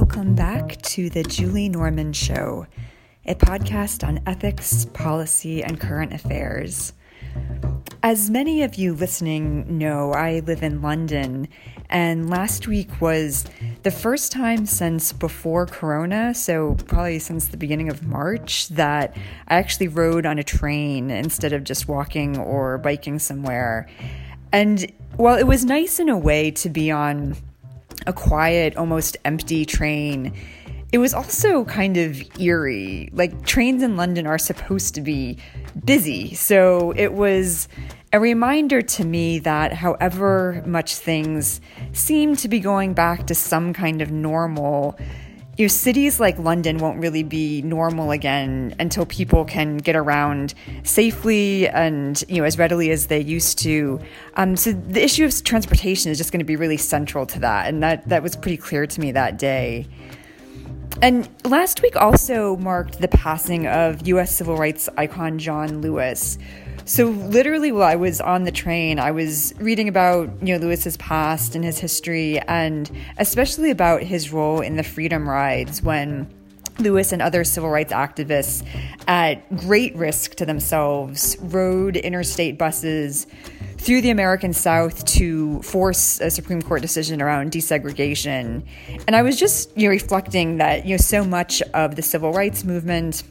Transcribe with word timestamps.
Welcome 0.00 0.36
back 0.36 0.80
to 0.82 1.10
the 1.10 1.24
Julie 1.24 1.68
Norman 1.68 2.12
Show, 2.12 2.68
a 3.26 3.34
podcast 3.34 4.06
on 4.06 4.20
ethics, 4.26 4.84
policy, 4.84 5.64
and 5.64 5.80
current 5.80 6.12
affairs. 6.12 6.92
As 8.04 8.30
many 8.30 8.62
of 8.62 8.76
you 8.76 8.94
listening 8.94 9.76
know, 9.76 10.12
I 10.12 10.38
live 10.38 10.62
in 10.62 10.82
London, 10.82 11.48
and 11.90 12.30
last 12.30 12.68
week 12.68 13.00
was 13.00 13.44
the 13.82 13.90
first 13.90 14.30
time 14.30 14.66
since 14.66 15.12
before 15.12 15.66
Corona, 15.66 16.32
so 16.32 16.76
probably 16.86 17.18
since 17.18 17.48
the 17.48 17.56
beginning 17.56 17.88
of 17.88 18.06
March, 18.06 18.68
that 18.68 19.16
I 19.48 19.56
actually 19.56 19.88
rode 19.88 20.26
on 20.26 20.38
a 20.38 20.44
train 20.44 21.10
instead 21.10 21.52
of 21.52 21.64
just 21.64 21.88
walking 21.88 22.38
or 22.38 22.78
biking 22.78 23.18
somewhere. 23.18 23.88
And 24.52 24.92
while 25.16 25.36
it 25.36 25.48
was 25.48 25.64
nice 25.64 25.98
in 25.98 26.08
a 26.08 26.16
way 26.16 26.52
to 26.52 26.68
be 26.68 26.88
on 26.92 27.34
a 28.08 28.12
quiet, 28.12 28.76
almost 28.76 29.16
empty 29.24 29.64
train, 29.64 30.32
it 30.90 30.98
was 30.98 31.12
also 31.12 31.64
kind 31.66 31.98
of 31.98 32.20
eerie. 32.40 33.10
Like, 33.12 33.44
trains 33.44 33.82
in 33.82 33.96
London 33.96 34.26
are 34.26 34.38
supposed 34.38 34.94
to 34.94 35.02
be 35.02 35.36
busy. 35.84 36.34
So 36.34 36.92
it 36.96 37.12
was 37.12 37.68
a 38.10 38.18
reminder 38.18 38.80
to 38.80 39.04
me 39.04 39.38
that 39.40 39.74
however 39.74 40.62
much 40.66 40.94
things 40.94 41.60
seem 41.92 42.34
to 42.36 42.48
be 42.48 42.58
going 42.58 42.94
back 42.94 43.26
to 43.26 43.34
some 43.34 43.74
kind 43.74 44.00
of 44.00 44.10
normal, 44.10 44.98
you 45.58 45.64
know, 45.64 45.68
cities 45.68 46.20
like 46.20 46.38
London 46.38 46.78
won't 46.78 47.00
really 47.00 47.24
be 47.24 47.62
normal 47.62 48.12
again 48.12 48.76
until 48.78 49.04
people 49.04 49.44
can 49.44 49.78
get 49.78 49.96
around 49.96 50.54
safely 50.84 51.68
and 51.68 52.22
you 52.28 52.36
know 52.36 52.44
as 52.44 52.56
readily 52.56 52.92
as 52.92 53.08
they 53.08 53.20
used 53.20 53.58
to. 53.58 54.00
Um, 54.34 54.56
so 54.56 54.70
the 54.70 55.02
issue 55.02 55.24
of 55.24 55.42
transportation 55.42 56.12
is 56.12 56.16
just 56.16 56.30
going 56.30 56.38
to 56.38 56.44
be 56.44 56.54
really 56.54 56.76
central 56.76 57.26
to 57.26 57.40
that, 57.40 57.66
and 57.66 57.82
that 57.82 58.08
that 58.08 58.22
was 58.22 58.36
pretty 58.36 58.56
clear 58.56 58.86
to 58.86 59.00
me 59.00 59.10
that 59.12 59.36
day. 59.36 59.88
And 61.02 61.28
last 61.44 61.82
week 61.82 61.96
also 61.96 62.56
marked 62.56 63.00
the 63.00 63.08
passing 63.08 63.66
of 63.66 64.06
U.S. 64.06 64.34
civil 64.34 64.56
rights 64.56 64.88
icon 64.96 65.40
John 65.40 65.80
Lewis. 65.80 66.38
So 66.88 67.08
literally, 67.08 67.70
while 67.70 67.86
I 67.86 67.96
was 67.96 68.18
on 68.18 68.44
the 68.44 68.50
train, 68.50 68.98
I 68.98 69.10
was 69.10 69.52
reading 69.58 69.88
about 69.88 70.30
you 70.40 70.54
know 70.54 70.66
Lewis's 70.66 70.96
past 70.96 71.54
and 71.54 71.62
his 71.62 71.78
history, 71.78 72.40
and 72.40 72.90
especially 73.18 73.70
about 73.70 74.02
his 74.02 74.32
role 74.32 74.62
in 74.62 74.76
the 74.76 74.82
Freedom 74.82 75.28
Rides 75.28 75.82
when 75.82 76.32
Lewis 76.78 77.12
and 77.12 77.20
other 77.20 77.44
civil 77.44 77.68
rights 77.68 77.92
activists, 77.92 78.66
at 79.06 79.54
great 79.54 79.94
risk 79.96 80.36
to 80.36 80.46
themselves, 80.46 81.36
rode 81.40 81.98
interstate 81.98 82.56
buses 82.56 83.26
through 83.76 84.00
the 84.00 84.10
American 84.10 84.54
South 84.54 85.04
to 85.04 85.60
force 85.60 86.20
a 86.20 86.30
Supreme 86.30 86.62
Court 86.62 86.80
decision 86.80 87.20
around 87.20 87.52
desegregation. 87.52 88.62
And 89.06 89.14
I 89.14 89.20
was 89.20 89.38
just 89.38 89.76
you 89.76 89.88
know, 89.88 89.90
reflecting 89.90 90.56
that 90.56 90.86
you 90.86 90.92
know 90.92 90.96
so 91.02 91.22
much 91.22 91.60
of 91.74 91.96
the 91.96 92.02
civil 92.02 92.32
rights 92.32 92.64
movement 92.64 93.24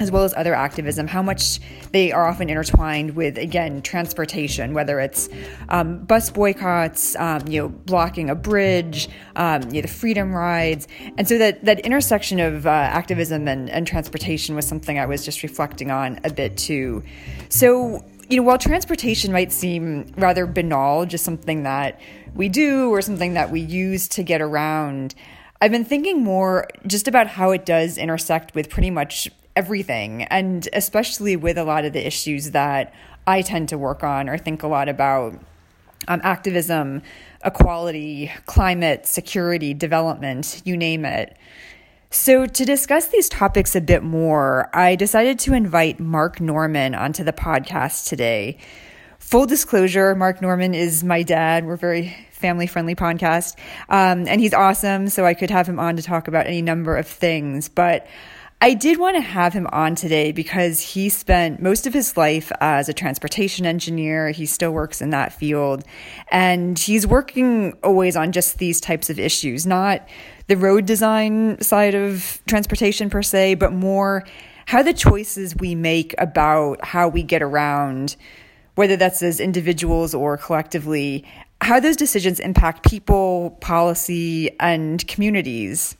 as 0.00 0.10
well 0.10 0.24
as 0.24 0.34
other 0.34 0.54
activism, 0.54 1.06
how 1.06 1.22
much 1.22 1.60
they 1.92 2.10
are 2.10 2.26
often 2.26 2.50
intertwined 2.50 3.14
with, 3.14 3.38
again, 3.38 3.80
transportation, 3.80 4.74
whether 4.74 4.98
it's 4.98 5.28
um, 5.68 6.04
bus 6.04 6.30
boycotts, 6.30 7.14
um, 7.16 7.46
you 7.46 7.62
know, 7.62 7.68
blocking 7.68 8.28
a 8.28 8.34
bridge, 8.34 9.08
um, 9.36 9.62
you 9.64 9.74
know, 9.74 9.82
the 9.82 9.88
freedom 9.88 10.34
rides. 10.34 10.88
And 11.16 11.28
so 11.28 11.38
that, 11.38 11.64
that 11.64 11.80
intersection 11.80 12.40
of 12.40 12.66
uh, 12.66 12.70
activism 12.70 13.46
and, 13.46 13.70
and 13.70 13.86
transportation 13.86 14.56
was 14.56 14.66
something 14.66 14.98
I 14.98 15.06
was 15.06 15.24
just 15.24 15.42
reflecting 15.42 15.90
on 15.90 16.18
a 16.24 16.32
bit 16.32 16.56
too. 16.56 17.04
So, 17.48 18.04
you 18.28 18.38
know, 18.38 18.42
while 18.42 18.58
transportation 18.58 19.32
might 19.32 19.52
seem 19.52 20.12
rather 20.16 20.46
banal, 20.46 21.06
just 21.06 21.24
something 21.24 21.62
that 21.62 22.00
we 22.34 22.48
do 22.48 22.90
or 22.90 23.00
something 23.00 23.34
that 23.34 23.50
we 23.50 23.60
use 23.60 24.08
to 24.08 24.22
get 24.22 24.40
around, 24.40 25.14
I've 25.60 25.70
been 25.70 25.84
thinking 25.84 26.22
more 26.22 26.68
just 26.86 27.06
about 27.06 27.28
how 27.28 27.52
it 27.52 27.64
does 27.64 27.96
intersect 27.96 28.54
with 28.54 28.68
pretty 28.68 28.90
much 28.90 29.30
everything, 29.56 30.24
and 30.24 30.68
especially 30.72 31.36
with 31.36 31.58
a 31.58 31.64
lot 31.64 31.84
of 31.84 31.92
the 31.92 32.06
issues 32.06 32.50
that 32.52 32.92
I 33.26 33.42
tend 33.42 33.68
to 33.70 33.78
work 33.78 34.04
on 34.04 34.28
or 34.28 34.36
think 34.36 34.62
a 34.62 34.66
lot 34.66 34.88
about 34.88 35.40
um, 36.08 36.20
activism, 36.22 37.02
equality, 37.44 38.30
climate, 38.46 39.06
security, 39.06 39.74
development, 39.74 40.60
you 40.64 40.76
name 40.76 41.04
it. 41.04 41.36
So, 42.10 42.46
to 42.46 42.64
discuss 42.64 43.08
these 43.08 43.28
topics 43.28 43.74
a 43.74 43.80
bit 43.80 44.04
more, 44.04 44.70
I 44.72 44.94
decided 44.94 45.38
to 45.40 45.54
invite 45.54 45.98
Mark 45.98 46.40
Norman 46.40 46.94
onto 46.94 47.24
the 47.24 47.32
podcast 47.32 48.08
today. 48.08 48.58
Full 49.18 49.46
disclosure, 49.46 50.14
Mark 50.14 50.40
Norman 50.40 50.74
is 50.74 51.02
my 51.02 51.22
dad. 51.22 51.66
We're 51.66 51.76
very 51.76 52.14
family 52.30 52.66
friendly 52.66 52.94
podcast. 52.94 53.56
Um, 53.88 54.28
and 54.28 54.40
he's 54.40 54.52
awesome. 54.52 55.08
So 55.08 55.24
I 55.24 55.34
could 55.34 55.50
have 55.50 55.66
him 55.66 55.80
on 55.80 55.96
to 55.96 56.02
talk 56.02 56.28
about 56.28 56.46
any 56.46 56.62
number 56.62 56.96
of 56.96 57.08
things. 57.08 57.68
But 57.68 58.06
I 58.64 58.72
did 58.72 58.98
want 58.98 59.14
to 59.16 59.20
have 59.20 59.52
him 59.52 59.66
on 59.72 59.94
today 59.94 60.32
because 60.32 60.80
he 60.80 61.10
spent 61.10 61.60
most 61.60 61.86
of 61.86 61.92
his 61.92 62.16
life 62.16 62.50
as 62.62 62.88
a 62.88 62.94
transportation 62.94 63.66
engineer. 63.66 64.30
He 64.30 64.46
still 64.46 64.70
works 64.70 65.02
in 65.02 65.10
that 65.10 65.34
field. 65.34 65.84
And 66.28 66.78
he's 66.78 67.06
working 67.06 67.76
always 67.82 68.16
on 68.16 68.32
just 68.32 68.56
these 68.56 68.80
types 68.80 69.10
of 69.10 69.18
issues, 69.18 69.66
not 69.66 70.08
the 70.46 70.56
road 70.56 70.86
design 70.86 71.60
side 71.60 71.94
of 71.94 72.40
transportation 72.46 73.10
per 73.10 73.20
se, 73.22 73.56
but 73.56 73.74
more 73.74 74.24
how 74.64 74.82
the 74.82 74.94
choices 74.94 75.54
we 75.54 75.74
make 75.74 76.14
about 76.16 76.82
how 76.82 77.06
we 77.06 77.22
get 77.22 77.42
around, 77.42 78.16
whether 78.76 78.96
that's 78.96 79.22
as 79.22 79.40
individuals 79.40 80.14
or 80.14 80.38
collectively, 80.38 81.22
how 81.60 81.80
those 81.80 81.96
decisions 81.96 82.40
impact 82.40 82.88
people, 82.88 83.58
policy, 83.60 84.58
and 84.58 85.06
communities. 85.06 85.98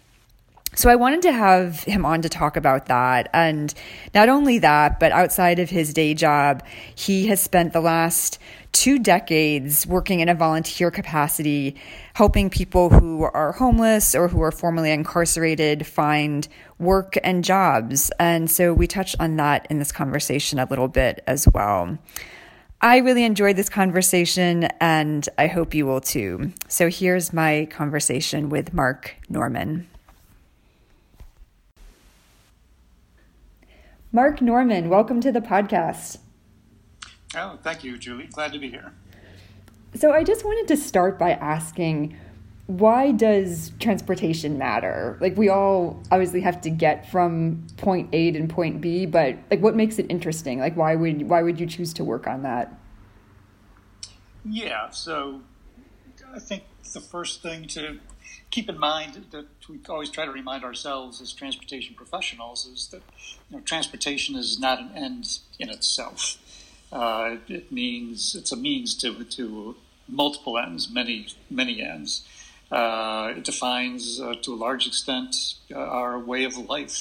So 0.74 0.90
I 0.90 0.96
wanted 0.96 1.22
to 1.22 1.32
have 1.32 1.84
him 1.84 2.04
on 2.04 2.22
to 2.22 2.28
talk 2.28 2.56
about 2.56 2.86
that. 2.86 3.28
And 3.32 3.72
not 4.14 4.28
only 4.28 4.58
that, 4.58 4.98
but 4.98 5.12
outside 5.12 5.58
of 5.58 5.70
his 5.70 5.92
day 5.92 6.14
job, 6.14 6.64
he 6.94 7.26
has 7.28 7.40
spent 7.40 7.72
the 7.72 7.80
last 7.80 8.38
two 8.72 8.98
decades 8.98 9.86
working 9.86 10.18
in 10.18 10.28
a 10.28 10.34
volunteer 10.34 10.90
capacity, 10.90 11.76
helping 12.14 12.50
people 12.50 12.90
who 12.90 13.22
are 13.22 13.52
homeless 13.52 14.14
or 14.16 14.26
who 14.26 14.42
are 14.42 14.50
formerly 14.50 14.90
incarcerated 14.90 15.86
find 15.86 16.48
work 16.80 17.16
and 17.22 17.44
jobs. 17.44 18.10
And 18.18 18.50
so 18.50 18.74
we 18.74 18.88
touched 18.88 19.16
on 19.20 19.36
that 19.36 19.66
in 19.70 19.78
this 19.78 19.92
conversation 19.92 20.58
a 20.58 20.66
little 20.66 20.88
bit 20.88 21.22
as 21.26 21.46
well. 21.54 21.96
I 22.80 22.98
really 22.98 23.24
enjoyed 23.24 23.56
this 23.56 23.68
conversation 23.68 24.64
and 24.80 25.26
I 25.38 25.46
hope 25.46 25.72
you 25.72 25.86
will 25.86 26.00
too. 26.00 26.52
So 26.68 26.90
here's 26.90 27.32
my 27.32 27.66
conversation 27.70 28.50
with 28.50 28.74
Mark 28.74 29.14
Norman. 29.28 29.88
Mark 34.14 34.40
Norman, 34.40 34.90
welcome 34.90 35.20
to 35.22 35.32
the 35.32 35.40
podcast. 35.40 36.18
Oh, 37.34 37.58
thank 37.64 37.82
you, 37.82 37.98
Julie. 37.98 38.28
Glad 38.28 38.52
to 38.52 38.60
be 38.60 38.70
here. 38.70 38.92
So, 39.96 40.12
I 40.12 40.22
just 40.22 40.44
wanted 40.44 40.68
to 40.68 40.80
start 40.80 41.18
by 41.18 41.32
asking 41.32 42.16
why 42.68 43.10
does 43.10 43.72
transportation 43.80 44.56
matter? 44.56 45.18
Like, 45.20 45.36
we 45.36 45.48
all 45.48 46.00
obviously 46.12 46.42
have 46.42 46.60
to 46.60 46.70
get 46.70 47.10
from 47.10 47.66
point 47.76 48.08
A 48.12 48.30
to 48.30 48.46
point 48.46 48.80
B, 48.80 49.04
but 49.04 49.36
like, 49.50 49.60
what 49.60 49.74
makes 49.74 49.98
it 49.98 50.06
interesting? 50.08 50.60
Like, 50.60 50.76
why 50.76 50.94
would 50.94 51.28
why 51.28 51.42
would 51.42 51.58
you 51.58 51.66
choose 51.66 51.92
to 51.94 52.04
work 52.04 52.28
on 52.28 52.44
that? 52.44 52.72
Yeah, 54.44 54.90
so 54.90 55.40
I 56.32 56.38
think 56.38 56.62
the 56.92 57.00
first 57.00 57.42
thing 57.42 57.66
to 57.66 57.98
keep 58.54 58.68
in 58.68 58.78
mind 58.78 59.24
that 59.32 59.46
we 59.68 59.80
always 59.88 60.10
try 60.10 60.24
to 60.24 60.30
remind 60.30 60.62
ourselves 60.62 61.20
as 61.20 61.32
transportation 61.32 61.92
professionals 61.96 62.66
is 62.66 62.86
that 62.92 63.02
you 63.50 63.56
know, 63.56 63.62
transportation 63.64 64.36
is 64.36 64.60
not 64.60 64.78
an 64.78 64.90
end 64.94 65.40
in 65.58 65.68
itself. 65.68 66.38
Uh, 66.92 67.38
it 67.48 67.72
means 67.72 68.36
it's 68.36 68.52
a 68.52 68.56
means 68.56 68.94
to 68.94 69.24
to 69.24 69.74
multiple 70.08 70.56
ends, 70.56 70.88
many 70.88 71.26
many 71.50 71.82
ends. 71.82 72.10
Uh, 72.70 73.32
it 73.36 73.42
defines 73.42 74.20
uh, 74.20 74.34
to 74.42 74.54
a 74.54 74.58
large 74.66 74.86
extent 74.86 75.34
uh, 75.72 75.98
our 76.00 76.16
way 76.16 76.44
of 76.44 76.56
life, 76.56 76.96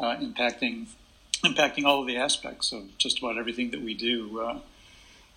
uh, 0.00 0.16
impacting 0.26 0.86
impacting 1.44 1.84
all 1.84 2.00
of 2.00 2.06
the 2.06 2.16
aspects 2.16 2.72
of 2.72 2.82
just 2.96 3.18
about 3.18 3.36
everything 3.36 3.70
that 3.72 3.82
we 3.82 3.92
do. 3.92 4.40
Uh, 4.40 4.58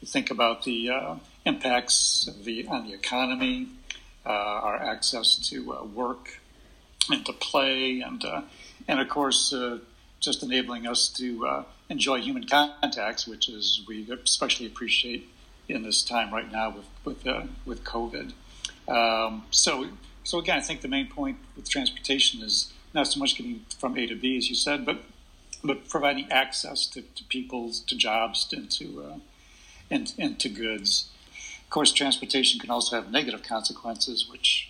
think 0.06 0.32
about 0.32 0.64
the 0.64 0.90
impacts 1.46 2.30
the, 2.44 2.66
on 2.68 2.88
the 2.88 2.94
economy, 2.94 3.68
our 4.30 4.76
access 4.76 5.36
to 5.50 5.74
uh, 5.74 5.84
work 5.84 6.40
and 7.10 7.26
to 7.26 7.34
play, 7.34 8.02
and 8.02 8.24
uh, 8.24 8.42
and 8.88 9.00
of 9.00 9.10
course 9.10 9.54
just 10.20 10.44
enabling 10.44 10.86
us 10.86 11.10
to 11.10 11.66
enjoy 11.90 12.22
human 12.22 12.48
contacts, 12.48 13.28
which 13.28 13.50
is 13.50 13.82
we 13.88 14.10
especially 14.12 14.66
appreciate 14.66 15.28
in 15.68 15.84
this 15.84 16.04
time 16.04 16.34
right 16.34 16.52
now 16.52 16.70
with 16.70 16.86
with 17.04 17.28
uh, 17.28 17.44
with 17.66 17.84
COVID. 17.84 18.34
Um, 18.88 19.44
so 19.52 19.88
so 20.24 20.40
again, 20.40 20.58
I 20.58 20.62
think 20.62 20.82
the 20.82 20.88
main 20.88 21.08
point 21.08 21.38
with 21.56 21.70
transportation 21.70 22.42
is 22.42 22.72
not 22.94 23.08
so 23.08 23.20
much 23.20 23.36
getting 23.36 23.66
from 23.78 23.98
A 23.98 24.06
to 24.08 24.16
B, 24.16 24.38
as 24.38 24.50
you 24.50 24.56
said, 24.56 24.86
but 24.86 25.04
but 25.64 25.88
providing 25.90 26.32
access 26.32 26.88
to, 26.88 27.02
to 27.02 27.24
people, 27.26 27.72
to 27.72 27.96
jobs, 27.96 28.52
and 28.52 28.70
to 28.72 29.04
uh, 29.04 29.18
and, 29.90 30.14
and 30.18 30.40
to 30.40 30.50
goods 30.50 31.10
course, 31.72 31.92
transportation 31.92 32.60
can 32.60 32.70
also 32.70 32.96
have 32.96 33.12
negative 33.12 33.42
consequences, 33.42 34.30
which 34.30 34.70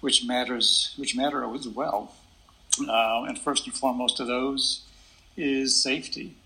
which 0.00 0.24
matters, 0.24 0.94
which 0.96 1.14
matter 1.14 1.44
as 1.54 1.68
well. 1.68 2.14
Uh, 2.80 3.24
and 3.24 3.38
first 3.38 3.66
and 3.66 3.74
foremost 3.74 4.18
of 4.18 4.26
those 4.26 4.82
is 5.36 5.82
safety. 5.82 6.36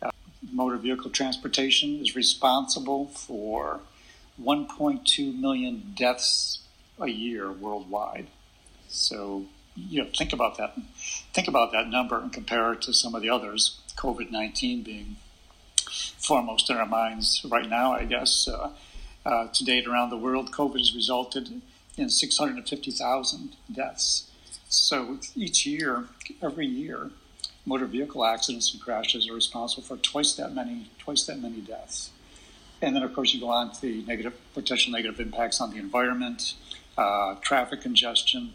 Uh, 0.00 0.10
motor 0.50 0.78
vehicle 0.78 1.10
transportation 1.10 2.00
is 2.00 2.16
responsible 2.16 3.08
for 3.08 3.80
1.2 4.42 5.38
million 5.38 5.92
deaths 5.94 6.60
a 6.98 7.08
year 7.08 7.52
worldwide. 7.52 8.28
So, 8.88 9.46
you 9.76 10.02
know, 10.02 10.08
think 10.16 10.32
about 10.32 10.56
that. 10.56 10.78
Think 11.34 11.48
about 11.48 11.72
that 11.72 11.88
number 11.88 12.18
and 12.18 12.32
compare 12.32 12.72
it 12.72 12.82
to 12.82 12.94
some 12.94 13.14
of 13.14 13.20
the 13.20 13.28
others. 13.28 13.80
COVID 13.96 14.30
19 14.30 14.82
being 14.82 15.16
foremost 15.86 16.70
in 16.70 16.76
our 16.76 16.86
minds 16.86 17.44
right 17.48 17.68
now, 17.68 17.92
I 17.92 18.04
guess. 18.04 18.48
Uh, 18.48 18.70
uh, 19.24 19.48
to 19.48 19.64
date, 19.64 19.86
around 19.86 20.10
the 20.10 20.16
world, 20.16 20.52
COVID 20.52 20.78
has 20.78 20.94
resulted 20.94 21.62
in 21.96 22.10
650,000 22.10 23.56
deaths. 23.72 24.30
So 24.68 25.18
each 25.34 25.66
year, 25.66 26.06
every 26.42 26.66
year, 26.66 27.10
motor 27.64 27.86
vehicle 27.86 28.24
accidents 28.24 28.72
and 28.72 28.82
crashes 28.82 29.28
are 29.28 29.34
responsible 29.34 29.82
for 29.82 29.96
twice 29.96 30.34
that 30.34 30.54
many, 30.54 30.90
twice 30.98 31.24
that 31.26 31.40
many 31.40 31.60
deaths. 31.60 32.10
And 32.82 32.94
then, 32.94 33.02
of 33.02 33.14
course, 33.14 33.32
you 33.32 33.40
go 33.40 33.48
on 33.48 33.72
to 33.72 33.80
the 33.80 34.02
negative, 34.02 34.34
potential 34.52 34.92
negative 34.92 35.20
impacts 35.20 35.60
on 35.60 35.70
the 35.70 35.78
environment, 35.78 36.54
uh, 36.98 37.36
traffic 37.36 37.80
congestion, 37.80 38.52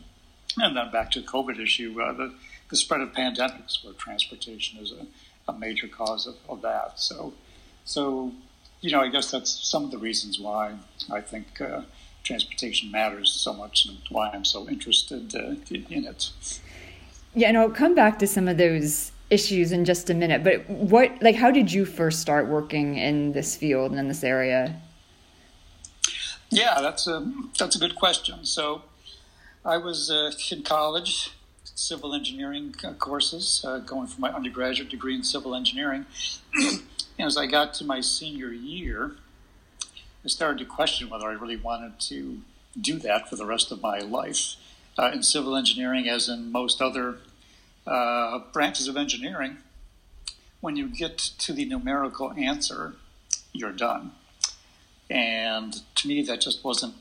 and 0.58 0.76
then 0.76 0.92
back 0.92 1.10
to 1.12 1.22
the 1.22 1.28
COVID 1.28 1.60
issue, 1.60 2.00
uh, 2.00 2.14
the, 2.14 2.34
the 2.70 2.76
spread 2.76 3.02
of 3.02 3.14
pandemics, 3.14 3.84
where 3.84 3.94
transportation 3.94 4.80
is 4.80 4.92
a, 4.92 5.08
a 5.52 5.58
major 5.58 5.88
cause 5.88 6.28
of, 6.28 6.36
of 6.48 6.62
that. 6.62 7.00
So, 7.00 7.34
so 7.86 8.34
you 8.82 8.92
know, 8.92 9.02
I 9.02 9.10
guess 9.10 9.32
that's 9.32 9.52
some 9.52 9.84
of 9.84 9.92
the 9.92 9.98
reasons 9.98 10.40
why 10.40 10.76
I 11.12 11.22
think 11.22 11.60
uh, 11.60 11.82
transportation 12.24 12.92
matters 12.92 13.32
so 13.32 13.54
much 13.54 13.86
and 13.86 13.98
why 14.10 14.30
I'm 14.30 14.46
so 14.46 14.68
interested 14.70 15.36
uh, 15.36 15.56
in 15.70 16.06
it. 16.06 16.32
Yeah, 17.34 17.50
and 17.50 17.58
I'll 17.58 17.70
come 17.70 17.96
back 17.96 18.20
to 18.20 18.28
some 18.28 18.48
of 18.48 18.58
those 18.58 19.12
issues 19.30 19.72
in 19.72 19.86
just 19.86 20.10
a 20.10 20.14
minute. 20.14 20.44
But 20.44 20.70
what, 20.70 21.22
like, 21.22 21.36
how 21.36 21.52
did 21.52 21.72
you 21.72 21.86
first 21.86 22.20
start 22.20 22.48
working 22.48 22.98
in 22.98 23.34
this 23.34 23.56
field 23.56 23.92
and 23.92 24.00
in 24.00 24.08
this 24.08 24.24
area? 24.24 24.82
Yeah, 26.50 26.82
that's 26.82 27.06
a 27.06 27.32
that's 27.60 27.76
a 27.76 27.80
good 27.80 27.96
question. 27.96 28.44
So, 28.44 28.82
I 29.64 29.78
was 29.78 30.10
uh, 30.10 30.32
in 30.52 30.64
college, 30.64 31.32
civil 31.64 32.16
engineering 32.16 32.74
courses, 32.98 33.64
uh, 33.68 33.78
going 33.80 34.08
for 34.08 34.20
my 34.20 34.32
undergraduate 34.32 34.90
degree 34.90 35.14
in 35.14 35.24
civil 35.24 35.54
engineering. 35.54 36.08
as 37.20 37.38
I 37.38 37.46
got 37.46 37.74
to 37.76 37.84
my 37.84 38.02
senior 38.02 38.50
year, 38.50 39.12
I 40.24 40.28
started 40.28 40.60
to 40.60 40.66
question 40.66 41.10
whether 41.10 41.28
I 41.28 41.34
really 41.34 41.58
wanted 41.58 42.00
to 42.02 42.42
do 42.80 42.98
that 43.00 43.30
for 43.30 43.36
the 43.36 43.46
rest 43.46 43.72
of 43.72 43.82
my 43.82 44.00
life. 44.00 44.56
Uh, 44.98 45.12
in 45.14 45.24
civil 45.24 45.56
engineering, 45.56 46.10
as 46.10 46.28
in 46.28 46.52
most 46.52 46.82
other 46.82 47.18
uh, 47.88 48.40
branches 48.52 48.88
of 48.88 48.98
engineering, 48.98 49.58
when 50.62 50.76
you 50.76 50.88
get 50.88 51.18
to 51.18 51.54
the 51.54 51.66
numerical 51.66 52.34
answer, 52.34 52.96
you're 53.54 53.72
done. 53.72 54.12
And 55.10 55.82
to 55.96 56.08
me, 56.08 56.22
that 56.24 56.42
just 56.42 56.64
wasn't 56.64 56.96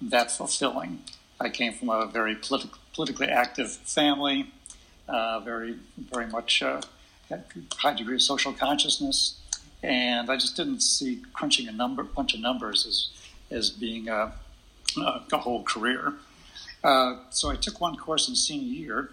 that 0.00 0.30
fulfilling. 0.30 1.02
I 1.40 1.50
came 1.50 1.72
from 1.72 1.90
a 1.90 2.06
very 2.06 2.34
politi- 2.34 2.70
politically 2.94 3.28
active 3.28 3.70
family, 3.72 4.50
uh, 5.06 5.40
very, 5.40 5.78
very 5.96 6.26
much 6.26 6.62
uh, 6.62 6.80
high 7.76 7.94
degree 7.94 8.16
of 8.16 8.22
social 8.22 8.52
consciousness, 8.52 9.37
and 9.82 10.30
I 10.30 10.36
just 10.36 10.56
didn't 10.56 10.80
see 10.80 11.22
crunching 11.32 11.68
a 11.68 11.72
number, 11.72 12.02
bunch 12.02 12.34
of 12.34 12.40
numbers 12.40 12.86
as 12.86 13.10
as 13.50 13.70
being 13.70 14.08
a, 14.08 14.32
a, 14.98 15.38
whole 15.38 15.62
career. 15.62 16.12
Uh, 16.84 17.16
so 17.30 17.48
I 17.50 17.56
took 17.56 17.80
one 17.80 17.96
course 17.96 18.28
in 18.28 18.36
senior 18.36 18.72
year 18.72 19.10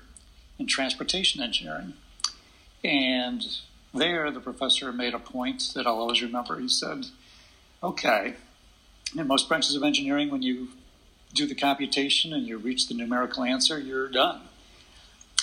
in 0.60 0.68
transportation 0.68 1.42
engineering, 1.42 1.94
and 2.84 3.46
there 3.94 4.30
the 4.32 4.42
professor 4.42 4.92
made 4.92 5.14
a 5.14 5.20
point 5.20 5.72
that 5.74 5.88
I'll 5.88 6.00
always 6.00 6.22
remember. 6.22 6.60
He 6.60 6.68
said, 6.68 7.06
"Okay, 7.82 8.36
in 9.18 9.28
most 9.28 9.48
branches 9.48 9.76
of 9.76 9.84
engineering, 9.84 10.30
when 10.30 10.42
you 10.42 10.70
do 11.36 11.46
the 11.46 11.56
computation 11.56 12.34
and 12.34 12.48
you 12.48 12.58
reach 12.58 12.88
the 12.88 12.94
numerical 12.94 13.44
answer, 13.44 13.78
you're 13.78 14.08
done. 14.08 14.42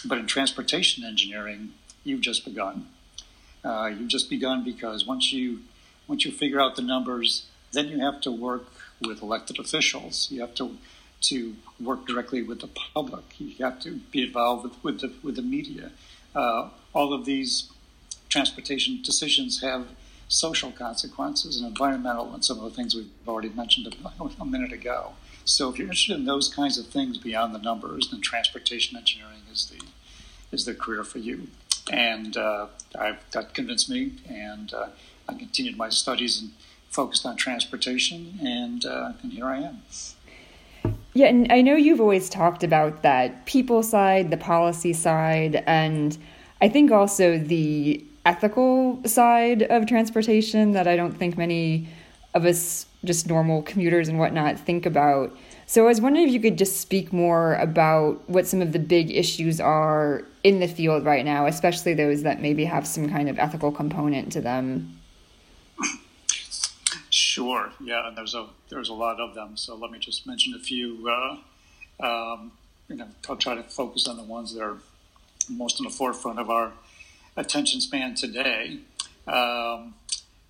But 0.05 0.19
in 0.19 0.27
transportation 0.27 1.05
engineering, 1.05 1.75
you've 2.03 2.23
just 2.23 2.45
begun. 2.45 2.89
Uh, 3.65 3.87
you've 3.87 4.09
just 4.09 4.29
begun 4.29 4.65
because 4.65 5.07
once 5.07 5.33
you 5.33 5.61
once 6.09 6.25
you 6.25 6.33
figure 6.33 6.61
out 6.61 6.77
the 6.77 6.83
numbers, 6.83 7.47
then 7.73 7.89
you 7.89 8.01
have 8.01 8.21
to 8.21 8.31
work 8.31 8.65
with 9.01 9.23
elected 9.23 9.59
officials. 9.59 10.29
You 10.31 10.41
have 10.41 10.55
to 10.57 10.77
to 11.23 11.55
work 11.81 12.07
directly 12.07 12.43
with 12.43 12.61
the 12.61 12.67
public. 12.67 13.25
You 13.39 13.65
have 13.65 13.79
to 13.81 14.01
be 14.11 14.25
involved 14.25 14.65
with, 14.65 14.85
with 14.85 15.01
the 15.01 15.13
with 15.23 15.37
the 15.37 15.43
media. 15.43 15.93
Uh, 16.35 16.71
all 16.93 17.13
of 17.13 17.25
these 17.25 17.71
transportation 18.29 19.01
decisions 19.03 19.61
have 19.63 19.89
social 20.29 20.73
consequences 20.73 21.61
and 21.61 21.69
environmental 21.69 22.33
and 22.33 22.43
some 22.43 22.59
of 22.59 22.65
the 22.65 22.71
things 22.71 22.95
we've 22.95 23.11
already 23.29 23.51
mentioned 23.51 23.95
a, 24.05 24.23
a 24.41 24.47
minute 24.47 24.73
ago. 24.73 25.13
So 25.45 25.69
if 25.69 25.79
you're 25.79 25.87
interested 25.87 26.17
in 26.17 26.25
those 26.25 26.49
kinds 26.53 26.79
of 26.79 26.87
things 26.87 27.19
beyond 27.19 27.55
the 27.55 27.59
numbers, 27.59 28.11
then 28.11 28.21
transportation 28.21 28.97
engineering 28.97 29.43
is 29.53 29.71
the 29.71 29.85
is 30.51 30.65
the 30.65 30.75
career 30.75 31.05
for 31.05 31.19
you 31.19 31.49
and 31.91 32.37
uh, 32.37 32.67
I, 32.99 33.19
that 33.33 33.55
convinced 33.55 33.89
me, 33.91 34.13
and 34.29 34.73
uh, 34.73 34.89
I 35.29 35.35
continued 35.35 35.77
my 35.77 35.89
studies 35.89 36.41
and 36.41 36.51
focused 36.89 37.25
on 37.25 37.37
transportation, 37.37 38.39
and, 38.43 38.85
uh, 38.85 39.13
and 39.23 39.33
here 39.33 39.47
I 39.47 39.59
am. 39.59 39.83
Yeah, 41.15 41.27
and 41.27 41.51
I 41.53 41.61
know 41.61 41.75
you've 41.75 42.01
always 42.01 42.29
talked 42.29 42.65
about 42.65 43.03
that 43.03 43.45
people 43.47 43.83
side, 43.83 44.31
the 44.31 44.37
policy 44.37 44.93
side, 44.93 45.63
and 45.67 46.17
I 46.61 46.69
think 46.69 46.91
also 46.91 47.39
the 47.39 48.05
ethical 48.25 49.01
side 49.05 49.63
of 49.65 49.87
transportation 49.87 50.73
that 50.73 50.87
I 50.87 50.97
don't 50.97 51.13
think 51.13 51.37
many 51.37 51.89
of 52.35 52.45
us, 52.45 52.87
just 53.05 53.27
normal 53.27 53.63
commuters 53.63 54.09
and 54.09 54.19
whatnot, 54.19 54.59
think 54.59 54.87
about. 54.87 55.37
So 55.67 55.85
I 55.85 55.89
was 55.89 56.01
wondering 56.01 56.29
if 56.29 56.33
you 56.33 56.41
could 56.41 56.57
just 56.57 56.81
speak 56.81 57.13
more 57.13 57.55
about 57.57 58.29
what 58.29 58.47
some 58.47 58.63
of 58.63 58.73
the 58.73 58.79
big 58.79 59.11
issues 59.11 59.61
are 59.61 60.25
in 60.45 60.61
the 60.61 60.69
field 60.69 61.05
right 61.05 61.25
now, 61.25 61.47
especially 61.47 61.95
those 61.95 62.23
that 62.23 62.41
maybe 62.41 62.65
have 62.65 62.87
some 62.87 63.09
kind 63.09 63.29
of 63.29 63.39
ethical 63.39 63.71
component 63.71 64.33
to 64.33 64.41
them. 64.41 64.99
Sure. 67.11 67.71
Yeah, 67.81 68.09
and 68.09 68.17
there's 68.17 68.35
a 68.35 68.47
there's 68.69 68.89
a 68.89 68.95
lot 68.95 69.21
of 69.21 69.35
them. 69.35 69.57
So 69.57 69.75
let 69.77 69.91
me 69.91 69.99
just 69.99 70.27
mention 70.27 70.55
a 70.55 70.59
few. 70.59 71.09
Uh, 71.09 71.37
um, 72.05 72.53
you 72.89 72.97
know, 72.97 73.07
I'll 73.29 73.37
try 73.37 73.55
to 73.55 73.63
focus 73.63 74.09
on 74.09 74.17
the 74.17 74.23
ones 74.23 74.55
that 74.55 74.63
are 74.63 74.79
most 75.49 75.81
in 75.81 75.85
the 75.85 75.91
forefront 75.91 76.39
of 76.39 76.51
our 76.51 76.73
attention 77.37 77.81
span 77.81 78.15
today. 78.15 78.79
Um, 79.27 79.95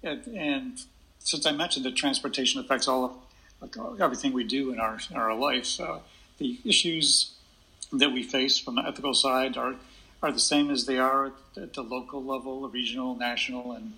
and, 0.02 0.26
and, 0.34 0.80
since 1.18 1.46
I 1.46 1.52
mentioned 1.52 1.84
that 1.86 1.94
transportation 1.94 2.60
affects 2.60 2.88
all 2.88 3.04
of 3.04 3.12
like 3.60 4.00
everything 4.00 4.32
we 4.32 4.42
do 4.42 4.72
in 4.72 4.80
our 4.80 4.98
in 5.10 5.16
our 5.16 5.34
life. 5.34 5.78
Uh, 5.80 5.98
the 6.38 6.58
issues 6.64 7.32
that 7.92 8.12
we 8.12 8.22
face 8.22 8.58
from 8.58 8.76
the 8.76 8.82
ethical 8.82 9.14
side 9.14 9.56
are 9.56 9.76
are 10.22 10.32
the 10.32 10.38
same 10.38 10.70
as 10.70 10.86
they 10.86 10.98
are 10.98 11.32
at 11.56 11.74
the 11.74 11.82
local 11.82 12.24
level, 12.24 12.68
regional, 12.68 13.14
national, 13.14 13.72
and 13.72 13.94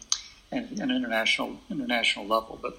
and, 0.50 0.78
and 0.80 0.90
international 0.90 1.58
international 1.70 2.26
level. 2.26 2.58
But 2.60 2.78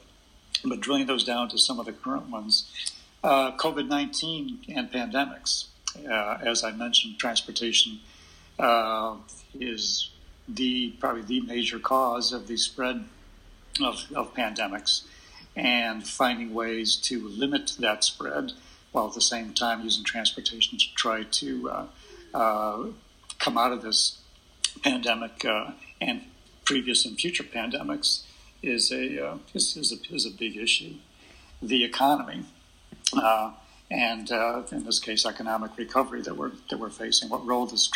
but 0.64 0.80
drilling 0.80 1.06
those 1.06 1.24
down 1.24 1.50
to 1.50 1.58
some 1.58 1.80
of 1.80 1.86
the 1.86 1.94
current 1.94 2.30
ones, 2.30 2.94
uh, 3.24 3.56
COVID 3.58 3.88
nineteen 3.88 4.60
and 4.68 4.92
pandemics. 4.92 5.68
Uh, 5.98 6.38
as 6.42 6.64
I 6.64 6.72
mentioned, 6.72 7.20
transportation 7.20 8.00
uh, 8.60 9.16
is 9.60 10.10
the 10.48 10.92
probably 11.00 11.22
the 11.22 11.42
major 11.42 11.80
cause 11.80 12.34
of 12.34 12.48
the 12.48 12.58
spread 12.58 13.06
of, 13.82 14.06
of 14.14 14.34
pandemics 14.34 15.04
and 15.56 16.06
finding 16.06 16.54
ways 16.54 16.96
to 16.98 17.28
limit 17.28 17.78
that 17.80 18.04
spread 18.04 18.52
while 18.96 19.08
at 19.08 19.14
the 19.14 19.20
same 19.20 19.54
time 19.54 19.84
using 19.84 20.06
transportation 20.06 20.78
to 20.78 20.86
try 20.96 21.24
to 21.24 21.70
uh, 21.70 21.86
uh, 22.34 22.86
come 23.40 23.58
out 23.58 23.74
of 23.74 23.82
this 23.82 24.22
pandemic 24.84 25.44
uh, 25.44 25.72
and 26.00 26.22
previous 26.64 27.06
and 27.06 27.20
future 27.20 27.44
pandemics 27.44 28.24
is 28.64 28.94
a, 28.94 29.32
uh, 29.32 29.38
is, 29.54 29.76
is, 29.76 29.92
a, 29.92 30.16
is 30.16 30.26
a 30.26 30.32
big 30.32 30.56
issue. 30.56 30.94
The 31.62 31.84
economy, 31.84 32.46
uh, 33.14 33.52
and 33.92 34.32
uh, 34.32 34.64
in 34.72 34.86
this 34.86 35.00
case, 35.00 35.26
economic 35.26 35.78
recovery 35.78 36.22
that 36.22 36.38
we're, 36.38 36.54
that 36.70 36.80
we're 36.80 36.90
facing. 36.90 37.28
What 37.28 37.46
role 37.46 37.66
does, 37.66 37.92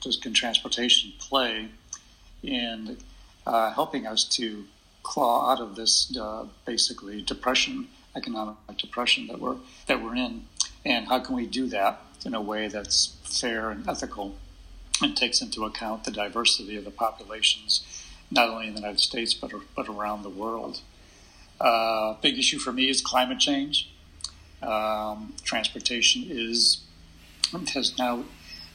does 0.00 0.16
can 0.16 0.32
transportation 0.32 1.12
play 1.18 1.68
in 2.42 2.96
helping 3.44 4.06
us 4.06 4.24
to 4.36 4.64
claw 5.02 5.52
out 5.52 5.60
of 5.60 5.76
this 5.76 6.16
uh, 6.16 6.46
basically 6.64 7.20
depression, 7.20 7.88
economic 8.16 8.56
depression 8.78 9.26
that 9.28 9.40
we're 9.40 9.56
that 9.86 10.02
we're 10.02 10.14
in, 10.14 10.44
and 10.84 11.06
how 11.08 11.18
can 11.20 11.34
we 11.36 11.46
do 11.46 11.66
that 11.68 12.02
in 12.24 12.34
a 12.34 12.40
way 12.40 12.68
that's 12.68 13.16
fair 13.22 13.70
and 13.70 13.88
ethical, 13.88 14.36
and 15.02 15.16
takes 15.16 15.40
into 15.40 15.64
account 15.64 16.04
the 16.04 16.10
diversity 16.10 16.76
of 16.76 16.84
the 16.84 16.90
populations, 16.90 18.04
not 18.30 18.48
only 18.48 18.66
in 18.68 18.74
the 18.74 18.80
United 18.80 19.00
States 19.00 19.34
but 19.34 19.52
but 19.74 19.88
around 19.88 20.22
the 20.22 20.30
world. 20.30 20.80
Uh, 21.60 22.14
big 22.22 22.38
issue 22.38 22.58
for 22.58 22.72
me 22.72 22.88
is 22.88 23.00
climate 23.00 23.38
change. 23.38 23.90
Um, 24.62 25.34
transportation 25.44 26.24
is 26.28 26.82
has 27.74 27.98
now 27.98 28.24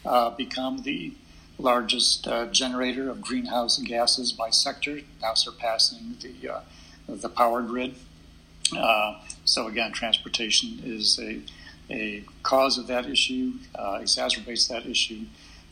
uh, 0.06 0.30
become 0.32 0.84
the 0.84 1.14
largest 1.58 2.28
uh, 2.28 2.46
generator 2.48 3.10
of 3.10 3.22
greenhouse 3.22 3.78
gases 3.80 4.32
by 4.32 4.50
sector, 4.50 5.00
now 5.22 5.34
surpassing 5.34 6.18
the 6.22 6.50
uh, 6.50 6.62
the 7.08 7.30
power 7.30 7.62
grid. 7.62 7.96
Uh, 8.76 9.20
so 9.44 9.68
again, 9.68 9.92
transportation 9.92 10.80
is 10.84 11.20
a 11.20 11.42
a 11.90 12.24
cause 12.42 12.78
of 12.80 12.88
that 12.88 13.06
issue, 13.06 13.54
uh, 13.76 14.00
exacerbates 14.00 14.68
that 14.70 14.88
issue, 14.88 15.26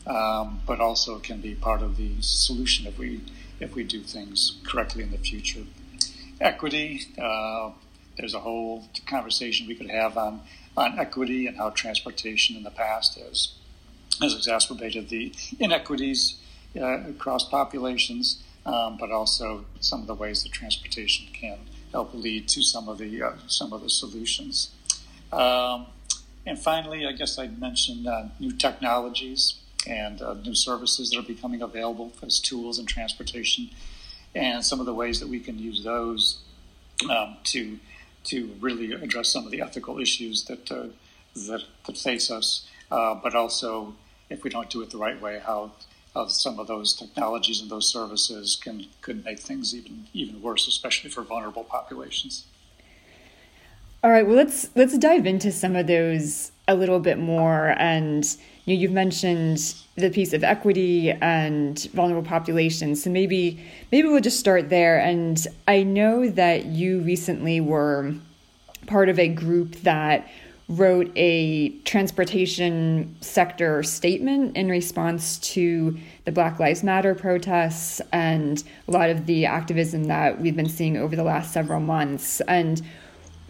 um, 0.06 0.60
but 0.66 0.80
also 0.80 1.18
can 1.18 1.40
be 1.40 1.54
part 1.56 1.82
of 1.82 1.96
the 1.96 2.12
solution 2.20 2.86
if 2.86 2.98
we 2.98 3.20
if 3.60 3.74
we 3.74 3.84
do 3.84 4.02
things 4.02 4.58
correctly 4.64 5.02
in 5.02 5.10
the 5.10 5.18
future. 5.18 5.64
Equity. 6.40 7.06
Uh, 7.20 7.70
there's 8.16 8.34
a 8.34 8.40
whole 8.40 8.88
conversation 9.06 9.66
we 9.66 9.74
could 9.74 9.90
have 9.90 10.16
on 10.16 10.40
on 10.76 10.98
equity 10.98 11.46
and 11.46 11.56
how 11.56 11.70
transportation 11.70 12.56
in 12.56 12.62
the 12.62 12.70
past 12.70 13.18
has 13.18 13.54
has 14.20 14.34
exacerbated 14.34 15.08
the 15.08 15.32
inequities 15.58 16.36
uh, 16.76 17.08
across 17.08 17.48
populations, 17.48 18.42
um, 18.66 18.96
but 18.98 19.10
also 19.10 19.64
some 19.80 20.00
of 20.00 20.06
the 20.06 20.14
ways 20.14 20.42
that 20.44 20.52
transportation 20.52 21.26
can 21.32 21.58
help 21.94 22.12
lead 22.12 22.48
to 22.48 22.60
some 22.60 22.88
of 22.88 22.98
the 22.98 23.22
uh, 23.22 23.32
some 23.46 23.72
of 23.72 23.80
the 23.82 23.90
solutions. 24.02 24.70
Um, 25.32 25.86
and 26.46 26.58
finally, 26.58 27.06
I 27.06 27.12
guess 27.12 27.38
I'd 27.38 27.58
mention 27.58 28.06
uh, 28.06 28.28
new 28.38 28.52
technologies 28.66 29.42
and 29.86 30.20
uh, 30.20 30.34
new 30.34 30.54
services 30.54 31.10
that 31.10 31.18
are 31.18 31.28
becoming 31.34 31.62
available 31.62 32.12
as 32.26 32.40
tools 32.40 32.78
in 32.78 32.86
transportation, 32.86 33.70
and 34.34 34.64
some 34.64 34.80
of 34.80 34.86
the 34.86 34.96
ways 35.02 35.20
that 35.20 35.28
we 35.28 35.40
can 35.40 35.56
use 35.58 35.84
those 35.84 36.22
um, 37.10 37.36
to 37.52 37.78
to 38.24 38.36
really 38.60 38.92
address 38.92 39.28
some 39.28 39.44
of 39.46 39.50
the 39.50 39.60
ethical 39.60 39.98
issues 39.98 40.44
that 40.44 40.70
uh, 40.70 40.88
that, 41.48 41.62
that 41.86 41.96
face 41.96 42.30
us, 42.30 42.66
uh, 42.90 43.14
but 43.14 43.34
also 43.34 43.94
if 44.30 44.42
we 44.42 44.50
don't 44.50 44.70
do 44.70 44.82
it 44.82 44.90
the 44.90 44.98
right 44.98 45.20
way, 45.20 45.40
how, 45.44 45.70
how 46.14 46.26
some 46.28 46.58
of 46.58 46.66
those 46.66 46.94
technologies 46.94 47.60
and 47.60 47.70
those 47.70 47.90
services 47.90 48.56
can 48.56 48.86
could 49.00 49.24
make 49.24 49.40
things 49.40 49.74
even 49.74 50.06
even 50.12 50.40
worse, 50.40 50.66
especially 50.68 51.10
for 51.10 51.22
vulnerable 51.22 51.64
populations. 51.64 52.46
All 54.02 54.10
right, 54.10 54.26
well 54.26 54.36
let's 54.36 54.68
let's 54.74 54.96
dive 54.98 55.26
into 55.26 55.50
some 55.50 55.76
of 55.76 55.86
those 55.86 56.52
a 56.68 56.74
little 56.74 57.00
bit 57.00 57.18
more. 57.18 57.74
And 57.78 58.24
you 58.64 58.74
know, 58.74 58.80
you've 58.80 58.92
mentioned 58.92 59.74
the 59.96 60.10
piece 60.10 60.32
of 60.32 60.44
equity 60.44 61.10
and 61.10 61.82
vulnerable 61.92 62.26
populations. 62.26 63.02
So 63.02 63.10
maybe 63.10 63.64
maybe 63.90 64.08
we'll 64.08 64.20
just 64.20 64.40
start 64.40 64.70
there. 64.70 64.98
And 64.98 65.44
I 65.66 65.82
know 65.82 66.28
that 66.30 66.66
you 66.66 67.00
recently 67.00 67.60
were 67.60 68.14
part 68.86 69.08
of 69.08 69.18
a 69.18 69.28
group 69.28 69.76
that 69.82 70.28
wrote 70.68 71.10
a 71.14 71.68
transportation 71.80 73.14
sector 73.20 73.82
statement 73.82 74.56
in 74.56 74.68
response 74.68 75.38
to 75.38 75.98
the 76.24 76.32
Black 76.32 76.58
Lives 76.58 76.82
Matter 76.82 77.14
protests 77.14 78.00
and 78.12 78.64
a 78.88 78.90
lot 78.90 79.10
of 79.10 79.26
the 79.26 79.44
activism 79.44 80.04
that 80.04 80.40
we've 80.40 80.56
been 80.56 80.68
seeing 80.68 80.96
over 80.96 81.14
the 81.16 81.22
last 81.22 81.52
several 81.52 81.80
months. 81.80 82.40
And 82.48 82.80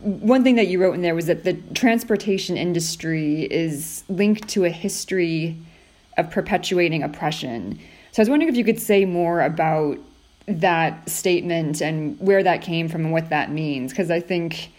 one 0.01 0.43
thing 0.43 0.57
that 0.57 0.67
you 0.67 0.83
wrote 0.83 0.95
in 0.95 1.03
there 1.03 1.15
was 1.15 1.27
that 1.27 1.45
the 1.45 1.55
transportation 1.73 2.57
industry 2.57 3.43
is 3.45 4.03
linked 4.09 4.49
to 4.49 4.65
a 4.65 4.71
history 4.71 5.57
of 6.19 6.31
perpetuating 6.31 7.05
oppression. 7.05 7.79
So 8.11 8.21
I 8.21 8.23
was 8.23 8.29
wondering 8.29 8.51
if 8.51 8.57
you 8.57 8.65
could 8.65 8.81
say 8.81 9.05
more 9.05 9.41
about 9.41 9.99
that 10.47 11.09
statement 11.09 11.81
and 11.81 12.19
where 12.21 12.43
that 12.43 12.61
came 12.61 12.89
from 12.89 13.05
and 13.05 13.13
what 13.13 13.31
that 13.31 13.51
means, 13.51 13.93
because 13.93 14.11
I 14.11 14.21
think 14.21 14.71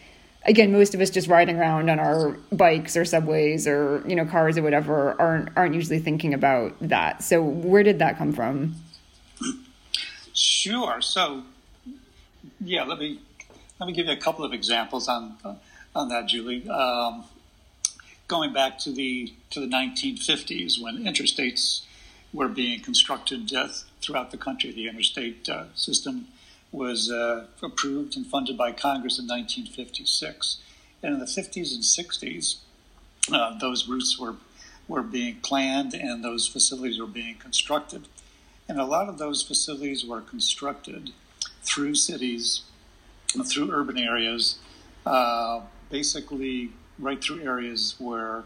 again, 0.46 0.72
most 0.72 0.94
of 0.94 1.02
us 1.02 1.10
just 1.10 1.28
riding 1.28 1.58
around 1.58 1.90
on 1.90 2.00
our 2.00 2.38
bikes 2.52 2.96
or 2.96 3.06
subways 3.06 3.68
or 3.68 4.04
you 4.08 4.16
know 4.16 4.26
cars 4.26 4.58
or 4.58 4.64
whatever 4.64 5.20
aren't 5.20 5.50
aren't 5.56 5.76
usually 5.76 6.00
thinking 6.00 6.34
about 6.34 6.76
that. 6.82 7.24
So 7.24 7.42
where 7.42 7.84
did 7.84 8.00
that 8.00 8.18
come 8.18 8.32
from? 8.32 8.76
Sure. 10.34 11.02
So 11.02 11.44
yeah, 12.62 12.84
let 12.84 13.00
me 13.00 13.20
let 13.80 13.88
me 13.88 13.94
give 13.94 14.08
you 14.08 14.14
a 14.14 14.18
couple 14.18 14.46
of 14.46 14.54
examples 14.54 15.08
on 15.08 15.38
on 15.96 16.10
that, 16.10 16.28
Julie. 16.28 16.68
Um, 16.70 17.26
going 18.28 18.54
back 18.54 18.78
to 18.80 18.92
the 18.92 19.34
to 19.52 19.60
the 19.60 19.68
1950s 19.68 20.82
when 20.82 21.04
interstates 21.04 21.82
were 22.34 22.50
being 22.50 22.82
constructed 22.82 23.54
uh, 23.54 23.70
throughout 24.02 24.32
the 24.32 24.38
country, 24.38 24.72
the 24.72 24.88
interstate 24.88 25.48
uh, 25.48 25.66
system 25.74 26.28
was 26.76 27.10
uh, 27.10 27.46
approved 27.64 28.18
and 28.18 28.28
funded 28.28 28.58
by 28.58 28.72
Congress 28.72 29.18
in 29.18 29.26
1956. 29.26 30.58
And 31.02 31.14
in 31.14 31.20
the 31.20 31.26
50s 31.26 31.74
and 31.74 31.84
60s, 31.84 32.58
uh, 33.32 33.58
those 33.60 33.88
routes 33.88 34.20
were, 34.20 34.36
were 34.88 35.02
being 35.02 35.38
planned 35.38 35.94
and 35.94 36.24
those 36.24 36.48
facilities 36.48 37.00
were 37.00 37.08
being 37.08 37.36
constructed. 37.36 38.08
And 38.68 38.80
a 38.80 38.86
lot 38.86 39.08
of 39.08 39.18
those 39.18 39.42
facilities 39.42 40.06
were 40.06 40.22
constructed 40.22 41.12
through 41.64 41.96
cities, 41.96 42.64
through 43.46 43.72
urban 43.72 43.98
areas, 43.98 44.58
uh, 45.06 45.62
basically 45.90 46.72
right 47.00 47.24
through 47.24 47.42
areas 47.42 47.96
where 48.00 48.44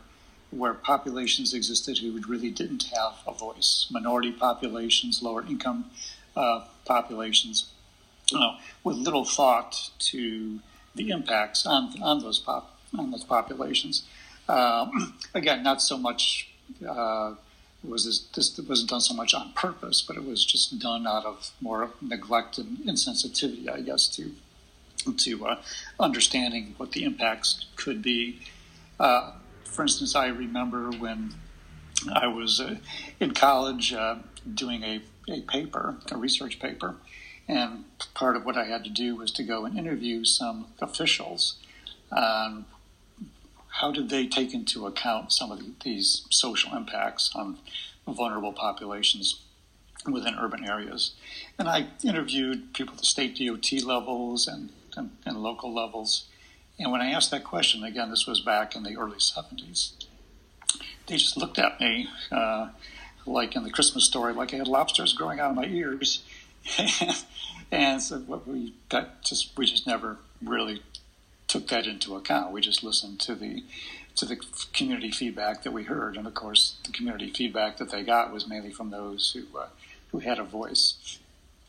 where 0.52 0.74
populations 0.74 1.54
existed 1.54 2.00
who 2.00 2.20
really 2.28 2.50
didn't 2.50 2.86
have 2.86 3.14
a 3.28 3.32
voice, 3.32 3.86
minority 3.92 4.32
populations, 4.32 5.22
lower 5.22 5.44
income 5.46 5.86
uh, 6.36 6.66
populations 6.86 7.70
uh, 8.36 8.58
with 8.84 8.98
little 8.98 9.26
thought 9.26 9.92
to 10.00 10.60
the 10.96 11.10
impacts 11.10 11.66
on, 11.66 11.94
on 12.02 12.20
those 12.20 12.40
pop, 12.40 12.78
on 12.98 13.12
those 13.12 13.24
populations. 13.24 14.06
Um, 14.48 15.18
again, 15.34 15.64
not 15.64 15.82
so 15.82 15.98
much 15.98 16.50
uh, 16.88 17.36
was 17.84 18.06
this, 18.06 18.20
this 18.20 18.68
wasn't 18.68 18.90
done 18.90 19.02
so 19.02 19.14
much 19.14 19.34
on 19.34 19.54
purpose, 19.54 20.02
but 20.02 20.18
it 20.18 20.26
was 20.26 20.44
just 20.46 20.80
done 20.80 21.08
out 21.08 21.26
of 21.26 21.52
more 21.62 21.92
neglect 22.02 22.58
and 22.58 22.78
insensitivity, 22.80 23.70
I 23.70 23.82
guess, 23.82 24.08
to 24.16 24.32
to 25.18 25.48
uh, 25.48 25.62
understanding 25.98 26.74
what 26.76 26.92
the 26.92 27.06
impacts 27.06 27.68
could 27.78 28.02
be. 28.02 28.42
Uh, 29.00 29.32
for 29.64 29.84
instance, 29.84 30.14
I 30.14 30.28
remember 30.28 30.92
when 30.92 31.36
I 32.12 32.28
was 32.28 32.60
uh, 32.60 32.76
in 33.18 33.34
college 33.34 33.94
uh, 33.94 34.18
doing 34.54 34.84
a, 34.84 35.02
a 35.30 35.42
paper, 35.42 35.96
a 36.12 36.18
research 36.18 36.60
paper, 36.60 36.96
and 37.50 37.86
part 38.14 38.36
of 38.36 38.46
what 38.46 38.58
I 38.58 38.66
had 38.66 38.84
to 38.84 38.92
do 38.92 39.16
was 39.16 39.32
to 39.32 39.44
go 39.44 39.66
and 39.66 39.78
interview 39.78 40.24
some 40.24 40.68
officials. 40.80 41.58
Um, 42.12 42.68
how 43.80 43.92
did 43.92 44.10
they 44.10 44.28
take 44.28 44.54
into 44.54 44.86
account 44.86 45.32
some 45.32 45.52
of 45.52 45.60
these 45.84 46.28
social 46.30 46.76
impacts 46.78 47.32
on 47.36 47.58
vulnerable 48.08 48.54
populations 48.54 49.42
within 50.06 50.36
urban 50.40 50.64
areas? 50.70 51.16
And 51.58 51.68
I 51.68 51.88
interviewed 52.04 52.74
people 52.74 52.94
at 52.94 53.00
the 53.00 53.06
state 53.06 53.40
DOT 53.40 53.82
levels 53.84 54.48
and, 54.48 54.70
and, 54.96 55.10
and 55.26 55.42
local 55.42 55.74
levels. 55.74 56.26
And 56.78 56.92
when 56.92 57.02
I 57.02 57.10
asked 57.10 57.32
that 57.32 57.44
question, 57.44 57.84
again, 57.84 58.12
this 58.12 58.28
was 58.28 58.42
back 58.42 58.76
in 58.76 58.84
the 58.84 58.96
early 58.96 59.18
70s, 59.18 59.94
they 61.08 61.18
just 61.18 61.36
looked 61.36 61.58
at 61.58 61.80
me 61.80 62.10
uh, 62.32 62.70
like 63.26 63.56
in 63.56 63.64
the 63.64 63.72
Christmas 63.72 64.06
story, 64.06 64.34
like 64.34 64.54
I 64.54 64.58
had 64.58 64.68
lobsters 64.68 65.14
growing 65.14 65.40
out 65.40 65.50
of 65.50 65.56
my 65.56 65.66
ears 65.66 66.22
and 67.72 68.02
so 68.02 68.20
what 68.20 68.48
we 68.48 68.74
that 68.90 69.24
just 69.24 69.58
we 69.58 69.66
just 69.66 69.88
never 69.88 70.18
really 70.42 70.82
took 71.48 71.68
that 71.68 71.88
into 71.88 72.16
account. 72.16 72.52
We 72.52 72.62
just 72.62 72.84
listened 72.84 73.20
to 73.22 73.36
the 73.36 73.64
to 74.16 74.26
the 74.26 74.38
community 74.74 75.12
feedback 75.12 75.64
that 75.64 75.72
we 75.72 75.84
heard, 75.84 76.18
and 76.18 76.28
of 76.28 76.34
course, 76.34 76.76
the 76.84 76.92
community 76.92 77.32
feedback 77.32 77.78
that 77.78 77.90
they 77.90 78.04
got 78.04 78.34
was 78.34 78.48
mainly 78.48 78.72
from 78.72 78.92
those 78.92 79.32
who 79.32 79.58
uh, 79.58 79.68
who 80.12 80.20
had 80.20 80.40
a 80.40 80.44
voice. 80.44 81.20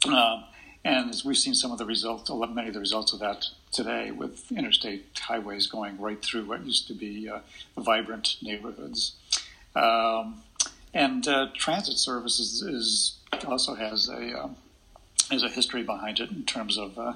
Um, 0.07 0.45
and 0.85 1.11
as 1.11 1.25
we've 1.25 1.37
seen 1.37 1.54
some 1.54 1.73
of 1.73 1.78
the 1.78 1.85
results, 1.85 2.30
many 2.30 2.69
of 2.69 2.75
the 2.75 2.80
results 2.80 3.12
of 3.12 3.21
that 3.21 3.47
today, 3.71 4.11
with 4.11 4.50
interstate 4.50 5.04
highways 5.21 5.66
going 5.66 6.00
right 6.00 6.23
through 6.23 6.47
what 6.47 6.64
used 6.64 6.87
to 6.88 6.95
be 6.95 7.28
uh, 7.28 7.40
vibrant 7.76 8.37
neighborhoods. 8.40 9.14
Um, 9.76 10.42
and 10.95 11.28
uh, 11.28 11.49
transit 11.54 11.99
services 11.99 12.62
is, 12.62 13.16
also 13.47 13.75
has 13.75 14.09
a 14.09 14.42
um, 14.42 14.57
there's 15.31 15.43
a 15.43 15.49
history 15.49 15.83
behind 15.83 16.21
it 16.21 16.31
in 16.31 16.45
terms 16.45 16.77
of, 16.77 16.99
uh, 16.99 17.15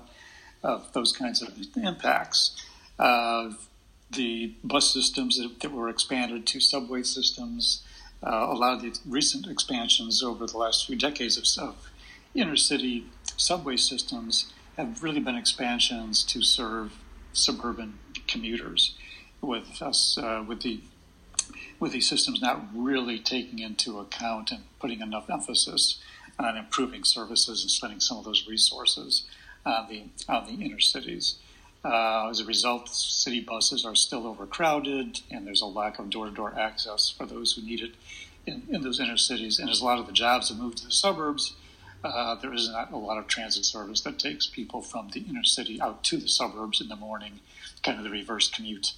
of 0.62 0.92
those 0.92 1.12
kinds 1.12 1.42
of 1.42 1.52
impacts. 1.76 2.56
Uh, 2.98 3.50
the 4.10 4.54
bus 4.62 4.92
systems 4.92 5.38
that, 5.38 5.60
that, 5.60 5.72
were 5.72 5.88
expanded 5.88 6.46
to 6.46 6.60
subway 6.60 7.02
systems, 7.02 7.82
uh, 8.24 8.46
a 8.48 8.54
lot 8.54 8.74
of 8.74 8.82
the 8.82 8.96
recent 9.06 9.46
expansions 9.46 10.22
over 10.22 10.46
the 10.46 10.56
last 10.56 10.86
few 10.86 10.96
decades 10.96 11.36
of, 11.36 11.68
of 11.68 11.90
inner 12.34 12.56
city 12.56 13.06
subway 13.36 13.76
systems 13.76 14.52
have 14.76 15.02
really 15.02 15.20
been 15.20 15.36
expansions 15.36 16.24
to 16.24 16.42
serve 16.42 16.92
suburban 17.32 17.98
commuters, 18.26 18.94
with 19.40 19.82
us 19.82 20.16
uh, 20.18 20.42
with 20.46 20.62
the 20.62 20.80
with 21.80 21.92
these 21.92 22.08
systems 22.08 22.40
not 22.40 22.64
really 22.74 23.18
taking 23.18 23.58
into 23.58 23.98
account 23.98 24.50
and 24.52 24.62
putting 24.78 25.00
enough 25.00 25.28
emphasis 25.28 25.98
on 26.38 26.56
improving 26.56 27.04
services 27.04 27.62
and 27.62 27.70
spending 27.70 28.00
some 28.00 28.18
of 28.18 28.24
those 28.24 28.46
resources 28.48 29.26
on 29.64 29.88
the 29.88 30.04
on 30.28 30.46
the 30.46 30.64
inner 30.64 30.80
cities. 30.80 31.36
Uh, 31.84 32.28
as 32.30 32.40
a 32.40 32.44
result, 32.46 32.88
city 32.88 33.40
buses 33.40 33.84
are 33.84 33.94
still 33.94 34.26
overcrowded, 34.26 35.20
and 35.30 35.46
there's 35.46 35.60
a 35.60 35.66
lack 35.66 35.98
of 35.98 36.08
door-to-door 36.08 36.58
access 36.58 37.10
for 37.10 37.26
those 37.26 37.52
who 37.52 37.62
need 37.62 37.80
it 37.80 37.94
in, 38.46 38.62
in 38.70 38.80
those 38.80 38.98
inner 38.98 39.18
cities. 39.18 39.58
And 39.58 39.68
as 39.68 39.80
a 39.80 39.84
lot 39.84 39.98
of 39.98 40.06
the 40.06 40.12
jobs 40.12 40.48
have 40.48 40.58
moved 40.58 40.78
to 40.78 40.86
the 40.86 40.92
suburbs, 40.92 41.54
uh, 42.02 42.36
there 42.36 42.52
is 42.52 42.70
not 42.70 42.92
a 42.92 42.96
lot 42.96 43.18
of 43.18 43.26
transit 43.26 43.64
service 43.64 44.00
that 44.02 44.18
takes 44.18 44.46
people 44.46 44.80
from 44.80 45.10
the 45.10 45.20
inner 45.20 45.44
city 45.44 45.80
out 45.80 46.02
to 46.04 46.16
the 46.16 46.28
suburbs 46.28 46.80
in 46.80 46.88
the 46.88 46.96
morning, 46.96 47.40
kind 47.82 47.98
of 47.98 48.04
the 48.04 48.10
reverse 48.10 48.48
commute, 48.50 48.92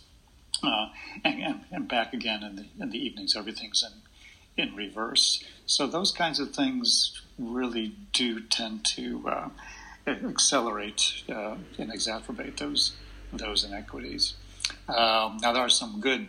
uh, 0.63 0.89
and, 1.25 1.43
and, 1.43 1.61
and, 1.71 1.89
back 1.89 2.13
again 2.13 2.43
in 2.43 2.57
the, 2.57 2.67
in 2.81 2.91
the 2.91 2.99
evenings. 2.99 3.37
Everything's 3.37 3.83
in, 3.83 4.03
in 4.57 4.75
reverse. 4.75 5.43
So 5.67 5.87
those 5.87 6.13
kinds 6.13 6.41
of 6.41 6.55
things 6.55 7.21
really 7.39 7.93
do 8.13 8.41
tend 8.41 8.85
to 8.97 9.29
uh, 9.29 9.49
accelerate 10.07 11.23
uh, 11.29 11.57
and 11.79 11.93
exacerbate 11.93 12.57
those 12.57 12.93
those 13.33 13.65
inequities. 13.65 14.35
Um, 14.89 15.39
now 15.43 15.53
there 15.53 15.63
are 15.63 15.69
some 15.69 16.01
good 16.01 16.29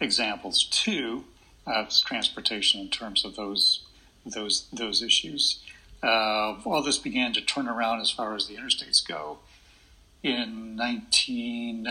examples 0.00 0.64
too 0.64 1.24
of 1.66 1.90
transportation 2.04 2.80
in 2.80 2.88
terms 2.88 3.24
of 3.24 3.36
those 3.36 3.80
those 4.24 4.66
those 4.72 5.02
issues. 5.02 5.60
Uh, 6.02 6.56
all 6.64 6.82
this 6.82 6.98
began 6.98 7.32
to 7.32 7.40
turn 7.40 7.68
around 7.68 8.00
as 8.00 8.10
far 8.10 8.34
as 8.34 8.46
the 8.46 8.56
interstates 8.56 9.06
go 9.06 9.38
in 10.22 10.76
19. 10.76 11.86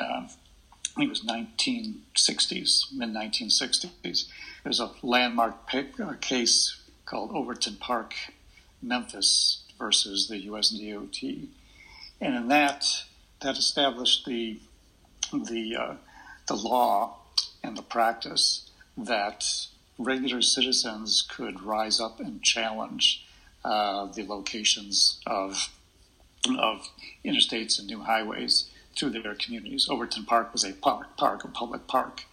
I 0.96 1.00
think 1.00 1.10
it 1.10 1.10
was 1.10 1.24
1960s, 1.24 2.94
mid 2.94 3.10
1960s. 3.10 4.28
There's 4.64 4.80
a 4.80 4.92
landmark 5.04 5.70
case 6.22 6.82
called 7.06 7.32
Overton 7.34 7.76
Park, 7.76 8.14
Memphis, 8.82 9.64
versus 9.78 10.30
the 10.30 10.38
US 10.54 10.70
DOT. 10.70 11.22
And 12.22 12.36
in 12.36 12.48
that, 12.48 12.86
that 13.42 13.58
established 13.58 14.26
the, 14.26 14.58
the, 15.34 15.76
uh, 15.76 15.96
the 16.48 16.56
law 16.56 17.18
and 17.62 17.78
the 17.78 17.82
practice 17.82 18.72
that 18.98 19.44
regular 20.00 20.42
citizens 20.42 21.28
could 21.30 21.62
rise 21.62 22.00
up 22.00 22.22
and 22.22 22.42
challenge 22.42 23.26
uh, 23.66 24.06
the 24.06 24.24
locations 24.24 25.20
of, 25.28 25.74
of 26.58 26.88
interstates 27.26 27.80
and 27.80 27.88
new 27.88 28.00
highways 28.00 28.70
through 28.98 29.12
their 29.12 29.36
communities. 29.36 29.88
Overton 29.90 30.26
Park 30.26 30.54
was 30.54 30.64
a 30.64 30.74
park, 30.74 31.18
park 31.18 31.44
a 31.44 31.48
public 31.48 31.88
park. 31.88 32.24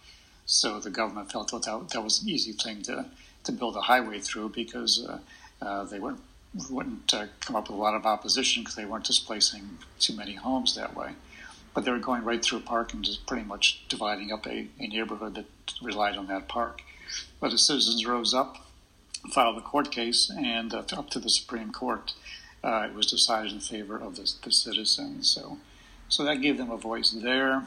So 0.45 0.79
the 0.79 0.89
government 0.89 1.31
felt 1.31 1.51
that 1.51 1.89
that 1.91 2.03
was 2.03 2.21
an 2.21 2.29
easy 2.29 2.51
thing 2.51 2.81
to, 2.83 3.05
to 3.43 3.51
build 3.51 3.75
a 3.75 3.81
highway 3.81 4.19
through 4.19 4.49
because 4.49 5.05
uh, 5.05 5.19
uh, 5.61 5.83
they 5.85 5.99
weren't 5.99 6.19
wouldn't 6.69 7.13
uh, 7.13 7.25
come 7.39 7.55
up 7.55 7.67
with 7.67 7.77
a 7.77 7.81
lot 7.81 7.95
of 7.95 8.05
opposition 8.05 8.61
because 8.61 8.75
they 8.75 8.85
weren't 8.85 9.05
displacing 9.05 9.79
too 9.99 10.15
many 10.15 10.35
homes 10.35 10.75
that 10.75 10.95
way. 10.95 11.13
But 11.73 11.83
they 11.83 11.91
were 11.91 11.99
going 11.99 12.23
right 12.23 12.43
through 12.43 12.59
a 12.59 12.61
park 12.61 12.93
and 12.93 13.03
just 13.03 13.25
pretty 13.25 13.43
much 13.43 13.83
dividing 13.89 14.31
up 14.31 14.45
a, 14.45 14.67
a 14.79 14.87
neighborhood 14.87 15.33
that 15.35 15.45
relied 15.81 16.15
on 16.15 16.27
that 16.27 16.47
park. 16.47 16.83
But 17.39 17.51
the 17.51 17.57
citizens 17.57 18.05
rose 18.05 18.33
up, 18.33 18.57
filed 19.33 19.57
a 19.57 19.61
court 19.61 19.91
case, 19.91 20.29
and 20.29 20.73
uh, 20.73 20.83
up 20.95 21.09
to 21.11 21.19
the 21.19 21.29
Supreme 21.29 21.71
Court, 21.71 22.13
uh, 22.63 22.87
it 22.89 22.93
was 22.93 23.07
decided 23.07 23.51
in 23.51 23.59
favor 23.59 23.97
of 23.97 24.15
the, 24.15 24.31
the 24.43 24.51
citizens. 24.51 25.29
So, 25.29 25.57
so 26.13 26.23
that 26.23 26.41
gave 26.41 26.57
them 26.57 26.71
a 26.71 26.77
voice 26.77 27.11
there. 27.11 27.63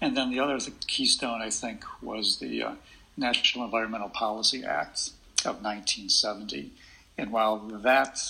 And 0.00 0.16
then 0.16 0.30
the 0.30 0.40
other 0.40 0.58
the 0.58 0.72
keystone, 0.86 1.40
I 1.42 1.50
think, 1.50 1.84
was 2.02 2.38
the 2.38 2.62
uh, 2.62 2.74
National 3.16 3.64
Environmental 3.64 4.08
Policy 4.08 4.64
Act 4.64 5.10
of 5.44 5.62
1970 5.62 6.72
and 7.18 7.32
while 7.32 7.58
that 7.58 8.20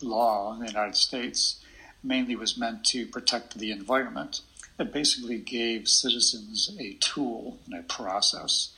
law 0.00 0.54
in 0.54 0.60
the 0.60 0.66
United 0.66 0.96
States 0.96 1.60
mainly 2.02 2.36
was 2.36 2.56
meant 2.56 2.84
to 2.84 3.06
protect 3.06 3.58
the 3.58 3.70
environment, 3.70 4.40
it 4.78 4.92
basically 4.92 5.38
gave 5.38 5.88
citizens 5.88 6.74
a 6.78 6.94
tool 6.94 7.58
and 7.66 7.74
a 7.74 7.82
process 7.82 8.70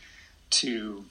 to 0.50 1.04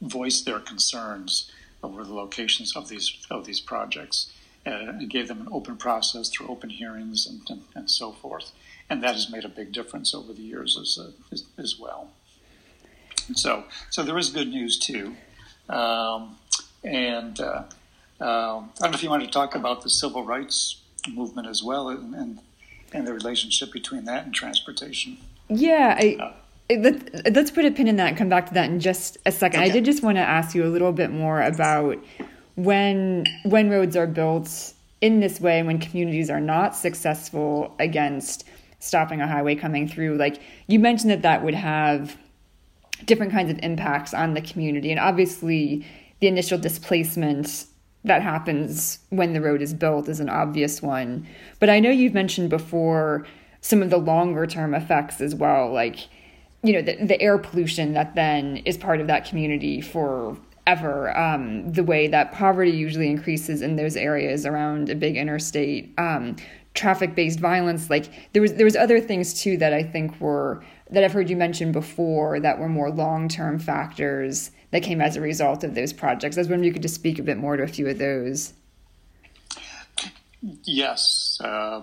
voice 0.00 0.42
their 0.42 0.60
concerns 0.60 1.50
over 1.82 2.04
the 2.04 2.14
locations 2.14 2.76
of 2.76 2.88
these 2.88 3.26
of 3.30 3.46
these 3.46 3.60
projects. 3.60 4.32
And 4.64 5.10
gave 5.10 5.26
them 5.26 5.40
an 5.40 5.48
open 5.50 5.76
process 5.76 6.28
through 6.28 6.46
open 6.46 6.70
hearings 6.70 7.26
and, 7.26 7.40
and, 7.50 7.62
and 7.74 7.90
so 7.90 8.12
forth. 8.12 8.52
And 8.88 9.02
that 9.02 9.14
has 9.14 9.28
made 9.28 9.44
a 9.44 9.48
big 9.48 9.72
difference 9.72 10.14
over 10.14 10.32
the 10.32 10.42
years 10.42 10.78
as, 10.80 10.98
uh, 11.00 11.10
as, 11.32 11.44
as, 11.58 11.78
well. 11.80 12.10
And 13.26 13.36
so, 13.36 13.64
so 13.90 14.04
there 14.04 14.16
is 14.18 14.30
good 14.30 14.48
news 14.48 14.78
too. 14.78 15.16
Um, 15.68 16.36
and 16.84 17.40
uh, 17.40 17.64
uh, 18.20 18.58
I 18.58 18.68
don't 18.78 18.90
know 18.90 18.94
if 18.94 19.02
you 19.02 19.10
want 19.10 19.24
to 19.24 19.30
talk 19.30 19.56
about 19.56 19.82
the 19.82 19.90
civil 19.90 20.24
rights 20.24 20.80
movement 21.12 21.48
as 21.48 21.62
well 21.62 21.88
and, 21.88 22.14
and, 22.14 22.38
and 22.92 23.06
the 23.06 23.12
relationship 23.12 23.72
between 23.72 24.04
that 24.04 24.24
and 24.24 24.32
transportation. 24.32 25.18
Yeah, 25.48 25.96
I, 25.98 26.16
uh, 26.20 26.32
let, 26.76 27.36
us 27.36 27.50
put 27.50 27.64
a 27.64 27.70
pin 27.70 27.88
in 27.88 27.96
that 27.96 28.08
and 28.08 28.16
come 28.16 28.28
back 28.28 28.46
to 28.46 28.54
that 28.54 28.70
in 28.70 28.80
just 28.80 29.18
a 29.26 29.32
second. 29.32 29.60
Okay. 29.60 29.70
I 29.70 29.72
did 29.72 29.84
just 29.84 30.02
want 30.02 30.16
to 30.16 30.22
ask 30.22 30.54
you 30.54 30.64
a 30.64 30.70
little 30.70 30.92
bit 30.92 31.10
more 31.10 31.42
about 31.42 31.98
when 32.54 33.24
when 33.44 33.70
roads 33.70 33.96
are 33.96 34.06
built 34.06 34.74
in 35.00 35.20
this 35.20 35.40
way, 35.40 35.62
when 35.62 35.78
communities 35.78 36.30
are 36.30 36.40
not 36.40 36.76
successful 36.76 37.74
against 37.78 38.44
stopping 38.78 39.20
a 39.20 39.26
highway 39.26 39.54
coming 39.54 39.86
through. 39.88 40.16
Like 40.16 40.40
you 40.66 40.78
mentioned 40.78 41.10
that 41.10 41.22
that 41.22 41.44
would 41.44 41.54
have 41.54 42.16
different 43.04 43.32
kinds 43.32 43.50
of 43.50 43.58
impacts 43.62 44.14
on 44.14 44.34
the 44.34 44.40
community, 44.40 44.90
and 44.90 45.00
obviously 45.00 45.84
the 46.20 46.28
initial 46.28 46.58
displacement 46.58 47.66
that 48.04 48.22
happens 48.22 48.98
when 49.10 49.32
the 49.32 49.40
road 49.40 49.62
is 49.62 49.72
built 49.72 50.08
is 50.08 50.20
an 50.20 50.28
obvious 50.28 50.82
one. 50.82 51.26
But 51.60 51.70
I 51.70 51.80
know 51.80 51.90
you've 51.90 52.14
mentioned 52.14 52.50
before 52.50 53.26
some 53.60 53.80
of 53.80 53.90
the 53.90 53.98
longer 53.98 54.46
term 54.46 54.74
effects 54.74 55.20
as 55.20 55.34
well, 55.34 55.72
like, 55.72 56.08
you 56.64 56.72
know, 56.72 56.82
the, 56.82 57.04
the 57.04 57.20
air 57.20 57.38
pollution 57.38 57.92
that 57.94 58.14
then 58.14 58.58
is 58.58 58.76
part 58.76 59.00
of 59.00 59.06
that 59.06 59.24
community 59.24 59.80
forever. 60.64 61.16
Um, 61.16 61.72
the 61.72 61.84
way 61.84 62.08
that 62.08 62.32
poverty 62.32 62.70
usually 62.70 63.10
increases 63.10 63.62
in 63.62 63.76
those 63.76 63.96
areas 63.96 64.46
around 64.46 64.88
a 64.88 64.94
big 64.94 65.16
interstate. 65.16 65.92
Um, 65.98 66.36
traffic 66.74 67.14
based 67.14 67.38
violence 67.38 67.90
like 67.90 68.32
there 68.32 68.40
was 68.40 68.54
there 68.54 68.64
was 68.64 68.76
other 68.76 68.98
things 68.98 69.34
too 69.34 69.58
that 69.58 69.74
I 69.74 69.82
think 69.82 70.18
were 70.22 70.64
that 70.90 71.04
I've 71.04 71.12
heard 71.12 71.28
you 71.28 71.36
mention 71.36 71.70
before 71.70 72.40
that 72.40 72.58
were 72.58 72.68
more 72.68 72.90
long 72.90 73.28
term 73.28 73.58
factors 73.58 74.50
that 74.70 74.82
came 74.82 75.02
as 75.02 75.14
a 75.16 75.20
result 75.20 75.64
of 75.64 75.74
those 75.74 75.92
projects. 75.92 76.38
I 76.38 76.40
was 76.40 76.48
wondering 76.48 76.64
if 76.64 76.66
you 76.68 76.72
could 76.72 76.82
just 76.82 76.94
speak 76.94 77.18
a 77.18 77.22
bit 77.22 77.36
more 77.36 77.58
to 77.58 77.62
a 77.62 77.68
few 77.68 77.88
of 77.88 77.98
those. 77.98 78.54
Yes, 80.64 81.38
uh, 81.44 81.82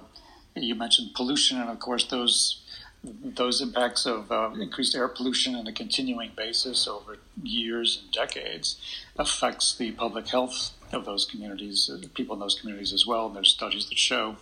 you 0.55 0.73
mentioned 0.73 1.11
pollution, 1.15 1.61
and 1.61 1.69
of 1.69 1.79
course 1.79 2.05
those 2.05 2.63
those 3.03 3.61
impacts 3.61 4.05
of 4.05 4.31
uh, 4.31 4.51
increased 4.59 4.95
air 4.95 5.07
pollution 5.07 5.55
on 5.55 5.67
a 5.67 5.71
continuing 5.71 6.31
basis 6.35 6.87
over 6.87 7.17
years 7.41 8.01
and 8.01 8.11
decades 8.11 8.79
affects 9.17 9.75
the 9.75 9.91
public 9.91 10.27
health 10.27 10.71
of 10.91 11.05
those 11.05 11.25
communities, 11.25 11.89
uh, 11.89 12.05
people 12.13 12.33
in 12.33 12.39
those 12.39 12.59
communities 12.59 12.93
as 12.93 13.05
well. 13.05 13.27
And 13.27 13.35
there's 13.35 13.51
studies 13.51 13.87
that 13.89 13.97
show 13.97 14.35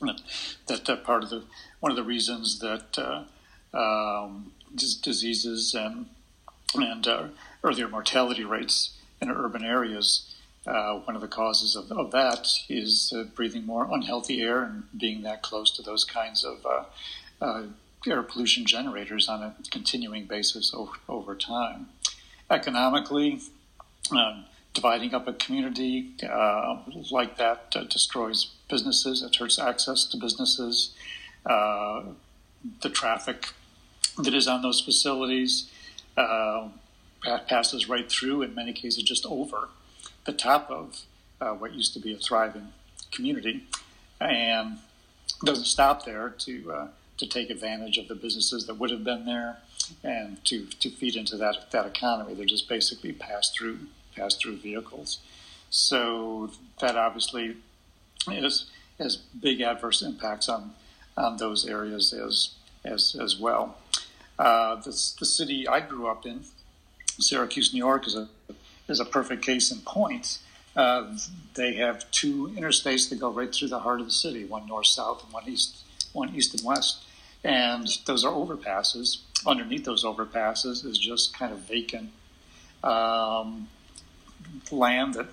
that, 0.00 0.20
that 0.66 1.04
part 1.04 1.22
of 1.24 1.30
the 1.30 1.44
one 1.80 1.90
of 1.90 1.96
the 1.96 2.02
reasons 2.02 2.58
that 2.58 2.98
uh, 2.98 3.24
um, 3.76 4.52
diseases 4.74 5.74
and 5.74 6.06
and 6.74 7.06
uh, 7.06 7.28
earlier 7.64 7.88
mortality 7.88 8.44
rates 8.44 8.98
in 9.20 9.30
urban 9.30 9.64
areas. 9.64 10.34
Uh, 10.66 10.98
one 10.98 11.14
of 11.14 11.22
the 11.22 11.28
causes 11.28 11.76
of, 11.76 11.92
of 11.92 12.10
that 12.10 12.48
is 12.68 13.12
uh, 13.16 13.22
breathing 13.22 13.64
more 13.64 13.86
unhealthy 13.90 14.42
air 14.42 14.64
and 14.64 14.82
being 14.98 15.22
that 15.22 15.40
close 15.40 15.70
to 15.70 15.80
those 15.80 16.04
kinds 16.04 16.44
of 16.44 16.66
air 18.06 18.22
pollution 18.22 18.64
generators 18.64 19.28
on 19.28 19.42
a 19.42 19.54
continuing 19.70 20.26
basis 20.26 20.72
over, 20.74 20.92
over 21.08 21.34
time. 21.34 21.88
Economically, 22.50 23.40
um, 24.12 24.44
dividing 24.72 25.14
up 25.14 25.26
a 25.26 25.32
community 25.32 26.12
uh, 26.22 26.78
like 27.10 27.36
that 27.38 27.70
destroys 27.90 28.52
businesses, 28.68 29.22
it 29.22 29.34
hurts 29.34 29.58
access 29.58 30.04
to 30.04 30.16
businesses, 30.16 30.94
uh, 31.44 32.02
the 32.82 32.90
traffic 32.90 33.52
that 34.22 34.34
is 34.34 34.46
on 34.48 34.62
those 34.62 34.80
facilities 34.80 35.70
passes 37.46 37.88
right 37.88 38.10
through, 38.10 38.42
in 38.42 38.54
many 38.54 38.72
cases, 38.72 39.02
just 39.02 39.26
over 39.26 39.68
the 40.24 40.32
top 40.32 40.70
of 40.70 41.02
uh, 41.40 41.50
what 41.50 41.74
used 41.74 41.92
to 41.94 42.00
be 42.00 42.12
a 42.12 42.16
thriving 42.16 42.72
community, 43.10 43.64
and 44.20 44.78
doesn't 45.44 45.64
stop 45.64 46.04
there 46.04 46.30
to 46.30 46.72
uh, 46.72 46.88
to 47.18 47.26
take 47.26 47.50
advantage 47.50 47.98
of 47.98 48.08
the 48.08 48.14
businesses 48.14 48.66
that 48.66 48.74
would 48.74 48.90
have 48.90 49.04
been 49.04 49.24
there 49.24 49.58
and 50.02 50.44
to, 50.44 50.66
to 50.66 50.90
feed 50.90 51.16
into 51.16 51.36
that 51.36 51.70
that 51.70 51.86
economy. 51.86 52.34
They're 52.34 52.46
just 52.46 52.68
basically 52.68 53.12
pass 53.12 53.50
through 53.50 53.78
pass 54.14 54.34
through 54.36 54.56
vehicles. 54.58 55.20
So 55.70 56.50
that 56.80 56.96
obviously 56.96 57.56
is 58.28 58.66
has 58.98 59.16
big 59.16 59.60
adverse 59.60 60.02
impacts 60.02 60.48
on 60.48 60.72
on 61.16 61.36
those 61.38 61.66
areas 61.66 62.12
as 62.12 62.50
as 62.84 63.16
as 63.20 63.38
well. 63.38 63.76
Uh, 64.38 64.76
the, 64.76 64.90
the 65.18 65.26
city 65.26 65.66
I 65.66 65.80
grew 65.80 66.08
up 66.08 66.26
in 66.26 66.44
Syracuse, 67.18 67.72
New 67.72 67.78
York, 67.78 68.06
is 68.06 68.14
a 68.14 68.28
is 68.88 69.00
a 69.00 69.04
perfect 69.04 69.42
case 69.44 69.70
in 69.72 69.78
point. 69.80 70.38
uh, 70.76 71.16
they 71.54 71.74
have 71.74 72.08
two 72.10 72.48
interstates 72.56 73.08
that 73.08 73.18
go 73.18 73.30
right 73.30 73.52
through 73.52 73.68
the 73.68 73.78
heart 73.78 74.00
of 74.00 74.06
the 74.06 74.12
city, 74.12 74.44
one 74.44 74.66
north 74.66 74.86
south 74.86 75.24
and 75.24 75.32
one 75.32 75.48
east, 75.48 75.78
one 76.16 76.34
east 76.34 76.54
and 76.54 76.64
west, 76.64 77.04
and 77.44 77.86
those 78.06 78.24
are 78.24 78.32
overpasses. 78.32 79.18
Underneath 79.46 79.84
those 79.84 80.04
overpasses 80.04 80.84
is 80.84 80.98
just 80.98 81.24
kind 81.38 81.52
of 81.52 81.60
vacant 81.60 82.10
um, 82.82 83.68
land 84.70 85.14
that, 85.14 85.28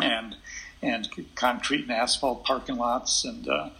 and 0.00 0.36
and 0.82 1.08
concrete 1.34 1.82
and 1.82 1.92
asphalt 1.92 2.44
parking 2.44 2.76
lots 2.76 3.24
and 3.24 3.48
uh, 3.48 3.70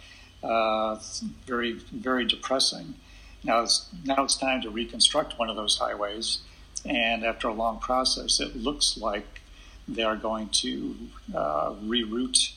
uh, 0.43 0.99
very 1.45 1.73
very 2.07 2.25
depressing. 2.25 2.95
Now 3.43 3.63
it's 3.63 3.89
now 4.03 4.23
it's 4.25 4.37
time 4.37 4.61
to 4.61 4.69
reconstruct 4.69 5.39
one 5.39 5.49
of 5.49 5.55
those 5.55 5.77
highways, 5.77 6.39
and 6.85 7.23
after 7.23 7.47
a 7.47 7.53
long 7.53 7.79
process, 7.79 8.39
it 8.39 8.55
looks 8.55 8.97
like 8.97 9.41
they 9.87 10.03
are 10.03 10.15
going 10.29 10.49
to 10.49 10.95
uh, 11.35 11.73
reroute 11.91 12.53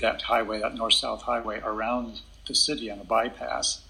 that 0.00 0.22
highway, 0.22 0.60
that 0.60 0.74
north-south 0.74 1.22
highway, 1.22 1.60
around 1.64 2.20
the 2.46 2.54
city 2.54 2.90
on 2.90 3.00
a 3.00 3.04
bypass, 3.04 3.82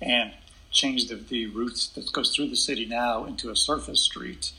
and 0.00 0.32
change 0.70 1.08
the, 1.08 1.14
the 1.14 1.46
route 1.46 1.88
that 1.94 2.12
goes 2.12 2.34
through 2.34 2.48
the 2.48 2.56
city 2.56 2.84
now 2.84 3.24
into 3.24 3.50
a 3.50 3.56
surface 3.56 4.02
street. 4.02 4.52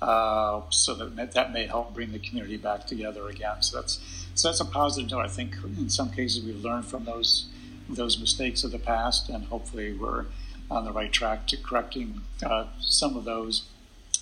Uh, 0.00 0.62
so 0.70 0.94
that 0.94 1.32
that 1.32 1.52
may 1.52 1.64
help 1.64 1.94
bring 1.94 2.10
the 2.10 2.18
community 2.18 2.56
back 2.56 2.86
together 2.88 3.28
again. 3.28 3.62
So 3.62 3.80
that's 3.80 4.00
so 4.34 4.48
that's 4.48 4.60
a 4.60 4.64
positive 4.64 5.10
note. 5.10 5.20
I 5.20 5.28
think 5.28 5.54
in 5.64 5.88
some 5.88 6.10
cases 6.10 6.44
we've 6.44 6.62
learned 6.62 6.86
from 6.86 7.04
those 7.04 7.46
those 7.88 8.18
mistakes 8.18 8.64
of 8.64 8.72
the 8.72 8.80
past, 8.80 9.28
and 9.28 9.44
hopefully 9.44 9.92
we're 9.92 10.24
on 10.68 10.84
the 10.84 10.92
right 10.92 11.12
track 11.12 11.46
to 11.48 11.56
correcting 11.56 12.22
uh, 12.44 12.66
some 12.80 13.16
of 13.16 13.24
those. 13.24 13.62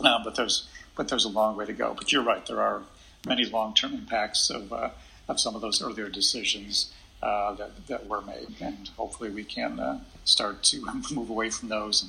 Uh, 0.04 0.22
but 0.22 0.34
there's 0.34 0.68
but 0.96 1.08
there's 1.08 1.24
a 1.24 1.30
long 1.30 1.56
way 1.56 1.64
to 1.64 1.72
go. 1.72 1.94
But 1.94 2.12
you're 2.12 2.22
right. 2.22 2.44
There 2.44 2.60
are 2.60 2.82
many 3.26 3.46
long-term 3.46 3.94
impacts 3.94 4.50
of 4.50 4.72
uh, 4.74 4.90
of 5.28 5.40
some 5.40 5.54
of 5.54 5.62
those 5.62 5.80
earlier 5.80 6.10
decisions 6.10 6.92
uh, 7.22 7.54
that 7.54 7.87
that 7.87 8.06
were 8.06 8.20
made, 8.22 8.54
and 8.61 8.88
hopefully 8.96 9.30
we 9.30 9.44
can 9.44 9.78
uh, 9.78 10.00
start 10.24 10.62
to 10.64 10.85
move 11.12 11.30
away 11.30 11.50
from 11.50 11.68
those 11.68 12.09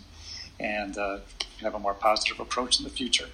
and, 0.60 0.98
and 0.98 1.22
have 1.62 1.76
a 1.76 1.80
more 1.80 1.94
positive 1.94 2.40
approach 2.40 2.80
in 2.80 2.84
the 2.84 2.90
future. 2.90 3.28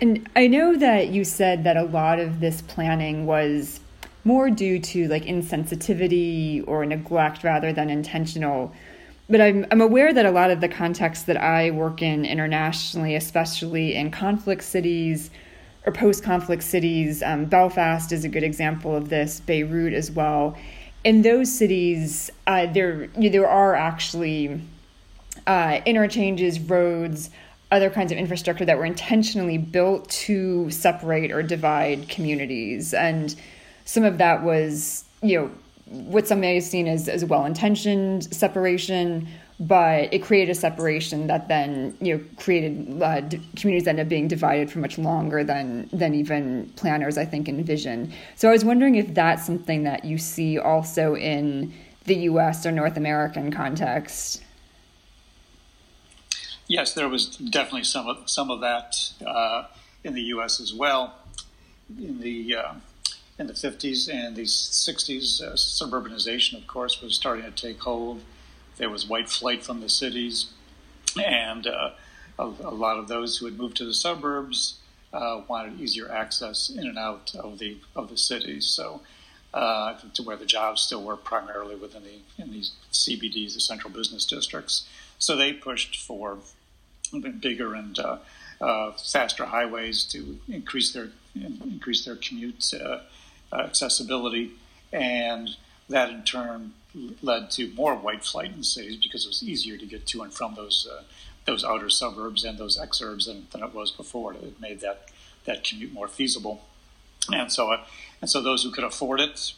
And 0.00 0.28
I 0.36 0.46
know 0.46 0.76
that 0.76 1.08
you 1.08 1.24
said 1.24 1.64
that 1.64 1.76
a 1.76 1.82
lot 1.82 2.20
of 2.20 2.40
this 2.40 2.62
planning 2.62 3.26
was 3.26 3.80
more 4.24 4.50
due 4.50 4.78
to 4.78 5.08
like 5.08 5.24
insensitivity 5.24 6.62
or 6.68 6.84
neglect 6.86 7.42
rather 7.42 7.72
than 7.72 7.90
intentional. 7.90 8.72
But 9.28 9.40
I'm, 9.40 9.66
I'm 9.70 9.80
aware 9.80 10.12
that 10.12 10.24
a 10.24 10.30
lot 10.30 10.50
of 10.50 10.60
the 10.60 10.68
contexts 10.68 11.24
that 11.24 11.36
I 11.36 11.70
work 11.70 12.00
in 12.00 12.24
internationally, 12.24 13.14
especially 13.14 13.94
in 13.94 14.10
conflict 14.10 14.62
cities 14.62 15.30
or 15.88 15.92
post 15.92 16.22
conflict 16.22 16.62
cities, 16.62 17.22
um, 17.22 17.46
Belfast 17.46 18.12
is 18.12 18.22
a 18.22 18.28
good 18.28 18.42
example 18.42 18.94
of 18.94 19.08
this, 19.08 19.40
Beirut 19.40 19.94
as 19.94 20.10
well. 20.10 20.54
In 21.02 21.22
those 21.22 21.50
cities, 21.50 22.30
uh, 22.46 22.66
there, 22.66 23.06
there 23.16 23.48
are 23.48 23.74
actually 23.74 24.60
uh, 25.46 25.80
interchanges, 25.86 26.60
roads, 26.60 27.30
other 27.70 27.88
kinds 27.88 28.12
of 28.12 28.18
infrastructure 28.18 28.66
that 28.66 28.76
were 28.76 28.84
intentionally 28.84 29.56
built 29.56 30.10
to 30.10 30.70
separate 30.70 31.32
or 31.32 31.42
divide 31.42 32.06
communities. 32.10 32.92
And 32.92 33.34
some 33.86 34.04
of 34.04 34.18
that 34.18 34.42
was, 34.42 35.04
you 35.22 35.40
know, 35.40 35.50
what 35.86 36.28
some 36.28 36.40
may 36.40 36.56
have 36.56 36.64
seen 36.64 36.86
as, 36.86 37.08
as 37.08 37.24
well 37.24 37.46
intentioned 37.46 38.24
separation, 38.34 39.26
but 39.60 40.12
it 40.14 40.20
created 40.20 40.52
a 40.52 40.54
separation 40.54 41.26
that 41.26 41.48
then, 41.48 41.96
you 42.00 42.16
know, 42.16 42.24
created 42.36 43.02
uh, 43.02 43.20
d- 43.20 43.40
communities 43.56 43.84
that 43.84 43.90
ended 43.90 44.06
up 44.06 44.08
being 44.08 44.28
divided 44.28 44.70
for 44.70 44.78
much 44.78 44.98
longer 44.98 45.42
than, 45.42 45.88
than 45.92 46.14
even 46.14 46.72
planners, 46.76 47.18
I 47.18 47.24
think, 47.24 47.48
envisioned. 47.48 48.12
So 48.36 48.48
I 48.48 48.52
was 48.52 48.64
wondering 48.64 48.94
if 48.94 49.14
that's 49.14 49.44
something 49.44 49.82
that 49.82 50.04
you 50.04 50.16
see 50.16 50.58
also 50.58 51.16
in 51.16 51.72
the 52.04 52.14
US 52.30 52.64
or 52.64 52.70
North 52.70 52.96
American 52.96 53.50
context. 53.52 54.42
Yes, 56.68 56.92
there 56.92 57.08
was 57.08 57.26
definitely 57.36 57.84
some 57.84 58.06
of 58.06 58.28
some 58.28 58.50
of 58.50 58.60
that 58.60 58.94
uh, 59.26 59.64
in 60.04 60.12
the 60.14 60.22
U.S. 60.34 60.60
as 60.60 60.74
well. 60.74 61.14
In 61.98 62.20
the 62.20 62.56
uh, 62.56 62.74
in 63.38 63.46
the 63.46 63.54
50s 63.54 64.12
and 64.12 64.36
the 64.36 64.42
60s, 64.42 65.42
uh, 65.42 65.52
suburbanization, 65.52 66.58
of 66.58 66.66
course, 66.66 67.00
was 67.00 67.14
starting 67.14 67.44
to 67.44 67.50
take 67.50 67.80
hold. 67.80 68.20
There 68.78 68.90
was 68.90 69.06
white 69.06 69.28
flight 69.28 69.64
from 69.64 69.80
the 69.80 69.88
cities, 69.88 70.52
and 71.22 71.66
uh, 71.66 71.90
a, 72.38 72.44
a, 72.44 72.74
lot 72.74 72.98
of 72.98 73.08
those 73.08 73.38
who 73.38 73.46
had 73.46 73.58
moved 73.58 73.76
to 73.78 73.84
the 73.84 73.94
suburbs 73.94 74.78
uh, 75.12 75.42
wanted 75.48 75.80
easier 75.80 76.10
access 76.10 76.70
in 76.70 76.86
and 76.86 76.98
out 76.98 77.34
of 77.34 77.58
the 77.58 77.78
of 77.94 78.08
the 78.08 78.18
cities. 78.18 78.66
So. 78.66 79.02
Uh, 79.54 79.96
to 80.12 80.22
where 80.22 80.36
the 80.36 80.44
jobs 80.44 80.82
still 80.82 81.02
were 81.02 81.16
primarily 81.16 81.74
within 81.74 82.02
the 82.02 82.42
in 82.42 82.52
these 82.52 82.72
CBDs, 82.92 83.54
the 83.54 83.60
central 83.60 83.90
business 83.90 84.26
districts. 84.26 84.86
So 85.18 85.36
they 85.36 85.54
pushed 85.54 85.96
for 85.96 86.36
bigger 87.40 87.74
and 87.74 87.98
uh, 87.98 88.18
uh, 88.60 88.92
faster 88.92 89.46
highways 89.46 90.04
to 90.04 90.38
increase 90.48 90.92
their 90.92 91.08
increase 91.34 92.04
their 92.04 92.16
commute 92.16 92.72
uh, 92.74 93.00
accessibility, 93.52 94.52
and 94.92 95.56
that 95.88 96.10
in 96.10 96.24
turn 96.24 96.74
led 97.22 97.50
to 97.52 97.72
more 97.74 97.94
white 97.94 98.24
flight 98.24 98.52
in 98.54 98.62
cities 98.62 98.96
because 98.96 99.24
it 99.24 99.28
was 99.28 99.42
easier 99.42 99.76
to 99.76 99.86
get 99.86 100.06
to 100.06 100.22
and 100.22 100.32
from 100.32 100.54
those 100.54 100.88
uh, 100.90 101.02
those 101.46 101.64
outer 101.64 101.88
suburbs 101.88 102.44
and 102.44 102.58
those 102.58 102.78
exurbs 102.78 103.26
than, 103.26 103.46
than 103.52 103.62
it 103.62 103.74
was 103.74 103.90
before. 103.90 104.34
It 104.34 104.60
made 104.60 104.80
that 104.80 105.08
that 105.44 105.64
commute 105.64 105.92
more 105.92 106.08
feasible, 106.08 106.64
and 107.32 107.50
so 107.52 107.72
uh, 107.72 107.84
and 108.20 108.30
so 108.30 108.40
those 108.40 108.62
who 108.62 108.70
could 108.70 108.84
afford 108.84 109.20
it, 109.20 109.52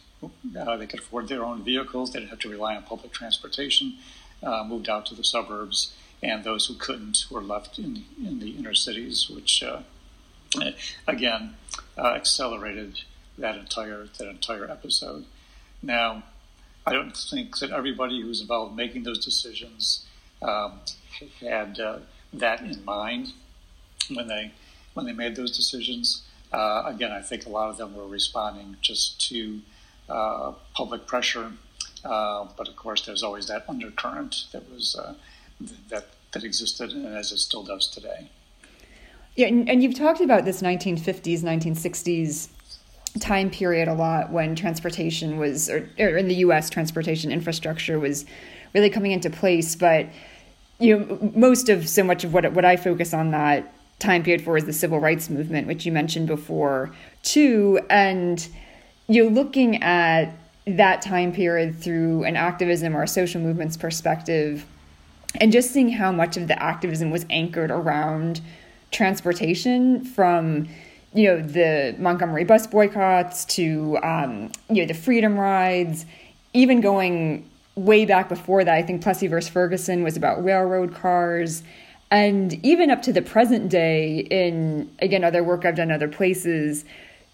uh, 0.56 0.76
they 0.76 0.86
could 0.86 1.00
afford 1.00 1.28
their 1.28 1.44
own 1.44 1.62
vehicles. 1.64 2.12
They 2.12 2.20
didn't 2.20 2.30
have 2.30 2.38
to 2.40 2.48
rely 2.48 2.76
on 2.76 2.82
public 2.84 3.12
transportation. 3.12 3.94
moved 4.42 4.88
out 4.88 5.06
to 5.06 5.14
the 5.14 5.24
suburbs 5.24 5.92
and 6.22 6.44
those 6.44 6.66
who 6.66 6.74
couldn't 6.74 7.26
were 7.30 7.42
left 7.42 7.78
in, 7.78 8.04
in 8.22 8.40
the 8.40 8.50
inner 8.50 8.74
cities, 8.74 9.30
which 9.30 9.62
uh, 9.62 9.80
again 11.06 11.54
uh, 11.96 12.08
accelerated 12.08 13.00
that 13.38 13.56
entire 13.56 14.08
that 14.18 14.28
entire 14.28 14.70
episode. 14.70 15.24
Now, 15.82 16.24
I 16.90 16.92
don't 16.94 17.16
think 17.16 17.58
that 17.58 17.70
everybody 17.70 18.20
who's 18.20 18.40
involved 18.40 18.72
in 18.72 18.76
making 18.76 19.04
those 19.04 19.24
decisions 19.24 20.06
um, 20.42 20.80
had 21.40 21.78
uh, 21.78 22.00
that 22.32 22.62
in 22.62 22.84
mind 22.84 23.32
when 24.12 24.26
they 24.26 24.52
when 24.94 25.06
they 25.06 25.12
made 25.12 25.36
those 25.36 25.56
decisions. 25.56 26.22
Uh, 26.52 26.82
again, 26.86 27.12
I 27.12 27.22
think 27.22 27.46
a 27.46 27.48
lot 27.48 27.70
of 27.70 27.76
them 27.76 27.94
were 27.94 28.08
responding 28.08 28.76
just 28.80 29.20
to 29.28 29.60
uh, 30.08 30.52
public 30.74 31.06
pressure, 31.06 31.52
uh, 32.04 32.48
but 32.56 32.66
of 32.66 32.74
course, 32.74 33.06
there's 33.06 33.22
always 33.22 33.46
that 33.46 33.64
undercurrent 33.68 34.46
that 34.50 34.68
was 34.68 34.96
that 35.90 36.06
that 36.32 36.42
existed 36.42 36.90
and 36.92 37.06
as 37.16 37.30
it 37.30 37.38
still 37.38 37.62
does 37.62 37.86
today. 37.86 38.30
Yeah, 39.36 39.46
and, 39.46 39.70
and 39.70 39.80
you've 39.80 39.94
talked 39.94 40.20
about 40.20 40.44
this 40.44 40.60
1950s, 40.60 41.42
1960s 41.42 42.48
time 43.18 43.50
period 43.50 43.88
a 43.88 43.94
lot 43.94 44.30
when 44.30 44.54
transportation 44.54 45.38
was, 45.38 45.68
or, 45.68 45.88
or, 45.98 46.16
in 46.16 46.28
the 46.28 46.36
U.S., 46.36 46.70
transportation 46.70 47.32
infrastructure 47.32 47.98
was 47.98 48.24
really 48.74 48.90
coming 48.90 49.12
into 49.12 49.30
place. 49.30 49.74
But 49.74 50.06
you 50.78 50.98
know, 50.98 51.32
most 51.34 51.68
of 51.68 51.88
so 51.88 52.04
much 52.04 52.24
of 52.24 52.32
what 52.32 52.52
what 52.52 52.64
I 52.64 52.76
focus 52.76 53.12
on 53.12 53.32
that 53.32 53.72
time 53.98 54.22
period 54.22 54.42
for 54.42 54.56
is 54.56 54.64
the 54.64 54.72
civil 54.72 54.98
rights 54.98 55.28
movement, 55.28 55.66
which 55.66 55.84
you 55.84 55.92
mentioned 55.92 56.26
before 56.26 56.90
too, 57.22 57.80
and 57.90 58.48
you're 59.08 59.30
looking 59.30 59.82
at 59.82 60.32
that 60.66 61.02
time 61.02 61.32
period 61.32 61.78
through 61.78 62.24
an 62.24 62.36
activism 62.36 62.96
or 62.96 63.02
a 63.02 63.08
social 63.08 63.40
movements 63.40 63.76
perspective 63.76 64.64
and 65.36 65.52
just 65.52 65.70
seeing 65.70 65.90
how 65.90 66.10
much 66.10 66.36
of 66.36 66.48
the 66.48 66.62
activism 66.62 67.10
was 67.10 67.24
anchored 67.30 67.70
around 67.70 68.40
transportation 68.90 70.04
from 70.04 70.68
you 71.12 71.28
know 71.28 71.42
the 71.42 71.94
Montgomery 71.98 72.44
bus 72.44 72.66
boycotts 72.66 73.44
to 73.56 73.98
um, 74.02 74.52
you 74.68 74.82
know 74.82 74.86
the 74.86 74.94
freedom 74.94 75.38
rides, 75.38 76.06
even 76.52 76.80
going 76.80 77.48
way 77.74 78.04
back 78.04 78.28
before 78.28 78.64
that. 78.64 78.74
I 78.74 78.82
think 78.82 79.02
Plessy 79.02 79.26
versus 79.26 79.50
Ferguson 79.50 80.02
was 80.02 80.16
about 80.16 80.44
railroad 80.44 80.94
cars, 80.94 81.62
and 82.10 82.54
even 82.64 82.90
up 82.90 83.02
to 83.02 83.12
the 83.12 83.22
present 83.22 83.68
day. 83.68 84.20
In 84.30 84.90
again 85.00 85.24
other 85.24 85.42
work 85.42 85.64
I've 85.64 85.76
done 85.76 85.90
other 85.90 86.08
places, 86.08 86.84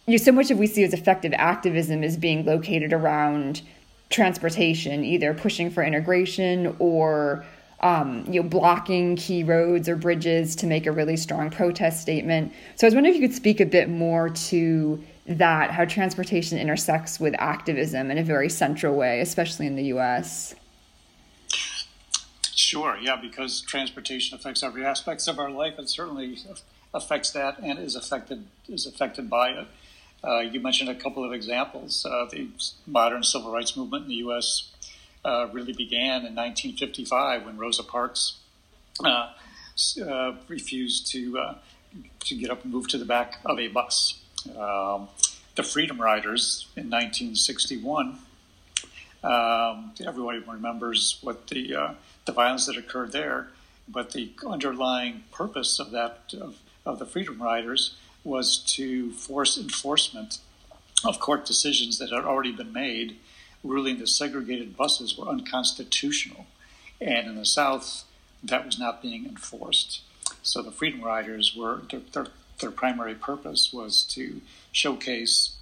you 0.06 0.12
know, 0.12 0.24
so 0.24 0.32
much 0.32 0.50
of 0.50 0.58
we 0.58 0.66
see 0.66 0.84
as 0.84 0.94
effective 0.94 1.32
activism 1.34 2.02
is 2.02 2.16
being 2.16 2.44
located 2.44 2.92
around 2.92 3.62
transportation, 4.08 5.04
either 5.04 5.34
pushing 5.34 5.70
for 5.70 5.82
integration 5.82 6.74
or 6.78 7.44
um, 7.80 8.24
you 8.28 8.42
know, 8.42 8.48
blocking 8.48 9.16
key 9.16 9.44
roads 9.44 9.88
or 9.88 9.96
bridges 9.96 10.56
to 10.56 10.66
make 10.66 10.86
a 10.86 10.92
really 10.92 11.16
strong 11.16 11.50
protest 11.50 12.00
statement. 12.00 12.52
So 12.76 12.86
I 12.86 12.88
was 12.88 12.94
wondering 12.94 13.14
if 13.14 13.20
you 13.20 13.28
could 13.28 13.36
speak 13.36 13.60
a 13.60 13.66
bit 13.66 13.88
more 13.88 14.30
to 14.30 15.02
that, 15.26 15.70
how 15.70 15.84
transportation 15.84 16.58
intersects 16.58 17.20
with 17.20 17.34
activism 17.38 18.10
in 18.10 18.18
a 18.18 18.24
very 18.24 18.48
central 18.48 18.94
way, 18.96 19.20
especially 19.20 19.66
in 19.66 19.76
the 19.76 19.84
U.S. 19.84 20.54
Sure, 22.54 22.96
yeah, 23.00 23.16
because 23.16 23.60
transportation 23.60 24.36
affects 24.36 24.62
every 24.62 24.84
aspect 24.84 25.26
of 25.28 25.38
our 25.38 25.50
life. 25.50 25.78
It 25.78 25.88
certainly 25.88 26.38
affects 26.94 27.30
that 27.32 27.58
and 27.58 27.78
is 27.78 27.94
affected 27.94 28.46
is 28.68 28.86
affected 28.86 29.28
by 29.28 29.50
it. 29.50 29.66
Uh, 30.24 30.40
you 30.40 30.58
mentioned 30.60 30.88
a 30.88 30.94
couple 30.94 31.24
of 31.24 31.32
examples. 31.32 32.04
Uh, 32.04 32.26
the 32.30 32.48
modern 32.86 33.22
civil 33.22 33.52
rights 33.52 33.76
movement 33.76 34.04
in 34.04 34.08
the 34.08 34.14
U.S. 34.16 34.72
Uh, 35.26 35.48
really 35.52 35.72
began 35.72 36.24
in 36.24 36.36
1955 36.36 37.46
when 37.46 37.58
Rosa 37.58 37.82
Parks 37.82 38.38
uh, 39.04 39.32
uh, 40.00 40.32
refused 40.46 41.10
to 41.10 41.56
to 42.20 42.36
get 42.36 42.48
up 42.48 42.62
and 42.62 42.72
move 42.72 42.86
to 42.86 42.96
the 42.96 43.04
back 43.04 43.40
of 43.44 43.58
a 43.58 43.66
bus. 43.66 44.22
Um, 44.56 45.08
the 45.56 45.64
Freedom 45.64 46.00
Riders 46.00 46.68
in 46.76 46.90
1961. 46.90 48.18
Um, 49.24 49.92
everybody 50.06 50.38
remembers 50.38 51.18
what 51.22 51.48
the 51.48 51.96
the 52.24 52.32
violence 52.32 52.66
that 52.66 52.76
occurred 52.76 53.10
there, 53.10 53.48
but 53.88 54.12
the 54.12 54.30
underlying 54.46 55.24
purpose 55.32 55.80
of 55.80 55.90
that 55.90 56.34
of, 56.40 56.58
of 56.84 57.00
the 57.00 57.06
Freedom 57.06 57.42
Riders 57.42 57.96
was 58.22 58.58
to 58.76 59.10
force 59.10 59.58
enforcement 59.58 60.38
of 61.04 61.18
court 61.18 61.46
decisions 61.46 61.98
that 61.98 62.10
had 62.10 62.24
already 62.24 62.52
been 62.52 62.72
made, 62.72 63.16
ruling 63.66 63.98
that 63.98 64.08
segregated 64.08 64.76
buses 64.76 65.16
were 65.16 65.28
unconstitutional. 65.28 66.46
And 67.00 67.28
in 67.28 67.36
the 67.36 67.44
South, 67.44 68.04
that 68.42 68.64
was 68.64 68.78
not 68.78 69.02
being 69.02 69.26
enforced. 69.26 70.02
So 70.42 70.62
the 70.62 70.70
Freedom 70.70 71.02
Riders 71.02 71.54
were 71.56 71.82
their, 71.90 72.00
their, 72.12 72.26
their 72.60 72.70
primary 72.70 73.14
purpose 73.14 73.72
was 73.72 74.04
to 74.14 74.40
showcase 74.72 75.56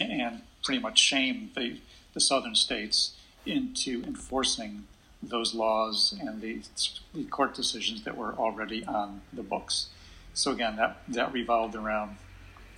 and 0.00 0.42
pretty 0.62 0.80
much 0.80 0.98
shame 0.98 1.50
the, 1.56 1.78
the 2.14 2.20
southern 2.20 2.54
states 2.54 3.16
into 3.46 4.02
enforcing 4.04 4.84
those 5.22 5.54
laws 5.54 6.14
and 6.18 6.40
the, 6.40 6.60
the 7.14 7.24
court 7.24 7.54
decisions 7.54 8.04
that 8.04 8.16
were 8.16 8.32
already 8.34 8.84
on 8.84 9.20
the 9.32 9.42
books. 9.42 9.88
So 10.34 10.52
again, 10.52 10.76
that 10.76 11.02
that 11.08 11.32
revolved 11.32 11.74
around 11.74 12.16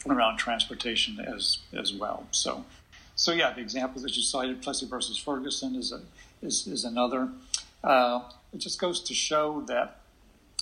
around 0.08 0.38
transportation 0.38 1.20
as 1.20 1.58
as 1.72 1.92
well. 1.92 2.26
So 2.30 2.64
so 3.14 3.32
yeah, 3.32 3.52
the 3.52 3.60
example 3.60 4.00
that 4.02 4.16
you 4.16 4.22
cited, 4.22 4.62
Plessy 4.62 4.86
versus 4.86 5.18
Ferguson, 5.18 5.74
is 5.76 5.92
a 5.92 6.00
is, 6.42 6.66
is 6.66 6.84
another. 6.84 7.28
Uh, 7.84 8.22
it 8.52 8.58
just 8.58 8.80
goes 8.80 9.00
to 9.00 9.14
show 9.14 9.62
that 9.62 10.00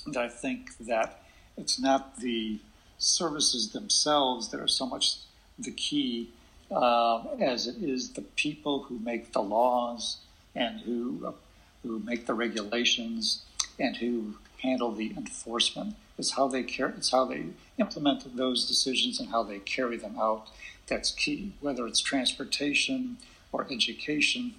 that 0.07 0.23
I 0.23 0.29
think 0.29 0.77
that 0.79 1.23
it's 1.57 1.79
not 1.79 2.19
the 2.19 2.59
services 2.99 3.71
themselves 3.71 4.51
that 4.51 4.61
are 4.61 4.69
so 4.69 4.87
much 4.87 5.17
the 5.59 5.71
key 5.71 6.31
uh, 6.71 7.25
as 7.41 7.67
it 7.67 7.77
is 7.83 8.11
the 8.11 8.23
people 8.23 8.85
who 8.85 8.99
make 8.99 9.33
the 9.33 9.43
laws 9.43 10.19
and 10.55 10.81
who 10.81 11.35
who 11.83 11.99
make 12.01 12.27
the 12.27 12.35
regulations 12.35 13.43
and 13.79 13.97
who 13.97 14.35
handle 14.63 14.93
the 14.93 15.13
enforcement. 15.17 15.97
It's 16.19 16.33
how 16.33 16.49
they 16.49 16.63
care. 16.63 16.89
It's 16.89 17.11
how 17.11 17.25
they 17.25 17.47
implement 17.79 18.37
those 18.37 18.67
decisions 18.67 19.19
and 19.19 19.31
how 19.31 19.43
they 19.43 19.59
carry 19.59 19.97
them 19.97 20.19
out. 20.19 20.49
That's 20.91 21.13
key. 21.13 21.53
Whether 21.61 21.87
it's 21.87 22.01
transportation 22.01 23.17
or 23.53 23.67
education 23.71 24.55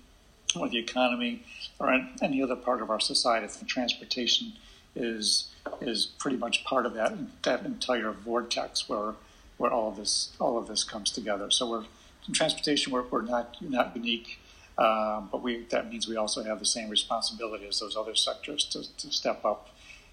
or 0.56 0.68
the 0.70 0.80
economy 0.80 1.44
or 1.78 1.94
any 2.22 2.42
other 2.42 2.56
part 2.56 2.82
of 2.82 2.90
our 2.90 3.00
society, 3.00 3.46
I 3.46 3.66
transportation 3.66 4.54
is 4.96 5.50
is 5.80 6.06
pretty 6.06 6.38
much 6.38 6.64
part 6.64 6.86
of 6.86 6.94
that 6.96 7.14
that 7.44 7.66
entire 7.66 8.12
vortex 8.12 8.90
where 8.90 9.14
where 9.58 9.72
all 9.72 9.90
of 9.90 9.98
this 9.98 10.36
all 10.40 10.58
of 10.58 10.68
this 10.68 10.84
comes 10.84 11.12
together. 11.12 11.52
So 11.52 11.70
we're 11.70 11.86
in 12.28 12.34
transportation, 12.34 12.94
we're, 12.94 13.04
we're 13.04 13.22
not 13.22 13.58
not 13.62 13.96
unique. 13.96 14.40
Um, 14.78 15.28
but 15.32 15.44
we, 15.44 15.66
that 15.70 15.90
means 15.92 16.08
we 16.08 16.16
also 16.16 16.44
have 16.44 16.58
the 16.58 16.66
same 16.66 16.90
responsibility 16.90 17.68
as 17.68 17.80
those 17.82 17.96
other 17.96 18.16
sectors 18.16 18.64
to, 18.66 18.80
to 18.98 19.12
step 19.12 19.44
up 19.46 19.70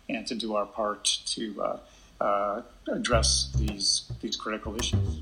and 0.08 0.26
to 0.26 0.34
do 0.34 0.56
our 0.56 0.66
part 0.66 1.04
to 1.26 1.62
uh, 1.62 1.78
uh, 2.20 2.62
address 2.88 3.50
these 3.56 4.10
these 4.20 4.36
critical 4.36 4.76
issues. 4.76 5.20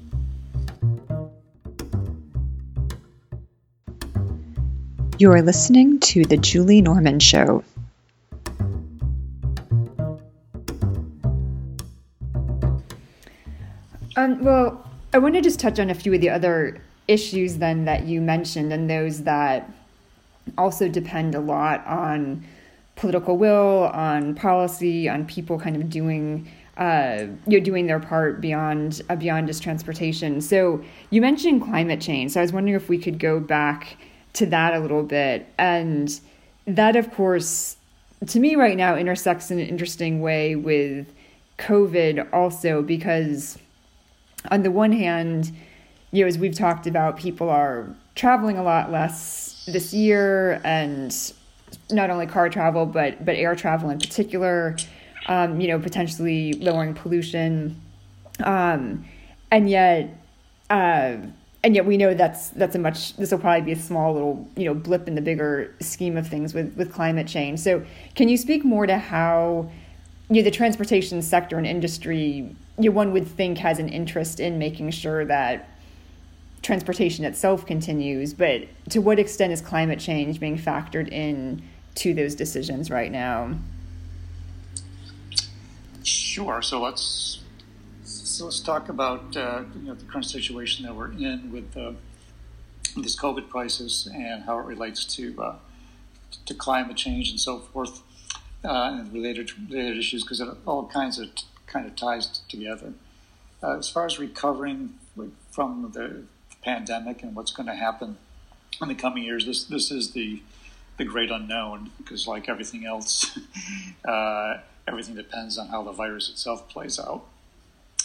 You're 5.18 5.40
listening 5.40 6.00
to 6.00 6.26
The 6.26 6.37
Julie 6.37 6.83
Norman 6.83 7.20
Show. 7.20 7.64
Um, 14.14 14.44
well, 14.44 14.87
I 15.14 15.18
want 15.18 15.35
to 15.35 15.40
just 15.40 15.59
touch 15.59 15.81
on 15.81 15.88
a 15.88 15.94
few 15.94 16.12
of 16.12 16.20
the 16.20 16.29
other 16.29 16.83
issues 17.09 17.57
then 17.57 17.87
that 17.87 18.05
you 18.05 18.20
mentioned 18.20 18.74
and 18.74 18.90
those 18.90 19.22
that 19.22 19.70
also 20.59 20.87
depend 20.87 21.35
a 21.35 21.40
lot 21.40 21.87
on 21.87 22.44
political 22.96 23.38
will, 23.38 23.90
on 23.94 24.35
policy, 24.35 25.09
on 25.09 25.24
people 25.24 25.59
kind 25.59 25.76
of 25.76 25.88
doing 25.88 26.46
uh, 26.76 27.24
you 27.46 27.59
know 27.59 27.64
doing 27.64 27.87
their 27.87 28.00
part 28.00 28.42
beyond 28.42 29.00
uh, 29.09 29.16
beyond 29.16 29.46
just 29.46 29.62
transportation. 29.62 30.42
So 30.42 30.85
you 31.09 31.22
mentioned 31.22 31.62
climate 31.62 32.02
change. 32.02 32.33
So 32.33 32.40
I 32.40 32.42
was 32.42 32.52
wondering 32.52 32.76
if 32.76 32.90
we 32.90 32.98
could 32.98 33.18
go 33.18 33.40
back 33.40 33.96
to 34.37 34.46
that 34.46 34.75
a 34.75 34.81
little 34.81 35.03
bit, 35.03 35.46
and 35.59 36.20
that 36.66 36.96
of 36.96 37.12
course 37.12 37.77
to 38.27 38.40
me 38.40 38.57
right 38.57 38.77
now 38.77 38.96
intersects 38.96 39.51
in 39.51 39.59
an 39.59 39.66
interesting 39.66 40.20
way 40.20 40.57
with 40.57 41.07
COVID 41.59 42.33
also 42.33 42.83
because 42.83 43.59
on 44.51 44.62
the 44.62 44.70
one 44.70 44.92
hand 44.92 45.53
you 46.16 46.22
know, 46.22 46.29
as 46.29 46.38
we've 46.38 46.55
talked 46.55 46.87
about, 46.87 47.18
people 47.18 47.51
are 47.51 47.94
traveling 48.14 48.57
a 48.57 48.62
lot 48.62 48.90
less 48.90 49.64
this 49.66 49.92
year, 49.92 50.61
and 50.64 51.14
not 51.90 52.11
only 52.11 52.27
car 52.27 52.49
travel, 52.49 52.87
but 52.87 53.25
but 53.25 53.37
air 53.37 53.55
travel 53.55 53.90
in 53.90 53.99
particular. 53.99 54.77
Um, 55.29 55.61
you 55.61 55.66
know, 55.66 55.79
potentially 55.81 56.53
lowering 56.55 56.94
pollution, 56.94 57.81
um, 58.44 59.05
and 59.51 59.68
yet, 59.68 60.16
uh, 60.70 61.16
and 61.66 61.74
yet 61.74 61.85
we 61.85 61.96
know 61.96 62.14
that's 62.14 62.50
that's 62.50 62.76
a 62.76 62.79
much. 62.79 63.16
This 63.16 63.33
will 63.33 63.38
probably 63.38 63.62
be 63.62 63.72
a 63.72 63.83
small 63.83 64.14
little 64.14 64.48
you 64.57 64.64
know 64.66 64.74
blip 64.74 65.09
in 65.09 65.16
the 65.16 65.20
bigger 65.20 65.74
scheme 65.81 66.16
of 66.16 66.29
things 66.29 66.55
with 66.55 66.74
with 66.76 66.92
climate 66.92 67.26
change. 67.26 67.59
So, 67.59 67.85
can 68.14 68.29
you 68.29 68.37
speak 68.37 68.64
more 68.64 68.87
to 68.87 68.96
how? 68.96 69.68
you 70.29 70.37
know, 70.37 70.42
the 70.42 70.50
transportation 70.50 71.22
sector 71.22 71.57
and 71.57 71.66
industry, 71.66 72.55
you 72.79 72.90
know, 72.90 72.90
one 72.90 73.12
would 73.12 73.26
think 73.26 73.59
has 73.59 73.79
an 73.79 73.88
interest 73.88 74.40
in 74.40 74.59
making 74.59 74.90
sure 74.90 75.24
that 75.24 75.68
transportation 76.62 77.24
itself 77.24 77.64
continues, 77.64 78.35
but 78.35 78.62
to 78.88 78.98
what 78.98 79.18
extent 79.18 79.52
is 79.52 79.61
climate 79.61 80.00
change 80.00 80.40
being 80.40 80.59
factored 80.59 81.09
in 81.12 81.62
to 81.94 82.12
those 82.12 82.35
decisions 82.35 82.90
right 82.90 83.12
now? 83.12 83.55
Sure. 86.02 86.61
So 86.61 86.81
let's 86.81 87.40
so 88.37 88.44
let's 88.44 88.61
talk 88.61 88.90
about 88.90 89.35
uh, 89.35 89.62
you 89.75 89.88
know, 89.88 89.94
the 89.94 90.05
current 90.05 90.27
situation 90.27 90.85
that 90.85 90.94
we're 90.94 91.11
in 91.12 91.51
with 91.51 91.75
uh, 91.75 91.92
this 92.94 93.18
COVID 93.18 93.49
crisis 93.49 94.07
and 94.07 94.44
how 94.44 94.59
it 94.59 94.66
relates 94.66 95.07
to 95.16 95.42
uh, 95.42 95.57
to 96.44 96.53
climate 96.53 96.99
change 96.99 97.31
and 97.31 97.40
so 97.40 97.61
forth, 97.61 98.03
uh, 98.62 98.99
and 98.99 99.11
related 99.11 99.51
related 99.70 99.96
issues 99.96 100.22
because 100.22 100.40
it 100.40 100.49
all 100.66 100.87
kinds 100.87 101.18
of 101.18 101.31
kind 101.66 101.87
of 101.87 101.96
ties 101.96 102.42
together. 102.46 102.92
Uh, 103.62 103.79
as 103.79 103.88
far 103.88 104.05
as 104.05 104.18
recovering 104.18 104.99
from 105.51 105.90
the 105.94 106.25
pandemic 106.62 107.22
and 107.22 107.35
what's 107.35 107.53
going 107.53 107.66
to 107.66 107.75
happen 107.75 108.18
in 108.83 108.88
the 108.88 108.94
coming 108.94 109.22
years. 109.22 109.46
This 109.46 109.64
this 109.64 109.90
is 109.90 110.11
the 110.11 110.42
the 110.99 111.07
great 111.07 111.31
unknown 111.31 111.90
because, 111.96 112.27
like 112.27 112.51
everything 112.51 112.85
else, 112.85 113.38
uh, 114.05 114.59
everything 114.87 115.14
depends 115.14 115.57
on 115.57 115.68
how 115.68 115.83
the 115.83 115.92
virus 115.92 116.29
itself 116.29 116.68
plays 116.68 117.01
out. 117.01 117.25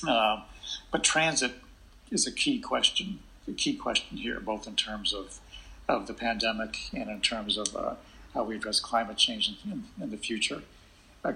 Uh, 0.08 0.42
but 0.92 1.04
transit 1.04 1.54
is 2.10 2.28
a 2.28 2.32
key 2.32 2.60
question, 2.60 3.20
a 3.48 3.52
key 3.52 3.76
question 3.76 4.18
here, 4.18 4.40
both 4.40 4.68
in 4.68 4.76
terms 4.76 5.14
of 5.14 5.40
of 5.92 6.08
the 6.08 6.14
pandemic 6.14 6.78
and 6.94 7.10
in 7.10 7.22
terms 7.22 7.58
of 7.58 7.76
uh, 7.76 7.96
how 8.34 8.44
we 8.44 8.56
address 8.56 8.80
climate 8.80 9.18
change 9.18 9.54
in, 9.66 9.72
in, 9.72 9.84
in 10.02 10.12
the 10.12 10.18
future. 10.18 10.62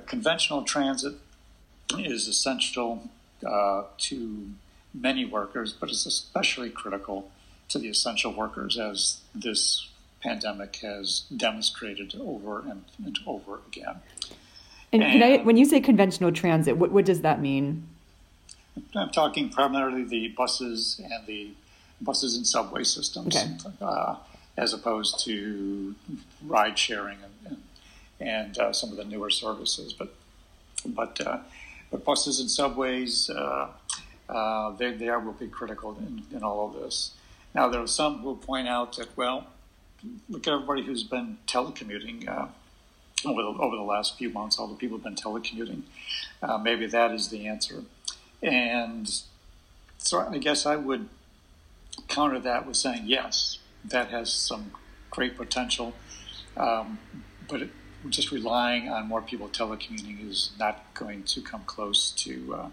conventional 0.05 0.63
transit 0.63 1.15
is 1.99 2.27
essential 2.27 3.09
uh, 3.45 3.83
to 3.97 4.49
many 4.93 5.25
workers, 5.25 5.73
but 5.73 5.89
it's 5.89 6.05
especially 6.05 6.69
critical 6.69 7.29
to 7.67 7.77
the 7.77 7.89
essential 7.89 8.31
workers 8.33 8.77
as 8.77 9.21
this 9.33 9.89
pandemic 10.21 10.77
has 10.77 11.25
demonstrated 11.35 12.15
over 12.19 12.61
and, 12.61 12.85
and 13.03 13.19
over 13.27 13.59
again. 13.67 13.97
And, 14.93 15.03
and 15.03 15.23
I, 15.23 15.37
when 15.37 15.57
you 15.57 15.65
say 15.65 15.81
conventional 15.81 16.31
transit, 16.31 16.77
what, 16.77 16.91
what 16.91 17.05
does 17.05 17.21
that 17.21 17.41
mean? 17.41 17.87
I'm 18.95 19.09
talking 19.09 19.49
primarily 19.49 20.03
the 20.03 20.29
buses 20.29 21.01
and 21.03 21.25
the 21.27 21.51
buses 22.01 22.35
and 22.35 22.45
subway 22.45 22.83
systems, 22.83 23.35
okay. 23.35 23.55
uh, 23.81 24.15
as 24.57 24.73
opposed 24.73 25.23
to 25.25 25.95
ride 26.45 26.77
sharing 26.77 27.17
and, 27.23 27.57
and, 28.19 28.29
and 28.29 28.57
uh, 28.57 28.73
some 28.73 28.91
of 28.91 28.97
the 28.97 29.05
newer 29.05 29.29
services. 29.29 29.93
But 29.93 30.13
but 30.85 31.19
uh, 31.25 31.39
but 31.91 32.03
buses 32.03 32.39
and 32.39 32.51
subways 32.51 33.29
uh, 33.29 33.69
uh, 34.29 34.71
they, 34.71 34.91
they 34.91 35.07
are 35.07 35.19
will 35.19 35.33
be 35.33 35.47
critical 35.47 35.97
in, 35.99 36.23
in 36.35 36.43
all 36.43 36.67
of 36.67 36.81
this. 36.81 37.11
Now, 37.53 37.69
there 37.69 37.81
are 37.81 37.87
some 37.87 38.19
who 38.19 38.35
point 38.35 38.67
out 38.67 38.97
that, 38.97 39.15
well, 39.15 39.47
look 40.29 40.47
at 40.47 40.53
everybody 40.53 40.83
who's 40.83 41.03
been 41.03 41.37
telecommuting 41.47 42.27
uh, 42.27 42.47
over, 43.25 43.41
the, 43.41 43.47
over 43.47 43.75
the 43.75 43.83
last 43.83 44.17
few 44.17 44.29
months, 44.29 44.59
all 44.59 44.67
the 44.67 44.75
people 44.75 44.97
have 44.97 45.03
been 45.03 45.15
telecommuting. 45.15 45.83
Uh, 46.41 46.57
maybe 46.57 46.85
that 46.87 47.11
is 47.11 47.29
the 47.29 47.47
answer. 47.47 47.83
And 48.41 49.09
so 49.97 50.19
I 50.19 50.37
guess 50.37 50.65
I 50.65 50.75
would 50.75 51.09
counter 52.07 52.39
that 52.39 52.67
with 52.67 52.77
saying 52.77 53.03
yes, 53.05 53.59
that 53.83 54.09
has 54.09 54.31
some 54.31 54.71
great 55.09 55.37
potential, 55.37 55.93
um, 56.57 56.99
but 57.47 57.61
it, 57.61 57.69
just 58.09 58.31
relying 58.31 58.87
on 58.87 59.07
more 59.07 59.21
people 59.21 59.47
telecommuting 59.47 60.29
is 60.29 60.51
not 60.59 60.93
going 60.93 61.23
to 61.23 61.41
come 61.41 61.63
close 61.65 62.11
to 62.11 62.55
uh, 62.55 62.69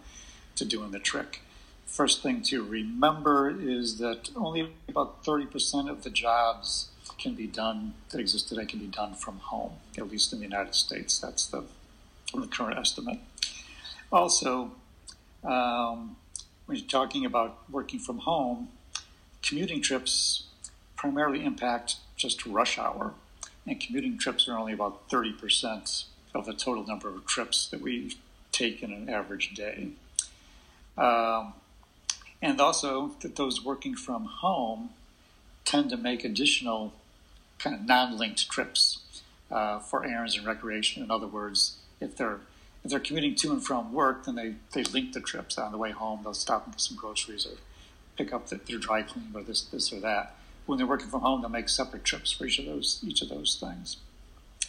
to 0.57 0.65
doing 0.65 0.91
the 0.91 0.99
trick. 0.99 1.41
First 1.87 2.23
thing 2.23 2.43
to 2.43 2.63
remember 2.63 3.51
is 3.51 3.99
that 3.99 4.31
only 4.35 4.73
about 4.89 5.25
30% 5.25 5.91
of 5.91 6.05
the 6.05 6.11
jobs 6.11 6.89
can 7.19 7.35
be 7.35 7.47
done 7.47 7.95
that 8.11 8.19
exist 8.19 8.49
today 8.49 8.65
can 8.65 8.79
be 8.79 8.87
done 8.87 9.15
from 9.15 9.39
home, 9.39 9.73
at 9.99 10.11
least 10.11 10.33
in 10.33 10.39
the 10.39 10.45
United 10.45 10.75
States. 10.75 11.19
That's 11.19 11.47
the, 11.47 11.65
the 12.35 12.47
current 12.47 12.79
estimate. 12.79 13.19
Also, 14.11 14.73
um, 15.45 16.17
when 16.67 16.79
you're 16.79 16.87
talking 16.87 17.25
about 17.25 17.59
working 17.71 17.99
from 17.99 18.19
home, 18.19 18.69
commuting 19.43 19.83
trips 19.83 20.45
primarily 20.97 21.45
impact 21.45 21.97
just 22.17 22.47
rush 22.47 22.79
hour, 22.79 23.13
and 23.67 23.81
commuting 23.81 24.17
trips 24.17 24.49
are 24.49 24.57
only 24.57 24.73
about 24.73 25.09
30% 25.09 26.05
of 26.35 26.47
the 26.47 26.53
total 26.53 26.87
number 26.87 27.09
of 27.09 27.27
trips 27.27 27.69
that 27.69 27.81
we 27.81 28.17
take 28.53 28.83
in 28.83 28.93
an 28.93 29.09
average 29.09 29.55
day. 29.55 29.89
Um, 30.97 31.55
and 32.41 32.61
also 32.61 33.13
that 33.21 33.37
those 33.37 33.65
working 33.65 33.95
from 33.95 34.25
home 34.27 34.91
tend 35.65 35.91
to 35.91 35.97
make 35.97 36.25
additional 36.25 36.93
kind 37.59 37.75
of 37.77 37.87
non-linked 37.87 38.49
trips 38.51 38.99
uh, 39.51 39.79
for 39.79 40.05
errands 40.05 40.37
and 40.37 40.47
recreation. 40.47 41.03
In 41.03 41.11
other 41.11 41.27
words, 41.27 41.77
if 42.01 42.17
they're 42.17 42.41
if 42.85 42.91
they're 42.91 43.01
commuting 43.01 43.35
to 43.37 43.53
and 43.53 43.65
from 43.65 43.93
work, 43.93 44.25
then 44.25 44.35
they, 44.35 44.55
they 44.73 44.83
link 44.85 45.13
the 45.13 45.21
trips 45.21 45.57
on 45.57 45.73
the 45.73 45.79
way 45.79 45.93
home. 45.93 46.21
They'll 46.23 46.35
stop 46.35 46.65
and 46.65 46.75
get 46.75 46.81
some 46.81 46.97
groceries 46.97 47.47
or 47.47 47.57
pick 48.17 48.33
up 48.33 48.49
the, 48.49 48.57
their 48.57 48.79
dry 48.79 49.03
clean 49.03 49.31
or 49.35 49.43
this 49.43 49.63
this 49.63 49.93
or 49.93 50.01
that. 50.01 50.35
When 50.67 50.79
they're 50.79 50.87
working 50.87 51.09
from 51.09 51.21
home, 51.21 51.41
they'll 51.41 51.51
make 51.51 51.69
separate 51.69 52.05
trips 52.05 52.33
for 52.33 52.47
each 52.47 52.59
of 52.59 52.67
those 52.67 53.03
each 53.07 53.23
of 53.23 53.29
those 53.29 53.57
things. 53.61 53.99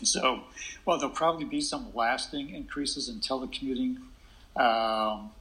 So, 0.03 0.41
while 0.83 0.97
there'll 0.97 1.13
probably 1.13 1.45
be 1.45 1.61
some 1.61 1.87
lasting 1.93 2.49
increases 2.49 3.09
in 3.09 3.19
telecommuting 3.19 3.97
um, 4.55 5.31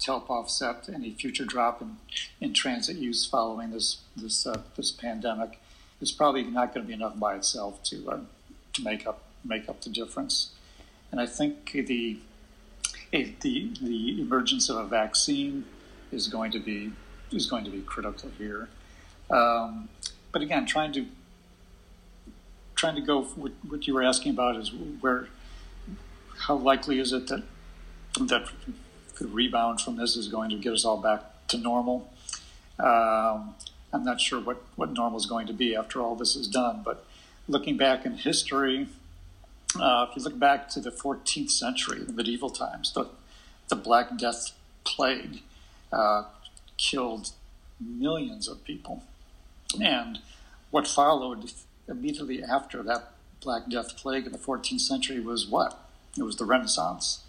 to 0.00 0.06
help 0.06 0.30
offset 0.30 0.88
any 0.92 1.12
future 1.12 1.44
drop 1.44 1.80
in, 1.80 1.96
in 2.40 2.52
transit 2.52 2.96
use 2.96 3.26
following 3.26 3.70
this 3.70 3.98
this 4.16 4.46
uh, 4.46 4.62
this 4.76 4.92
pandemic, 4.92 5.60
it's 6.00 6.12
probably 6.12 6.44
not 6.44 6.74
going 6.74 6.86
to 6.86 6.88
be 6.88 6.94
enough 6.94 7.18
by 7.18 7.36
itself 7.36 7.82
to 7.84 8.10
uh, 8.10 8.20
to 8.74 8.84
make 8.84 9.06
up 9.06 9.22
make 9.44 9.68
up 9.68 9.80
the 9.82 9.90
difference. 9.90 10.50
And 11.10 11.20
I 11.20 11.26
think 11.26 11.72
the 11.72 12.18
the 13.12 13.70
the 13.80 14.20
emergence 14.20 14.68
of 14.68 14.76
a 14.76 14.84
vaccine 14.84 15.64
is 16.12 16.28
going 16.28 16.52
to 16.52 16.58
be 16.58 16.92
is 17.32 17.46
going 17.46 17.64
to 17.64 17.70
be 17.70 17.80
critical 17.80 18.30
here. 18.38 18.68
Um, 19.30 19.88
but 20.32 20.42
again, 20.42 20.66
trying 20.66 20.92
to 20.92 21.06
trying 22.74 22.94
to 22.94 23.02
go 23.02 23.22
what, 23.22 23.52
what 23.68 23.86
you 23.86 23.94
were 23.94 24.02
asking 24.02 24.32
about 24.32 24.56
is 24.56 24.72
where 25.00 25.28
how 26.38 26.56
likely 26.56 26.98
is 26.98 27.12
it 27.12 27.28
that 27.28 27.42
that 28.18 28.48
the 29.18 29.26
rebound 29.26 29.80
from 29.80 29.96
this 29.96 30.16
is 30.16 30.28
going 30.28 30.50
to 30.50 30.56
get 30.56 30.72
us 30.72 30.84
all 30.84 30.96
back 30.96 31.46
to 31.48 31.58
normal. 31.58 32.10
Um, 32.78 33.54
I'm 33.92 34.04
not 34.04 34.20
sure 34.20 34.40
what, 34.40 34.62
what 34.76 34.92
normal 34.92 35.18
is 35.18 35.26
going 35.26 35.46
to 35.48 35.52
be 35.52 35.76
after 35.76 36.00
all 36.00 36.16
this 36.16 36.34
is 36.34 36.48
done, 36.48 36.82
but 36.84 37.04
looking 37.48 37.76
back 37.76 38.06
in 38.06 38.16
history, 38.16 38.88
uh, 39.78 40.06
if 40.08 40.16
you 40.16 40.22
look 40.22 40.38
back 40.38 40.68
to 40.70 40.80
the 40.80 40.90
14th 40.90 41.50
century, 41.50 42.02
the 42.02 42.12
medieval 42.12 42.50
times, 42.50 42.92
the, 42.92 43.08
the 43.68 43.76
Black 43.76 44.16
Death 44.16 44.52
plague 44.84 45.42
uh, 45.92 46.24
killed 46.76 47.32
millions 47.78 48.48
of 48.48 48.64
people. 48.64 49.04
And 49.80 50.18
what 50.70 50.88
followed 50.88 51.52
immediately 51.88 52.42
after 52.42 52.82
that 52.82 53.12
Black 53.40 53.68
Death 53.68 53.96
plague 53.96 54.26
in 54.26 54.32
the 54.32 54.38
14th 54.38 54.80
century 54.80 55.20
was 55.20 55.46
what? 55.46 55.88
It 56.16 56.22
was 56.22 56.36
the 56.36 56.44
Renaissance. 56.44 57.20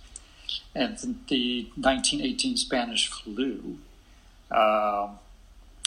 And 0.75 0.97
the 1.27 1.69
1918 1.75 2.57
Spanish 2.57 3.07
flu, 3.09 3.77
uh, 4.49 5.09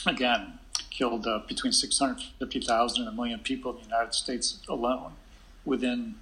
again, 0.07 0.59
killed 0.91 1.27
uh, 1.27 1.41
between 1.49 1.73
650,000 1.73 3.01
and 3.01 3.09
a 3.09 3.13
million 3.13 3.41
people 3.41 3.73
in 3.73 3.79
the 3.79 3.85
United 3.85 4.15
States 4.15 4.61
alone 4.69 5.13
within 5.65 6.15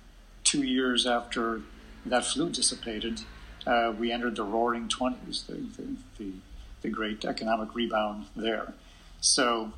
two 0.53 0.63
years 0.63 1.07
after 1.07 1.63
that 2.05 2.27
flu 2.27 2.51
dissipated, 2.51 3.23
uh, 3.67 3.91
we 3.99 4.13
entered 4.13 4.37
the 4.37 4.43
roaring 4.43 4.87
20s, 4.87 5.47
the, 5.47 5.55
the, 5.55 5.97
the, 6.19 6.33
the, 6.83 6.91
great 6.91 7.25
economic 7.25 7.75
rebound 7.75 8.27
there. 8.37 8.75
So, 9.23 9.73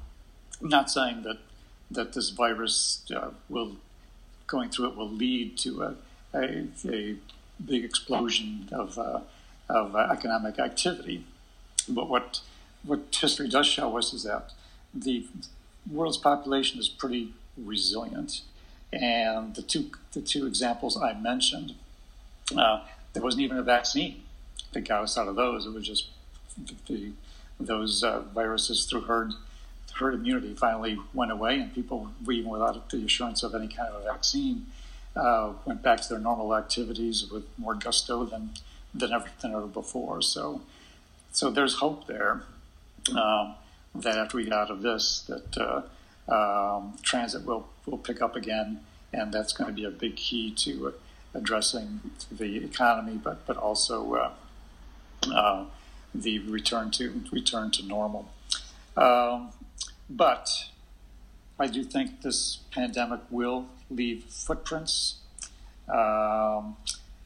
I'm 0.60 0.68
not 0.68 0.90
saying 0.90 1.22
that, 1.22 1.38
that 1.92 2.12
this 2.14 2.30
virus 2.30 3.04
uh, 3.14 3.30
will, 3.48 3.76
going 4.48 4.70
through 4.70 4.88
it, 4.88 4.96
will 4.96 5.10
lead 5.10 5.56
to 5.58 5.82
a, 5.82 5.94
a, 6.34 6.66
a 6.88 7.16
big 7.64 7.84
explosion 7.84 8.68
of, 8.72 8.98
uh, 8.98 9.20
of 9.68 9.94
uh, 9.94 10.08
economic 10.10 10.58
activity. 10.58 11.24
But 11.88 12.08
what, 12.08 12.40
what 12.82 13.14
history 13.14 13.48
does 13.48 13.66
show 13.66 13.96
us 13.96 14.12
is 14.12 14.24
that 14.24 14.50
the 14.92 15.24
world's 15.88 16.18
population 16.18 16.80
is 16.80 16.88
pretty 16.88 17.32
resilient 17.56 18.40
and 18.92 19.54
the 19.54 19.62
two 19.62 19.90
the 20.12 20.20
two 20.20 20.46
examples 20.46 20.96
I 20.96 21.14
mentioned, 21.14 21.74
uh, 22.56 22.80
there 23.12 23.22
wasn't 23.22 23.42
even 23.42 23.58
a 23.58 23.62
vaccine 23.62 24.22
that 24.72 24.86
got 24.86 25.02
us 25.02 25.18
out 25.18 25.28
of 25.28 25.36
those. 25.36 25.66
It 25.66 25.72
was 25.72 25.86
just 25.86 26.08
the, 26.86 27.12
those 27.58 28.02
uh, 28.04 28.20
viruses 28.20 28.86
through 28.86 29.02
herd 29.02 29.32
herd 29.94 30.14
immunity 30.14 30.54
finally 30.54 30.98
went 31.12 31.30
away, 31.30 31.58
and 31.58 31.72
people, 31.72 32.10
even 32.28 32.50
without 32.50 32.90
the 32.90 33.04
assurance 33.04 33.42
of 33.42 33.54
any 33.54 33.68
kind 33.68 33.88
of 33.88 34.02
a 34.02 34.04
vaccine, 34.04 34.66
uh, 35.14 35.52
went 35.64 35.82
back 35.82 36.00
to 36.00 36.08
their 36.08 36.18
normal 36.18 36.54
activities 36.56 37.30
with 37.30 37.44
more 37.58 37.74
gusto 37.74 38.24
than 38.24 38.50
than 38.94 39.12
ever 39.12 39.30
than 39.40 39.52
ever 39.52 39.66
before. 39.66 40.22
So, 40.22 40.62
so 41.32 41.50
there's 41.50 41.76
hope 41.76 42.06
there 42.06 42.42
um, 43.16 43.54
that 43.94 44.16
after 44.16 44.36
we 44.36 44.44
get 44.44 44.52
out 44.52 44.70
of 44.70 44.82
this, 44.82 45.24
that 45.28 45.56
uh, 45.56 45.82
um, 46.28 46.94
transit 47.02 47.44
will 47.44 47.68
will 47.87 47.98
pick 47.98 48.22
up 48.22 48.37
again, 48.37 48.80
and 49.12 49.32
that's 49.32 49.52
going 49.52 49.68
to 49.68 49.74
be 49.74 49.84
a 49.84 49.90
big 49.90 50.16
key 50.16 50.50
to 50.52 50.88
uh, 50.88 50.92
addressing 51.34 52.00
the 52.30 52.64
economy, 52.64 53.20
but 53.22 53.46
but 53.46 53.56
also 53.56 54.14
uh, 54.14 54.32
uh, 55.32 55.64
the 56.14 56.38
return 56.40 56.90
to 56.92 57.22
return 57.32 57.70
to 57.72 57.84
normal. 57.84 58.28
Um, 58.96 59.50
but 60.08 60.48
I 61.58 61.66
do 61.66 61.84
think 61.84 62.22
this 62.22 62.58
pandemic 62.70 63.20
will 63.30 63.66
leave 63.90 64.24
footprints. 64.24 65.16
Um, 65.88 66.76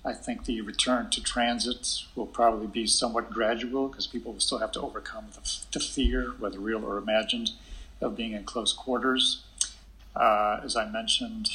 I 0.04 0.12
think 0.14 0.44
the 0.44 0.60
return 0.62 1.10
to 1.10 1.22
transit 1.22 2.04
will 2.14 2.26
probably 2.26 2.66
be 2.66 2.86
somewhat 2.86 3.30
gradual 3.30 3.88
because 3.88 4.06
people 4.06 4.32
will 4.32 4.40
still 4.40 4.58
have 4.58 4.72
to 4.72 4.80
overcome 4.80 5.26
the, 5.34 5.56
the 5.72 5.80
fear, 5.80 6.34
whether 6.38 6.58
real 6.58 6.84
or 6.84 6.98
imagined, 6.98 7.50
of 8.00 8.16
being 8.16 8.32
in 8.32 8.44
close 8.44 8.72
quarters. 8.72 9.42
Uh, 10.14 10.60
as 10.62 10.76
I 10.76 10.88
mentioned, 10.88 11.48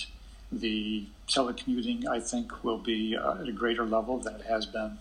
the 0.51 1.06
telecommuting, 1.27 2.08
I 2.08 2.19
think, 2.19 2.63
will 2.63 2.77
be 2.77 3.15
uh, 3.15 3.41
at 3.41 3.47
a 3.47 3.51
greater 3.51 3.86
level 3.86 4.17
than 4.19 4.36
it 4.36 4.45
has 4.45 4.65
been 4.65 4.99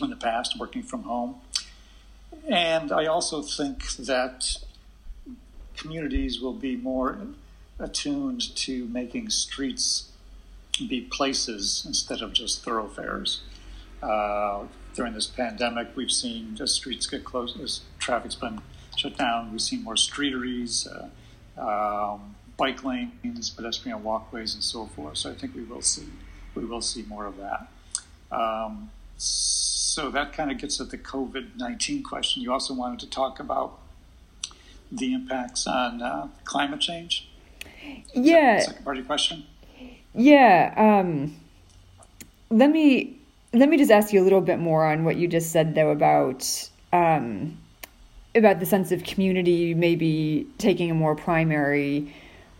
in 0.00 0.10
the 0.10 0.16
past, 0.16 0.58
working 0.58 0.82
from 0.82 1.02
home. 1.02 1.36
And 2.48 2.92
I 2.92 3.06
also 3.06 3.42
think 3.42 3.92
that 3.96 4.56
communities 5.76 6.40
will 6.40 6.54
be 6.54 6.76
more 6.76 7.18
attuned 7.78 8.54
to 8.56 8.86
making 8.86 9.30
streets 9.30 10.10
be 10.88 11.02
places 11.02 11.84
instead 11.86 12.22
of 12.22 12.32
just 12.32 12.64
thoroughfares. 12.64 13.42
Uh, 14.02 14.64
during 14.94 15.12
this 15.12 15.26
pandemic, 15.26 15.88
we've 15.94 16.10
seen 16.10 16.54
the 16.56 16.66
streets 16.66 17.06
get 17.06 17.24
closed 17.24 17.60
as 17.60 17.82
traffic's 17.98 18.34
been 18.34 18.60
shut 19.00 19.16
down. 19.16 19.50
We've 19.50 19.60
seen 19.60 19.82
more 19.82 19.96
streeteries, 19.96 20.86
uh, 20.86 21.08
um, 21.60 22.36
bike 22.56 22.84
lanes, 22.84 23.50
pedestrian 23.50 24.02
walkways, 24.02 24.54
and 24.54 24.62
so 24.62 24.86
forth. 24.86 25.16
So 25.18 25.30
I 25.30 25.34
think 25.34 25.54
we 25.54 25.62
will 25.62 25.82
see 25.82 26.06
we 26.54 26.64
will 26.64 26.82
see 26.82 27.02
more 27.02 27.26
of 27.26 27.36
that. 27.38 27.68
Um, 28.30 28.90
so 29.16 30.10
that 30.10 30.32
kind 30.32 30.50
of 30.50 30.58
gets 30.58 30.80
at 30.80 30.90
the 30.90 30.98
COVID 30.98 31.56
nineteen 31.56 32.02
question. 32.02 32.42
You 32.42 32.52
also 32.52 32.74
wanted 32.74 33.00
to 33.00 33.10
talk 33.10 33.40
about 33.40 33.78
the 34.92 35.12
impacts 35.14 35.66
on 35.66 36.02
uh, 36.02 36.28
climate 36.44 36.80
change. 36.80 37.28
Yeah. 38.12 38.60
Second 38.60 38.84
part 38.84 38.96
of 38.96 39.00
your 39.02 39.06
question. 39.06 39.44
Yeah. 40.14 40.74
Um, 40.76 41.36
let 42.50 42.70
me 42.70 43.16
let 43.52 43.68
me 43.68 43.76
just 43.78 43.90
ask 43.90 44.12
you 44.12 44.20
a 44.20 44.24
little 44.24 44.40
bit 44.40 44.58
more 44.58 44.84
on 44.84 45.04
what 45.04 45.16
you 45.16 45.28
just 45.28 45.52
said 45.52 45.74
though 45.74 45.90
about 45.90 46.68
um, 46.92 47.58
about 48.34 48.60
the 48.60 48.66
sense 48.66 48.92
of 48.92 49.02
community 49.04 49.74
maybe 49.74 50.46
taking 50.58 50.90
a 50.90 50.94
more 50.94 51.16
primary 51.16 52.14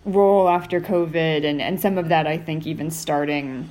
role 0.05 0.49
after 0.49 0.81
COVID, 0.81 1.45
and, 1.45 1.61
and 1.61 1.81
some 1.81 1.99
of 1.99 2.09
that 2.09 2.27
I 2.27 2.39
think 2.39 2.66
even 2.66 2.91
starting, 2.91 3.68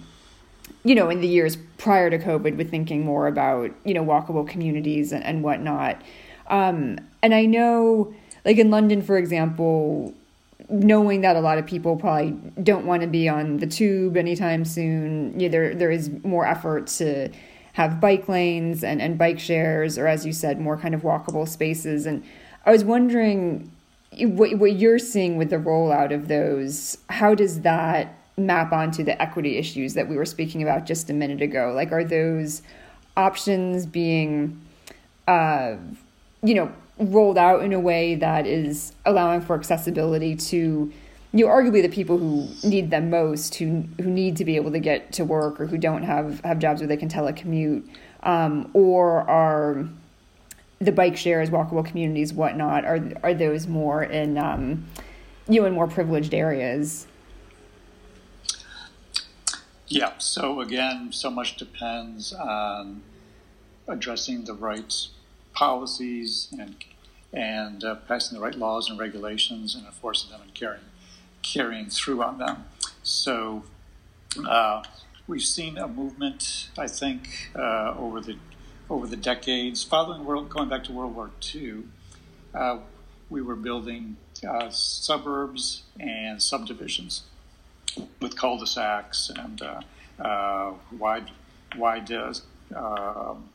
you 0.84 0.96
know, 0.96 1.10
in 1.10 1.22
the 1.22 1.28
years 1.28 1.58
prior 1.78 2.10
to 2.10 2.18
COVID 2.18 2.56
with 2.56 2.70
thinking 2.70 3.04
more 3.04 3.28
about, 3.28 3.72
you 3.84 3.94
know, 3.94 4.06
walkable 4.06 4.48
communities 4.48 5.12
and, 5.12 5.24
and 5.24 5.44
whatnot. 5.44 6.02
Um, 6.48 7.00
and 7.22 7.34
I 7.34 7.46
know 7.46 8.14
like 8.46 8.58
in 8.58 8.72
London, 8.72 9.02
for 9.02 9.18
example, 9.18 10.14
knowing 10.70 11.22
that 11.22 11.36
a 11.36 11.40
lot 11.42 11.58
of 11.58 11.66
people 11.66 11.96
probably 11.96 12.32
don't 12.62 12.86
want 12.86 13.02
to 13.02 13.08
be 13.08 13.28
on 13.28 13.58
the 13.58 13.68
tube 13.68 14.18
anytime 14.18 14.66
soon, 14.66 15.40
know, 15.48 15.52
there 15.52 15.76
there 15.76 15.92
is 15.92 16.10
more 16.24 16.46
effort 16.46 16.88
to 16.88 17.30
have 17.80 18.02
bike 18.02 18.28
lanes 18.28 18.84
and, 18.84 19.02
and 19.02 19.18
bike 19.18 19.40
shares, 19.40 19.98
or 19.98 20.06
as 20.06 20.26
you 20.26 20.34
said, 20.34 20.60
more 20.60 20.76
kind 20.76 20.94
of 20.94 21.02
walkable 21.02 21.48
spaces. 21.48 22.06
And 22.06 22.22
I 22.66 22.72
was 22.72 22.84
wondering 22.84 23.72
what 24.20 24.60
what 24.60 24.74
you're 24.74 25.00
seeing 25.00 25.38
with 25.38 25.50
the 25.50 25.56
rollout 25.56 26.14
of 26.14 26.28
those. 26.28 26.98
How 27.10 27.34
does 27.34 27.62
that 27.62 28.18
map 28.36 28.74
onto 28.74 29.02
the 29.02 29.16
equity 29.22 29.56
issues 29.56 29.94
that 29.94 30.10
we 30.10 30.18
were 30.18 30.26
speaking 30.26 30.62
about 30.62 30.86
just 30.86 31.10
a 31.10 31.14
minute 31.14 31.42
ago? 31.42 31.72
Like, 31.74 31.94
are 31.94 32.04
those 32.04 32.64
options 33.16 33.86
being, 33.86 34.60
uh, 35.30 35.78
you 36.44 36.56
know, 36.56 36.70
rolled 36.98 37.38
out 37.38 37.64
in 37.64 37.72
a 37.72 37.80
way 37.80 38.16
that 38.16 38.46
is 38.46 38.92
allowing 39.06 39.40
for 39.40 39.56
accessibility 39.56 40.36
to 40.36 40.92
you 41.32 41.46
know, 41.46 41.52
arguably 41.52 41.82
the 41.82 41.90
people 41.90 42.18
who 42.18 42.50
need 42.68 42.90
them 42.90 43.10
most, 43.10 43.56
who 43.56 43.84
who 44.02 44.10
need 44.10 44.36
to 44.38 44.46
be 44.46 44.56
able 44.56 44.72
to 44.72 44.80
get 44.80 45.12
to 45.14 45.26
work 45.26 45.62
or 45.62 45.68
who 45.68 45.78
don't 45.78 46.04
have 46.04 46.40
have 46.42 46.60
jobs 46.60 46.82
where 46.82 46.88
they 46.88 46.98
can 46.98 47.10
telecommute, 47.10 47.88
um, 48.24 48.70
or 48.74 49.30
are 49.30 49.88
the 50.80 50.92
bike 50.92 51.18
shares, 51.18 51.50
walkable 51.50 51.86
communities, 51.86 52.34
whatnot, 52.34 52.84
are 52.84 53.00
are 53.22 53.34
those 53.34 53.68
more 53.68 54.04
in 54.04 54.38
um, 54.40 54.88
you 55.48 55.62
know 55.62 55.68
in 55.68 55.74
more 55.74 55.88
privileged 55.88 56.34
areas? 56.34 57.06
Yeah. 59.88 60.14
So 60.18 60.62
again, 60.62 61.12
so 61.12 61.30
much 61.30 61.58
depends 61.58 62.34
on 62.34 63.04
addressing 63.88 64.46
the 64.46 64.54
right 64.54 64.94
policies 65.54 66.48
and 66.60 66.76
and 67.32 67.84
uh, 67.84 67.96
passing 68.08 68.36
the 68.36 68.44
right 68.44 68.56
laws 68.56 68.90
and 68.90 68.98
regulations 68.98 69.76
and 69.76 69.86
enforcing 69.86 70.32
them 70.32 70.42
and 70.42 70.54
carrying 70.56 70.82
carrying 71.42 71.90
through 71.90 72.24
on 72.24 72.38
them. 72.38 72.66
So 73.04 73.64
uh, 74.48 74.84
we've 75.28 75.44
seen 75.44 75.78
a 75.78 75.88
movement, 75.88 76.70
I 76.78 76.88
think, 76.88 77.50
uh, 77.56 77.96
over 77.98 78.22
the 78.22 78.38
over 78.90 79.06
the 79.06 79.16
decades 79.18 79.84
following 79.84 80.26
world 80.26 80.50
going 80.50 80.68
back 80.68 80.84
to 80.86 80.92
World 80.92 81.16
War 81.16 81.30
II. 81.54 81.84
Uh, 82.56 82.80
we 83.30 83.40
were 83.40 83.56
building 83.56 84.18
uh, 84.48 84.70
suburbs 84.72 85.84
and 86.00 86.42
subdivisions 86.42 87.22
with 88.20 88.36
cul-de-sacs 88.36 89.30
and 89.38 89.62
uh, 90.20 90.72
wide 90.98 91.30
wide 91.78 92.12
um, 92.76 93.50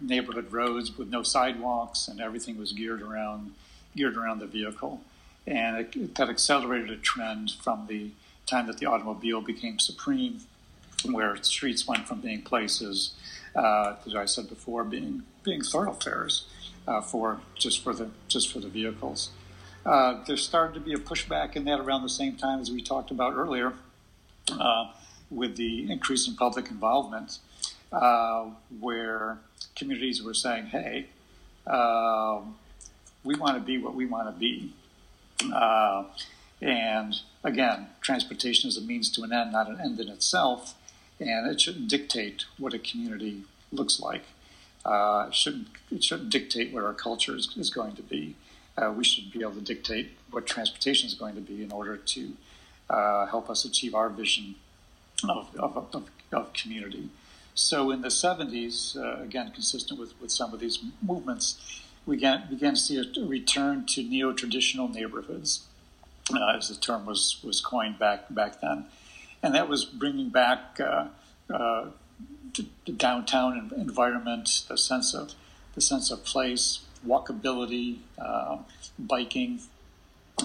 neighborhood 0.00 0.52
roads 0.52 0.96
with 0.96 1.08
no 1.08 1.22
sidewalks, 1.22 2.08
and 2.08 2.20
everything 2.20 2.58
was 2.58 2.72
geared 2.72 3.02
around 3.02 3.52
geared 3.96 4.16
around 4.16 4.38
the 4.40 4.46
vehicle. 4.46 5.00
And 5.46 5.76
it, 5.78 6.14
that 6.14 6.28
accelerated 6.28 6.90
a 6.90 6.96
trend 6.96 7.52
from 7.62 7.86
the 7.86 8.10
time 8.46 8.66
that 8.66 8.78
the 8.78 8.86
automobile 8.86 9.40
became 9.40 9.78
supreme, 9.78 10.40
where 11.04 11.36
streets 11.42 11.86
went 11.86 12.06
from 12.08 12.20
being 12.20 12.42
places, 12.42 13.14
uh, 13.54 13.96
as 14.06 14.14
I 14.14 14.24
said 14.24 14.48
before, 14.48 14.84
being 14.84 15.22
being 15.42 15.62
thoroughfares 15.62 16.46
uh, 16.88 17.00
for 17.00 17.40
just 17.54 17.82
for 17.82 17.92
the 17.92 18.10
just 18.28 18.52
for 18.52 18.60
the 18.60 18.68
vehicles. 18.68 19.30
Uh, 19.84 20.24
there 20.24 20.36
started 20.36 20.72
to 20.74 20.80
be 20.80 20.94
a 20.94 20.98
pushback 20.98 21.56
in 21.56 21.64
that 21.64 21.78
around 21.78 22.02
the 22.02 22.08
same 22.08 22.36
time 22.36 22.60
as 22.60 22.70
we 22.70 22.82
talked 22.82 23.10
about 23.10 23.34
earlier, 23.34 23.74
uh, 24.58 24.86
with 25.30 25.56
the 25.56 25.90
increase 25.90 26.26
in 26.26 26.34
public 26.34 26.70
involvement, 26.70 27.38
uh, 27.92 28.46
where 28.80 29.38
communities 29.76 30.22
were 30.22 30.32
saying, 30.32 30.66
hey, 30.66 31.06
uh, 31.66 32.40
we 33.24 33.34
want 33.34 33.56
to 33.56 33.60
be 33.60 33.76
what 33.76 33.94
we 33.94 34.06
want 34.06 34.26
to 34.26 34.32
be. 34.38 34.72
Uh, 35.52 36.04
and 36.60 37.14
again, 37.42 37.88
transportation 38.00 38.68
is 38.68 38.76
a 38.76 38.80
means 38.80 39.10
to 39.10 39.22
an 39.22 39.32
end, 39.32 39.52
not 39.52 39.68
an 39.68 39.80
end 39.80 40.00
in 40.00 40.08
itself. 40.08 40.74
And 41.20 41.50
it 41.50 41.60
shouldn't 41.60 41.88
dictate 41.88 42.44
what 42.58 42.74
a 42.74 42.78
community 42.78 43.42
looks 43.70 44.00
like. 44.00 44.22
Uh, 44.84 45.26
it, 45.28 45.34
shouldn't, 45.34 45.68
it 45.90 46.04
shouldn't 46.04 46.30
dictate 46.30 46.72
what 46.72 46.84
our 46.84 46.92
culture 46.92 47.36
is, 47.36 47.54
is 47.56 47.70
going 47.70 47.94
to 47.96 48.02
be. 48.02 48.36
Uh, 48.76 48.92
we 48.96 49.04
should 49.04 49.30
be 49.30 49.40
able 49.40 49.54
to 49.54 49.60
dictate 49.60 50.10
what 50.30 50.46
transportation 50.46 51.06
is 51.06 51.14
going 51.14 51.34
to 51.34 51.40
be 51.40 51.62
in 51.62 51.70
order 51.70 51.96
to 51.96 52.32
uh, 52.90 53.26
help 53.26 53.48
us 53.48 53.64
achieve 53.64 53.94
our 53.94 54.08
vision 54.08 54.56
of, 55.28 55.48
of, 55.56 55.76
of, 55.94 56.10
of 56.32 56.52
community. 56.52 57.08
So 57.54 57.92
in 57.92 58.02
the 58.02 58.08
70s, 58.08 58.96
uh, 58.96 59.22
again, 59.22 59.52
consistent 59.52 59.98
with, 59.98 60.20
with 60.20 60.32
some 60.32 60.52
of 60.52 60.60
these 60.60 60.80
movements, 61.00 61.82
we 62.06 62.16
began, 62.16 62.48
began 62.48 62.74
to 62.74 62.80
see 62.80 62.96
a 62.98 63.26
return 63.26 63.86
to 63.86 64.02
neo-traditional 64.02 64.88
neighborhoods, 64.88 65.66
uh, 66.32 66.56
as 66.56 66.68
the 66.68 66.74
term 66.74 67.06
was, 67.06 67.40
was 67.42 67.60
coined 67.60 67.98
back, 67.98 68.26
back 68.30 68.60
then. 68.60 68.86
And 69.42 69.54
that 69.54 69.68
was 69.68 69.84
bringing 69.84 70.30
back 70.30 70.80
uh, 70.80 71.08
uh 71.52 71.86
the 72.86 72.92
downtown 72.92 73.72
environment, 73.76 74.64
the 74.68 74.78
sense 74.78 75.12
of, 75.12 75.32
the 75.74 75.80
sense 75.80 76.12
of 76.12 76.24
place, 76.24 76.80
walkability, 77.04 77.98
uh, 78.16 78.58
biking, 78.96 79.58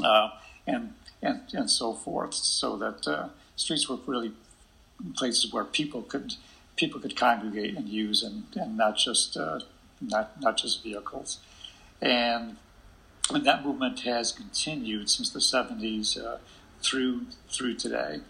uh, 0.04 0.30
and, 0.66 0.94
and, 1.22 1.42
and 1.54 1.70
so 1.70 1.94
forth, 1.94 2.34
so 2.34 2.78
that 2.78 3.30
streets 3.56 3.88
were 3.88 4.00
really 4.08 4.32
places 5.16 5.54
where 5.54 5.64
people 5.64 6.02
could– 6.02 6.34
people 6.80 7.00
could 7.00 7.16
congregate 7.16 7.76
and 7.76 7.90
use, 7.90 8.24
and, 8.24 8.44
and 8.56 8.78
not 8.78 8.98
just 8.98 9.36
uh, 9.38 9.60
not 10.02 10.42
not 10.42 10.58
just 10.58 10.82
vehicles. 10.82 11.40
And, 12.02 12.58
and 13.32 13.46
that 13.46 13.66
movement 13.66 14.02
has 14.02 14.32
continued 14.32 15.10
since 15.10 15.30
the 15.30 15.40
70s 15.40 16.18
uh, 16.18 16.38
through 16.82 17.26
through 17.50 17.76
today. 17.76 18.22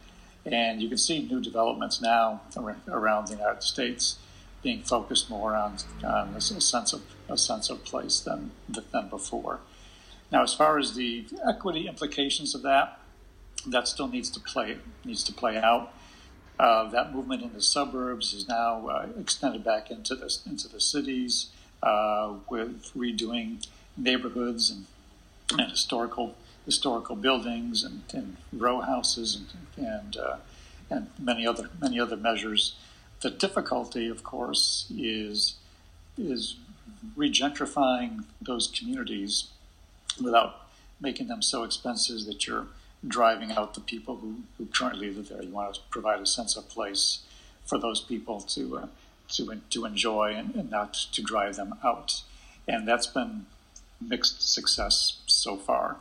And 0.45 0.81
you 0.81 0.87
can 0.87 0.97
see 0.97 1.21
new 1.21 1.41
developments 1.41 2.01
now 2.01 2.41
around 2.87 3.27
the 3.27 3.35
United 3.35 3.63
States 3.63 4.17
being 4.63 4.81
focused 4.83 5.29
more 5.29 5.55
on, 5.55 5.77
on 6.03 6.29
a 6.35 6.41
sense 6.41 6.93
of 6.93 7.01
a 7.29 7.37
sense 7.37 7.69
of 7.69 7.83
place 7.83 8.19
than 8.19 8.51
than 8.67 9.09
before. 9.09 9.59
Now, 10.31 10.43
as 10.43 10.53
far 10.53 10.77
as 10.77 10.95
the 10.95 11.25
equity 11.47 11.87
implications 11.87 12.53
of 12.53 12.61
that, 12.63 12.99
that 13.65 13.87
still 13.87 14.07
needs 14.07 14.29
to 14.31 14.39
play 14.39 14.77
needs 15.05 15.23
to 15.23 15.33
play 15.33 15.57
out. 15.57 15.93
Uh, 16.59 16.89
that 16.89 17.13
movement 17.13 17.41
in 17.41 17.53
the 17.53 17.61
suburbs 17.61 18.33
is 18.33 18.47
now 18.47 18.87
uh, 18.87 19.07
extended 19.17 19.63
back 19.63 19.91
into 19.91 20.15
the 20.15 20.35
into 20.45 20.67
the 20.67 20.81
cities 20.81 21.51
uh, 21.81 22.33
with 22.49 22.91
redoing 22.95 23.65
neighborhoods 23.97 24.69
and, 24.69 24.85
and, 25.59 25.71
historical 25.71 26.35
historical 26.65 27.15
buildings 27.15 27.83
and, 27.83 28.03
and 28.13 28.37
row 28.53 28.81
houses 28.81 29.35
and 29.35 29.85
and, 29.85 30.17
uh, 30.17 30.37
and 30.89 31.07
many 31.19 31.45
other 31.45 31.69
many 31.81 31.99
other 31.99 32.17
measures. 32.17 32.75
The 33.21 33.29
difficulty, 33.29 34.07
of 34.07 34.23
course, 34.23 34.85
is 34.97 35.55
is 36.17 36.55
regentrifying 37.17 38.25
those 38.41 38.67
communities 38.67 39.47
without 40.21 40.67
making 40.99 41.27
them 41.27 41.41
so 41.41 41.63
expensive 41.63 42.25
that 42.25 42.45
you're 42.45 42.67
driving 43.07 43.51
out 43.53 43.73
the 43.73 43.81
people 43.81 44.17
who, 44.17 44.35
who 44.57 44.65
currently 44.65 45.11
live 45.11 45.29
there. 45.29 45.41
You 45.41 45.51
want 45.51 45.75
to 45.75 45.81
provide 45.89 46.19
a 46.19 46.25
sense 46.25 46.57
of 46.57 46.67
place 46.67 47.19
for 47.65 47.77
those 47.77 48.01
people 48.01 48.41
to 48.41 48.77
uh, 48.77 48.87
to 49.29 49.61
to 49.69 49.85
enjoy 49.85 50.33
and, 50.35 50.55
and, 50.55 50.69
not 50.69 50.93
to 50.93 51.21
drive 51.21 51.55
them 51.55 51.75
out. 51.83 52.21
And 52.67 52.87
that's 52.87 53.07
been 53.07 53.45
mixed 54.01 54.41
success 54.41 55.19
so 55.27 55.57
far. 55.57 55.97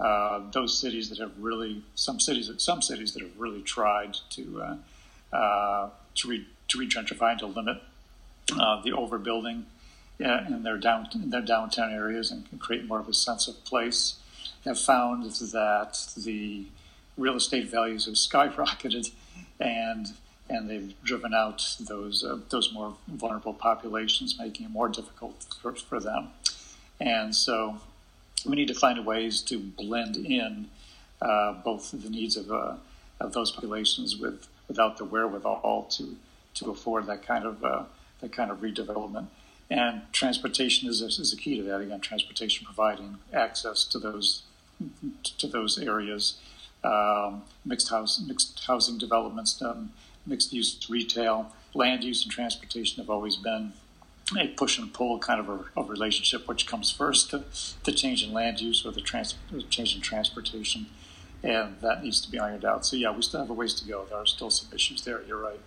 Uh, 0.00 0.40
those 0.52 0.78
cities 0.78 1.08
that 1.10 1.18
have 1.18 1.32
really 1.38 1.82
some 1.94 2.18
cities 2.18 2.50
some 2.58 2.82
cities 2.82 3.12
that 3.14 3.22
have 3.22 3.38
really 3.38 3.62
tried 3.62 4.16
to 4.30 4.62
uh, 4.62 5.36
uh 5.36 5.90
to 6.14 6.28
re, 6.28 6.46
to 6.68 6.78
regentrify 6.78 7.30
and 7.32 7.40
to 7.40 7.46
limit 7.46 7.78
uh, 8.58 8.82
the 8.82 8.90
overbuilding 8.90 9.64
in 10.18 10.62
their 10.62 10.78
down 10.78 11.08
in 11.14 11.30
their 11.30 11.42
downtown 11.42 11.92
areas 11.92 12.30
and 12.30 12.46
create 12.60 12.86
more 12.86 13.00
of 13.00 13.08
a 13.08 13.14
sense 13.14 13.48
of 13.48 13.64
place 13.64 14.16
have 14.64 14.78
found 14.78 15.24
that 15.24 15.98
the 16.16 16.64
real 17.16 17.36
estate 17.36 17.68
values 17.68 18.06
have 18.06 18.14
skyrocketed, 18.14 19.10
and 19.60 20.08
and 20.52 20.68
they've 20.68 20.94
driven 21.02 21.32
out 21.34 21.76
those 21.80 22.22
uh, 22.22 22.38
those 22.50 22.72
more 22.72 22.94
vulnerable 23.08 23.54
populations, 23.54 24.38
making 24.38 24.66
it 24.66 24.70
more 24.70 24.88
difficult 24.88 25.44
for, 25.60 25.74
for 25.74 25.98
them. 25.98 26.28
And 27.00 27.34
so, 27.34 27.78
we 28.46 28.54
need 28.56 28.68
to 28.68 28.74
find 28.74 29.04
ways 29.04 29.40
to 29.42 29.58
blend 29.58 30.16
in 30.16 30.68
uh, 31.20 31.52
both 31.64 31.90
the 31.90 32.10
needs 32.10 32.36
of 32.36 32.52
uh, 32.52 32.74
of 33.20 33.32
those 33.32 33.50
populations 33.50 34.16
with 34.16 34.46
without 34.68 34.98
the 34.98 35.04
wherewithal 35.04 35.84
to 35.96 36.16
to 36.54 36.70
afford 36.70 37.06
that 37.06 37.26
kind 37.26 37.46
of 37.46 37.64
uh, 37.64 37.84
that 38.20 38.32
kind 38.32 38.50
of 38.50 38.58
redevelopment. 38.58 39.26
And 39.70 40.02
transportation 40.12 40.88
is 40.90 41.00
a, 41.00 41.06
is 41.06 41.32
a 41.32 41.36
key 41.36 41.56
to 41.56 41.62
that. 41.62 41.80
Again, 41.80 42.00
transportation 42.00 42.66
providing 42.66 43.18
access 43.32 43.84
to 43.86 43.98
those 43.98 44.42
to 45.38 45.46
those 45.46 45.78
areas. 45.78 46.38
Um, 46.84 47.42
mixed 47.64 47.90
house, 47.90 48.20
mixed 48.26 48.64
housing 48.66 48.98
developments, 48.98 49.62
um, 49.62 49.92
mixed 50.26 50.52
use 50.52 50.78
retail, 50.88 51.52
land 51.74 52.04
use 52.04 52.22
and 52.22 52.32
transportation 52.32 53.02
have 53.02 53.10
always 53.10 53.36
been 53.36 53.72
a 54.38 54.48
push 54.48 54.78
and 54.78 54.92
pull 54.92 55.18
kind 55.18 55.40
of 55.40 55.48
a, 55.48 55.80
a 55.80 55.84
relationship, 55.84 56.48
which 56.48 56.66
comes 56.66 56.90
first, 56.90 57.30
the, 57.30 57.44
the 57.84 57.92
change 57.92 58.24
in 58.24 58.32
land 58.32 58.60
use 58.60 58.84
or 58.86 58.92
the 58.92 59.00
trans, 59.00 59.34
change 59.68 59.94
in 59.94 60.00
transportation, 60.00 60.86
and 61.42 61.76
that 61.80 62.02
needs 62.02 62.20
to 62.20 62.30
be 62.30 62.38
ironed 62.38 62.64
out. 62.64 62.86
So 62.86 62.96
yeah, 62.96 63.14
we 63.14 63.22
still 63.22 63.40
have 63.40 63.50
a 63.50 63.52
ways 63.52 63.74
to 63.74 63.88
go. 63.88 64.04
There 64.08 64.18
are 64.18 64.26
still 64.26 64.50
some 64.50 64.72
issues 64.74 65.04
there. 65.04 65.22
You're 65.26 65.42
right. 65.42 65.60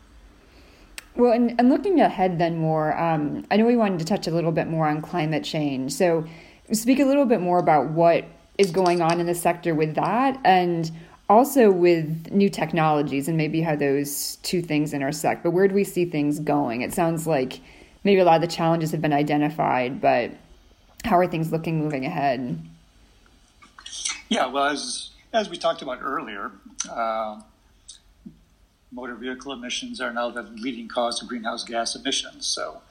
Well, 1.16 1.32
and, 1.32 1.56
and 1.60 1.70
looking 1.70 2.02
ahead 2.02 2.40
then 2.40 2.58
more, 2.58 2.98
um, 3.00 3.46
I 3.50 3.58
know 3.58 3.66
we 3.66 3.78
wanted 3.78 4.00
to 4.00 4.06
touch 4.06 4.28
a 4.28 4.32
little 4.32 4.52
bit 4.52 4.68
more 4.68 4.88
on 4.88 5.02
climate 5.02 5.44
change. 5.44 5.94
So 5.94 6.26
speak 6.72 7.00
a 7.00 7.06
little 7.06 7.26
bit 7.26 7.40
more 7.40 7.60
about 7.60 7.90
what 7.92 8.26
is 8.58 8.72
going 8.72 9.02
on 9.02 9.20
in 9.20 9.26
the 9.26 9.36
sector 9.36 9.76
with 9.76 9.96
that 9.96 10.40
and 10.44 10.92
also 11.30 11.72
with 11.72 12.32
new 12.32 12.50
technologies 12.50 13.28
and 13.28 13.38
maybe 13.38 13.62
how 13.62 13.76
those 13.76 14.38
two 14.38 14.62
things 14.62 14.94
intersect. 14.94 15.44
But 15.44 15.52
where 15.52 15.68
do 15.68 15.74
we 15.74 15.84
see 15.84 16.06
things 16.06 16.40
going? 16.40 16.82
It 16.82 16.94
sounds 16.94 17.26
like 17.26 17.62
maybe 18.04 18.20
a 18.20 18.26
lot 18.26 18.36
of 18.36 18.42
the 18.42 18.56
challenges 18.56 18.92
have 18.92 19.02
been 19.02 19.14
identified, 19.14 20.00
but 20.00 20.32
how 21.04 21.18
are 21.18 21.28
things 21.28 21.52
looking 21.52 21.80
moving 21.80 22.06
ahead? 22.06 22.60
Yeah, 24.30 24.48
well, 24.48 24.66
as 24.66 25.10
as 25.34 25.50
we 25.50 25.58
talked 25.58 25.82
about 25.82 26.00
earlier, 26.02 26.52
uh, 26.90 27.42
motor 28.92 29.16
vehicle 29.16 29.52
emissions 29.52 30.00
are 30.00 30.14
now 30.14 30.30
the 30.30 30.44
leading 30.44 30.88
cause 30.88 31.22
of 31.22 31.28
greenhouse 31.28 31.64
gas 31.64 31.96
emissions. 31.96 32.48
So, 32.48 32.82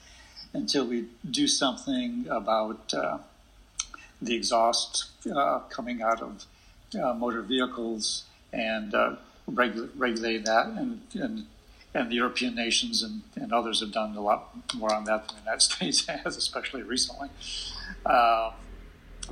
until 0.53 0.87
we 0.87 1.07
do 1.29 1.49
something 1.49 2.27
about 2.29 2.93
uh, 2.93 3.19
the 4.21 4.35
exhaust 4.35 5.07
uh, 5.35 5.61
coming 5.71 6.03
out 6.03 6.21
of 6.21 6.45
uh, 6.97 7.15
motor 7.15 7.43
vehicles 7.43 8.25
and 8.53 8.95
uh, 8.95 9.17
regu- 9.51 10.45
that, 10.45 10.67
and, 10.67 11.01
and 11.15 11.47
and 11.95 12.11
the 12.11 12.17
European 12.17 12.57
nations 12.57 13.03
and, 13.03 13.23
and 13.37 13.53
others 13.53 13.81
have 13.81 13.93
done 13.93 14.17
a 14.17 14.21
lot 14.21 14.51
more 14.75 14.93
on 14.93 15.05
that 15.05 15.29
than 15.29 15.37
the 15.37 15.43
United 15.43 15.61
States 15.73 16.07
has, 16.07 16.37
especially 16.37 16.83
recently. 16.83 17.29
Uh, 18.05 18.51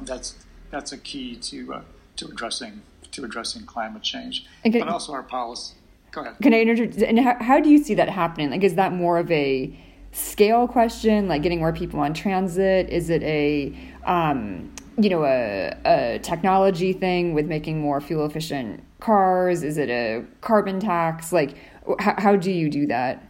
that's 0.01 0.37
that's 0.71 0.93
a 0.93 0.99
key 0.99 1.37
to 1.37 1.75
uh, 1.75 1.83
to 2.17 2.27
addressing 2.27 2.83
to 3.11 3.25
addressing 3.25 3.67
climate 3.67 4.03
change, 4.03 4.47
can, 4.63 4.73
but 4.73 4.89
also 4.89 5.13
our 5.13 5.23
policy. 5.23 5.75
Go 6.13 6.23
ahead. 6.23 6.37
Can 6.43 6.55
I 6.55 6.61
interject? 6.61 7.03
And 7.03 7.19
how, 7.19 7.37
how 7.43 7.61
do 7.61 7.69
you 7.69 7.83
see 7.83 7.95
that 7.95 8.09
happening? 8.09 8.51
Like, 8.51 8.63
is 8.63 8.75
that 8.77 8.93
more 8.93 9.19
of 9.19 9.31
a 9.31 9.75
scale 10.13 10.69
question, 10.69 11.27
like 11.27 11.43
getting 11.43 11.59
more 11.59 11.73
people 11.73 12.01
on 12.01 12.15
transit? 12.15 12.89
Is 12.91 13.11
it 13.11 13.23
a 13.23 13.75
um, 14.05 14.72
you 14.99 15.11
know 15.11 15.25
a, 15.25 15.75
a 15.85 16.19
technology 16.21 16.93
thing 16.93 17.35
with 17.35 17.47
making 17.47 17.81
more 17.81 18.01
fuel 18.01 18.27
efficient 18.27 18.83
cars? 19.01 19.63
Is 19.63 19.79
it 19.79 19.89
a 19.89 20.25
carbon 20.41 20.81
tax? 20.81 21.33
Like, 21.33 21.57
how, 21.99 22.15
how 22.19 22.37
do 22.37 22.51
you 22.51 22.69
do 22.69 22.87
that? 22.87 23.29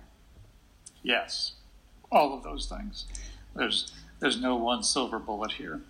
Yes, 1.03 1.53
all 2.11 2.35
of 2.35 2.43
those 2.43 2.67
things. 2.67 3.07
There's 3.55 3.93
there's 4.21 4.41
no 4.41 4.57
one 4.57 4.83
silver 4.83 5.19
bullet 5.19 5.53
here. 5.53 5.81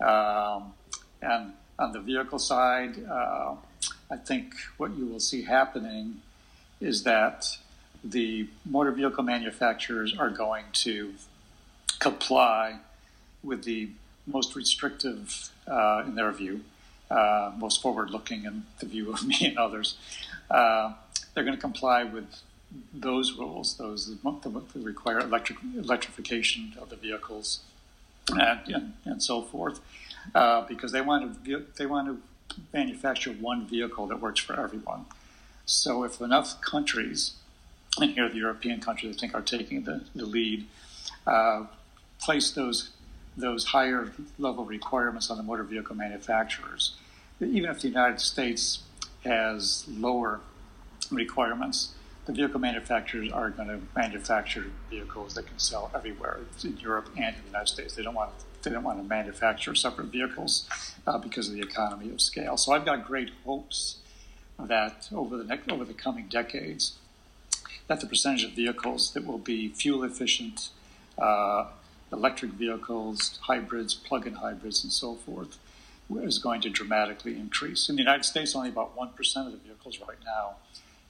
Um, 0.00 0.74
and 1.22 1.52
on 1.78 1.92
the 1.92 2.00
vehicle 2.00 2.38
side, 2.38 3.04
uh, 3.08 3.54
I 4.10 4.16
think 4.16 4.54
what 4.76 4.96
you 4.96 5.06
will 5.06 5.20
see 5.20 5.42
happening 5.42 6.22
is 6.80 7.02
that 7.04 7.58
the 8.04 8.48
motor 8.64 8.92
vehicle 8.92 9.24
manufacturers 9.24 10.16
are 10.16 10.30
going 10.30 10.64
to 10.72 11.14
comply 11.98 12.78
with 13.42 13.64
the 13.64 13.90
most 14.28 14.54
restrictive, 14.54 15.50
uh, 15.66 16.04
in 16.06 16.14
their 16.14 16.30
view, 16.32 16.60
uh, 17.10 17.52
most 17.56 17.82
forward 17.82 18.10
looking 18.10 18.44
in 18.44 18.64
the 18.80 18.86
view 18.86 19.12
of 19.12 19.26
me 19.26 19.36
and 19.40 19.58
others. 19.58 19.96
Uh, 20.50 20.92
they're 21.34 21.44
going 21.44 21.56
to 21.56 21.60
comply 21.60 22.04
with 22.04 22.42
those 22.92 23.32
rules, 23.32 23.76
those 23.76 24.14
that 24.22 24.64
require 24.74 25.20
electric, 25.20 25.58
electrification 25.76 26.74
of 26.78 26.90
the 26.90 26.96
vehicles 26.96 27.60
and, 28.28 28.60
and, 28.66 28.92
and 29.04 29.22
so 29.22 29.40
forth, 29.40 29.80
uh, 30.34 30.62
because 30.62 30.92
they 30.92 31.00
want 31.00 31.44
to 31.44 31.64
they 31.76 31.86
want 31.86 32.08
to 32.08 32.22
manufacture 32.72 33.30
one 33.32 33.66
vehicle 33.66 34.06
that 34.06 34.20
works 34.20 34.40
for 34.40 34.58
everyone. 34.60 35.06
So 35.64 36.04
if 36.04 36.20
enough 36.20 36.60
countries, 36.60 37.32
and 38.00 38.10
here 38.12 38.28
the 38.28 38.36
European 38.36 38.80
countries 38.80 39.16
I 39.16 39.18
think 39.18 39.34
are 39.34 39.42
taking 39.42 39.84
the, 39.84 40.04
the 40.14 40.26
lead, 40.26 40.66
uh, 41.26 41.66
place 42.20 42.50
those 42.50 42.90
those 43.38 43.66
higher 43.66 44.12
level 44.38 44.64
requirements 44.64 45.30
on 45.30 45.36
the 45.36 45.42
motor 45.42 45.62
vehicle 45.62 45.96
manufacturers, 45.96 46.96
even 47.40 47.70
if 47.70 47.80
the 47.80 47.88
United 47.88 48.20
States 48.20 48.82
has 49.24 49.84
lower 49.88 50.40
requirements, 51.10 51.94
the 52.26 52.32
vehicle 52.32 52.60
manufacturers 52.60 53.32
are 53.32 53.50
going 53.50 53.68
to 53.68 53.80
manufacture 53.96 54.66
vehicles 54.90 55.34
that 55.34 55.46
can 55.46 55.58
sell 55.58 55.90
everywhere 55.94 56.40
in 56.62 56.76
Europe 56.76 57.08
and 57.16 57.34
in 57.36 57.42
the 57.42 57.46
United 57.46 57.68
States. 57.68 57.94
They 57.94 58.02
don't 58.02 58.14
want 58.14 58.30
they 58.62 58.70
don't 58.72 58.82
want 58.82 58.98
to 58.98 59.04
manufacture 59.04 59.74
separate 59.74 60.08
vehicles 60.08 60.68
uh, 61.06 61.16
because 61.16 61.48
of 61.48 61.54
the 61.54 61.60
economy 61.60 62.10
of 62.10 62.20
scale. 62.20 62.56
So 62.56 62.72
I've 62.72 62.84
got 62.84 63.06
great 63.06 63.30
hopes 63.44 63.98
that 64.58 65.08
over 65.14 65.36
the 65.36 65.44
next 65.44 65.70
over 65.70 65.84
the 65.84 65.94
coming 65.94 66.26
decades, 66.28 66.98
that 67.86 68.00
the 68.00 68.06
percentage 68.06 68.44
of 68.44 68.50
vehicles 68.52 69.12
that 69.12 69.24
will 69.24 69.38
be 69.38 69.68
fuel 69.68 70.02
efficient, 70.02 70.70
uh, 71.16 71.66
electric 72.12 72.52
vehicles, 72.52 73.38
hybrids, 73.42 73.94
plug-in 73.94 74.34
hybrids, 74.34 74.82
and 74.82 74.92
so 74.92 75.14
forth, 75.14 75.58
is 76.16 76.38
going 76.38 76.60
to 76.62 76.70
dramatically 76.70 77.34
increase. 77.36 77.88
In 77.88 77.96
the 77.96 78.02
United 78.02 78.24
States, 78.24 78.54
only 78.56 78.70
about 78.70 78.96
one 78.96 79.10
percent 79.10 79.46
of 79.46 79.52
the 79.52 79.58
vehicles 79.58 79.98
right 80.00 80.18
now 80.24 80.56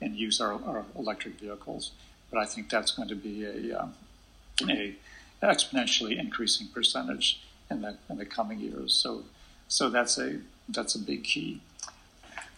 in 0.01 0.15
use 0.15 0.41
are, 0.41 0.55
are, 0.55 0.85
electric 0.97 1.39
vehicles, 1.39 1.93
but 2.31 2.39
I 2.39 2.47
think 2.47 2.69
that's 2.71 2.93
going 2.93 3.09
to 3.09 3.17
be 3.17 3.45
a, 3.45 3.81
um, 3.81 3.95
a 4.69 4.97
exponentially 5.43 6.19
increasing 6.19 6.69
percentage 6.69 7.41
in 7.71 7.83
the 7.83 7.97
in 8.09 8.19
the 8.19 8.27
coming 8.27 8.59
years. 8.59 8.95
So, 8.95 9.25
so 9.69 9.89
that's 9.89 10.19
a 10.19 10.41
that's 10.69 10.95
a 10.95 10.99
big 10.99 11.25
key. 11.25 11.61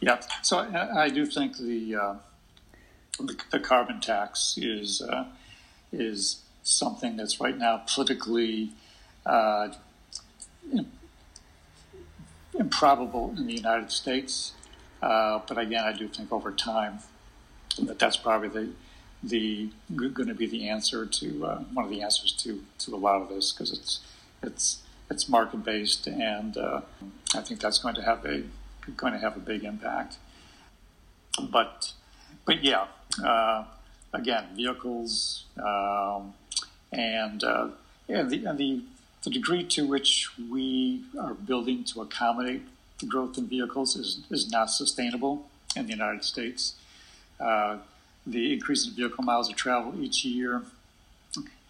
Yeah. 0.00 0.20
So 0.42 0.58
I, 0.58 1.04
I 1.04 1.10
do 1.10 1.26
think 1.26 1.58
the, 1.58 1.94
uh, 1.94 2.14
the, 3.18 3.36
the 3.50 3.60
carbon 3.60 4.00
tax 4.00 4.56
is 4.56 5.02
uh, 5.02 5.26
is 5.92 6.40
something 6.62 7.16
that's 7.16 7.40
right 7.40 7.56
now 7.56 7.82
politically 7.92 8.72
uh, 9.26 9.68
improbable 12.58 13.34
in 13.36 13.46
the 13.46 13.54
United 13.54 13.90
States. 13.90 14.52
Uh, 15.02 15.40
but 15.46 15.58
again, 15.58 15.84
I 15.84 15.92
do 15.92 16.08
think 16.08 16.32
over 16.32 16.52
time 16.52 16.98
that 17.78 17.98
that's 17.98 18.16
probably 18.16 18.48
the 18.48 18.70
the 19.22 19.68
going 19.94 20.28
to 20.28 20.34
be 20.34 20.46
the 20.46 20.68
answer 20.68 21.04
to 21.04 21.44
uh, 21.44 21.58
one 21.74 21.84
of 21.84 21.90
the 21.90 22.02
answers 22.02 22.32
to 22.32 22.62
to 22.78 22.94
a 22.94 22.96
lot 22.96 23.20
of 23.20 23.28
this 23.28 23.52
because 23.52 23.72
it's 23.72 24.00
it's 24.42 24.82
it's 25.10 25.28
market 25.28 25.64
based 25.64 26.06
and 26.06 26.56
uh, 26.56 26.80
I 27.34 27.40
think 27.40 27.60
that's 27.60 27.78
going 27.78 27.94
to 27.96 28.02
have 28.02 28.24
a 28.24 28.44
going 28.96 29.12
to 29.12 29.18
have 29.18 29.36
a 29.36 29.40
big 29.40 29.64
impact. 29.64 30.16
But 31.50 31.92
but 32.44 32.64
yeah, 32.64 32.86
uh, 33.24 33.64
again, 34.12 34.46
vehicles 34.54 35.44
um, 35.58 36.34
and 36.92 37.44
uh, 37.44 37.68
and 38.08 38.30
the 38.30 38.44
and 38.46 38.58
the 38.58 38.82
the 39.22 39.30
degree 39.30 39.64
to 39.64 39.86
which 39.86 40.30
we 40.50 41.02
are 41.20 41.34
building 41.34 41.84
to 41.84 42.00
accommodate 42.00 42.62
the 43.00 43.06
growth 43.06 43.36
in 43.36 43.46
vehicles 43.46 43.96
is, 43.96 44.20
is 44.30 44.50
not 44.50 44.70
sustainable 44.70 45.46
in 45.76 45.86
the 45.86 45.92
United 45.92 46.24
States. 46.24 46.74
Uh, 47.38 47.78
the 48.26 48.52
increase 48.52 48.86
in 48.86 48.92
vehicle 48.92 49.24
miles 49.24 49.48
of 49.48 49.56
travel 49.56 49.94
each 50.02 50.24
year 50.24 50.62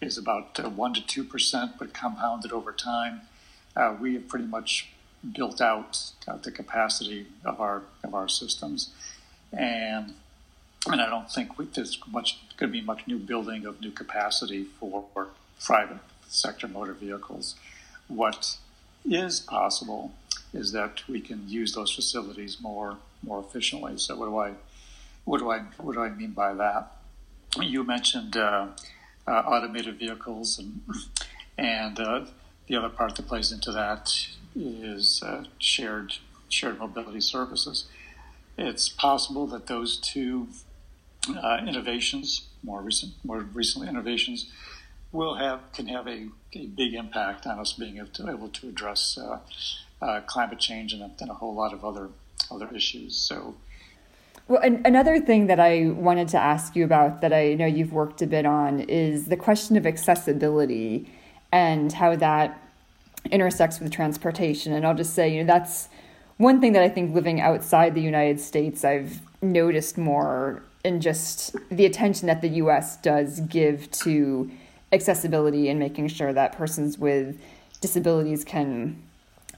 is 0.01 0.17
about 0.17 0.59
uh, 0.59 0.69
1 0.69 0.93
to 0.93 1.05
2 1.05 1.23
percent, 1.23 1.73
but 1.79 1.93
compounded 1.93 2.51
over 2.51 2.71
time. 2.71 3.21
Uh, 3.75 3.95
we 3.99 4.13
have 4.15 4.27
pretty 4.27 4.45
much 4.45 4.89
built 5.33 5.61
out 5.61 6.11
uh, 6.27 6.35
the 6.37 6.51
capacity 6.51 7.27
of 7.45 7.61
our 7.61 7.83
of 8.03 8.13
our 8.13 8.27
systems, 8.27 8.89
and 9.53 10.13
and 10.89 11.01
I 11.01 11.09
don't 11.09 11.29
think 11.31 11.57
we, 11.57 11.65
there's 11.65 11.99
much 12.11 12.39
going 12.57 12.71
to 12.71 12.79
be 12.79 12.85
much 12.85 13.07
new 13.07 13.17
building 13.17 13.65
of 13.65 13.81
new 13.81 13.91
capacity 13.91 14.65
for 14.79 15.05
private 15.63 15.99
sector 16.27 16.67
motor 16.67 16.93
vehicles. 16.93 17.55
What 18.07 18.57
is 19.05 19.39
possible 19.39 20.13
is 20.53 20.71
that 20.71 21.07
we 21.07 21.21
can 21.21 21.47
use 21.47 21.73
those 21.73 21.93
facilities 21.93 22.59
more 22.61 22.97
more 23.23 23.39
efficiently. 23.39 23.97
So 23.97 24.15
what 24.15 24.25
do 24.25 24.37
I 24.37 24.53
what 25.25 25.39
do 25.39 25.51
I 25.51 25.59
what 25.77 25.93
do 25.93 26.01
I 26.01 26.09
mean 26.09 26.31
by 26.31 26.53
that? 26.53 26.91
You 27.59 27.83
mentioned 27.83 28.37
uh, 28.37 28.67
uh, 29.27 29.31
automated 29.31 29.99
vehicles, 29.99 30.57
and 30.57 30.81
and 31.57 31.99
uh, 31.99 32.25
the 32.67 32.75
other 32.75 32.89
part 32.89 33.15
that 33.15 33.27
plays 33.27 33.51
into 33.51 33.71
that 33.71 34.11
is 34.55 35.21
uh, 35.23 35.43
shared 35.59 36.15
shared 36.49 36.79
mobility 36.79 37.21
services. 37.21 37.85
It's 38.57 38.89
possible 38.89 39.47
that 39.47 39.67
those 39.67 39.97
two 39.97 40.49
uh, 41.29 41.59
innovations, 41.67 42.47
more 42.63 42.81
recent, 42.81 43.13
more 43.23 43.39
recently 43.39 43.87
innovations, 43.87 44.51
will 45.11 45.35
have 45.35 45.59
can 45.73 45.87
have 45.87 46.07
a, 46.07 46.27
a 46.53 46.67
big 46.67 46.93
impact 46.93 47.45
on 47.45 47.59
us 47.59 47.73
being 47.73 47.97
able 47.97 48.07
to, 48.07 48.29
able 48.29 48.49
to 48.49 48.69
address 48.69 49.17
uh, 50.01 50.21
climate 50.21 50.59
change 50.59 50.93
and, 50.93 51.03
and 51.19 51.29
a 51.29 51.33
whole 51.33 51.53
lot 51.53 51.73
of 51.73 51.85
other 51.85 52.09
other 52.49 52.69
issues. 52.73 53.15
So 53.15 53.55
Well, 54.47 54.61
an- 54.61 54.81
another 54.85 55.19
thing 55.19 55.47
that 55.47 55.59
I 55.59 55.89
wanted 55.89 56.27
to 56.29 56.37
ask 56.37 56.75
you 56.75 56.83
about 56.83 57.21
that 57.21 57.33
I 57.33 57.53
know 57.53 57.65
you've 57.65 57.93
worked 57.93 58.21
a 58.21 58.27
bit 58.27 58.45
on 58.45 58.79
is 58.81 59.27
the 59.27 59.37
question 59.37 59.77
of 59.77 59.85
accessibility 59.85 61.11
and 61.51 61.93
how 61.93 62.15
that 62.15 62.59
intersects 63.29 63.79
with 63.79 63.91
transportation. 63.91 64.73
And 64.73 64.85
I'll 64.85 64.95
just 64.95 65.13
say, 65.13 65.29
you 65.33 65.43
know, 65.43 65.47
that's 65.47 65.89
one 66.37 66.59
thing 66.59 66.73
that 66.73 66.81
I 66.81 66.89
think 66.89 67.13
living 67.13 67.39
outside 67.39 67.93
the 67.93 68.01
United 68.01 68.39
States, 68.39 68.83
I've 68.83 69.21
noticed 69.41 69.97
more 69.97 70.63
in 70.83 71.01
just 71.01 71.55
the 71.69 71.85
attention 71.85 72.27
that 72.27 72.41
the 72.41 72.49
US 72.49 72.97
does 72.97 73.39
give 73.41 73.89
to 73.91 74.49
accessibility 74.91 75.69
and 75.69 75.79
making 75.79 76.07
sure 76.07 76.33
that 76.33 76.53
persons 76.53 76.97
with 76.97 77.39
disabilities 77.79 78.43
can 78.43 79.01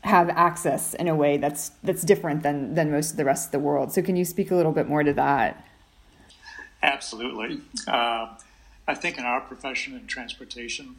have 0.02 0.30
access 0.30 0.94
in 0.94 1.08
a 1.08 1.16
way 1.16 1.38
that's 1.38 1.70
that's 1.82 2.04
different 2.04 2.44
than 2.44 2.76
than 2.76 2.92
most 2.92 3.12
of 3.12 3.18
the 3.18 3.26
rest 3.26 3.48
of 3.48 3.52
the 3.54 3.60
world. 3.60 3.94
So, 3.94 4.02
can 4.02 4.16
you 4.16 4.26
speak 4.26 4.52
a 4.52 4.56
little 4.56 4.74
bit 4.74 4.88
more 4.88 5.04
to 5.04 5.14
that? 5.14 5.66
Absolutely. 6.82 7.62
Uh, 7.88 8.36
I 8.86 8.96
think 8.96 9.18
in 9.18 9.24
our 9.24 9.40
profession 9.40 9.96
in 9.96 10.06
transportation, 10.06 10.98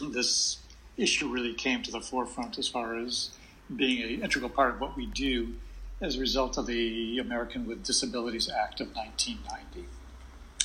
this 0.00 0.58
issue 0.96 1.28
really 1.28 1.54
came 1.54 1.82
to 1.84 1.92
the 1.92 2.00
forefront 2.00 2.58
as 2.58 2.66
far 2.66 2.96
as 2.96 3.30
being 3.74 4.02
an 4.02 4.22
integral 4.22 4.50
part 4.50 4.74
of 4.74 4.80
what 4.80 4.96
we 4.96 5.06
do 5.06 5.54
as 6.02 6.16
a 6.16 6.20
result 6.20 6.58
of 6.58 6.66
the 6.66 7.18
American 7.18 7.64
with 7.64 7.84
Disabilities 7.84 8.50
Act 8.50 8.80
of 8.80 8.88
1990. 8.94 9.88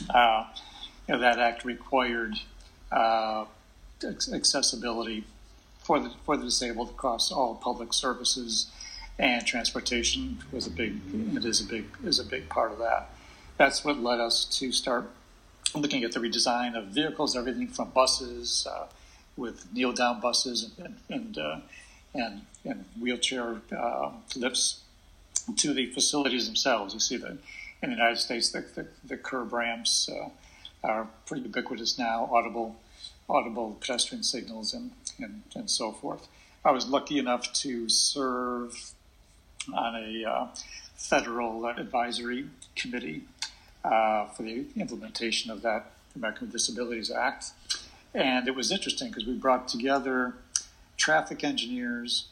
Uh, 0.10 0.48
you 1.08 1.14
know, 1.14 1.20
that 1.20 1.40
act 1.40 1.64
required 1.64 2.36
uh, 2.92 3.46
accessibility 4.04 5.24
for 5.80 6.00
the 6.00 6.12
for 6.26 6.36
the 6.36 6.46
disabled 6.46 6.90
across 6.90 7.32
all 7.32 7.56
public 7.56 7.94
services, 7.94 8.70
and 9.18 9.46
transportation 9.46 10.40
was 10.52 10.68
a 10.68 10.72
big 10.72 11.00
it 11.36 11.46
is 11.46 11.62
a 11.62 11.66
big 11.66 11.86
is 12.04 12.20
a 12.20 12.26
big 12.26 12.50
part 12.50 12.72
of 12.72 12.80
that. 12.80 13.10
That's 13.58 13.86
what 13.86 14.00
led 14.00 14.20
us 14.20 14.44
to 14.60 14.72
start 14.72 15.10
looking 15.76 16.04
at 16.04 16.12
the 16.12 16.20
redesign 16.20 16.78
of 16.78 16.88
vehicles, 16.88 17.36
everything 17.36 17.68
from 17.68 17.90
buses 17.90 18.68
uh, 18.70 18.88
with 19.36 19.72
kneel 19.72 19.94
down 19.94 20.20
buses 20.20 20.72
and 20.78 20.98
and 21.10 21.38
uh, 21.38 21.60
and, 22.14 22.42
and, 22.66 22.86
wheelchair 23.00 23.62
uh, 23.78 24.10
lifts 24.36 24.82
to 25.56 25.74
the 25.74 25.88
facilities 25.88 26.46
themselves. 26.46 26.94
You 26.94 27.00
see 27.00 27.18
that 27.18 27.38
in 27.82 27.90
the 27.90 27.96
United 27.96 28.18
States, 28.18 28.52
the, 28.52 28.62
the, 28.76 28.88
the 29.04 29.18
curb 29.18 29.54
ramps 29.54 30.10
uh, 30.10 30.30
are 30.84 31.08
pretty 31.26 31.44
ubiquitous 31.44 31.98
now, 31.98 32.30
audible 32.32 32.76
audible 33.30 33.78
pedestrian 33.82 34.24
signals 34.24 34.74
and, 34.74 34.92
and, 35.20 35.44
and 35.54 35.70
so 35.70 35.92
forth. 35.92 36.28
I 36.64 36.72
was 36.72 36.88
lucky 36.88 37.18
enough 37.18 37.52
to 37.54 37.90
serve 37.90 38.94
on 39.74 39.96
a 39.96 40.24
uh, 40.24 40.48
federal 40.96 41.66
advisory 41.66 42.46
committee 42.76 43.24
uh, 43.84 44.28
for 44.28 44.44
the 44.44 44.66
implementation 44.76 45.52
of 45.52 45.62
that 45.62 45.92
American 46.16 46.48
with 46.48 46.54
Disabilities 46.54 47.12
Act. 47.12 47.52
And 48.14 48.48
it 48.48 48.56
was 48.56 48.72
interesting 48.72 49.10
because 49.10 49.26
we 49.26 49.34
brought 49.34 49.68
together 49.68 50.34
traffic 50.96 51.44
engineers 51.44 52.28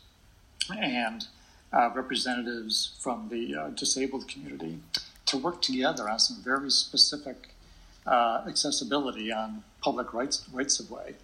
and 0.76 1.28
uh, 1.76 1.89
representatives 1.93 2.95
from 2.99 3.30
the 3.30 3.55
uh, 3.55 3.69
disabled 3.69 4.28
community 4.28 4.80
to 5.26 5.38
work 5.38 5.61
together 5.61 6.09
on 6.09 6.19
some 6.19 6.41
very 6.43 6.71
specific 6.71 7.49
uh, 8.07 8.43
accessibility 8.47 9.32
on 9.32 9.63
public 9.84 10.13
rights 10.13 10.47
rights 10.53 10.80
of 10.80 10.89
way, 10.89 11.15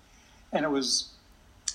and 0.52 0.66
it 0.66 0.70
was 0.70 1.10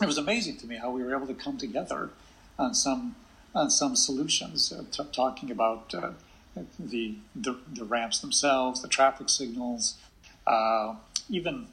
it 0.00 0.06
was 0.06 0.18
amazing 0.18 0.56
to 0.58 0.66
me 0.66 0.76
how 0.76 0.90
we 0.90 1.02
were 1.02 1.14
able 1.14 1.26
to 1.26 1.34
come 1.34 1.56
together 1.56 2.10
on 2.58 2.74
some 2.74 3.16
on 3.54 3.70
some 3.70 3.96
solutions, 3.96 4.70
uh, 4.70 4.84
t- 4.92 5.08
talking 5.12 5.50
about 5.50 5.94
uh, 5.94 6.10
the, 6.78 7.14
the, 7.34 7.56
the 7.72 7.84
ramps 7.84 8.20
themselves, 8.20 8.82
the 8.82 8.88
traffic 8.88 9.30
signals, 9.30 9.94
even 11.30 11.66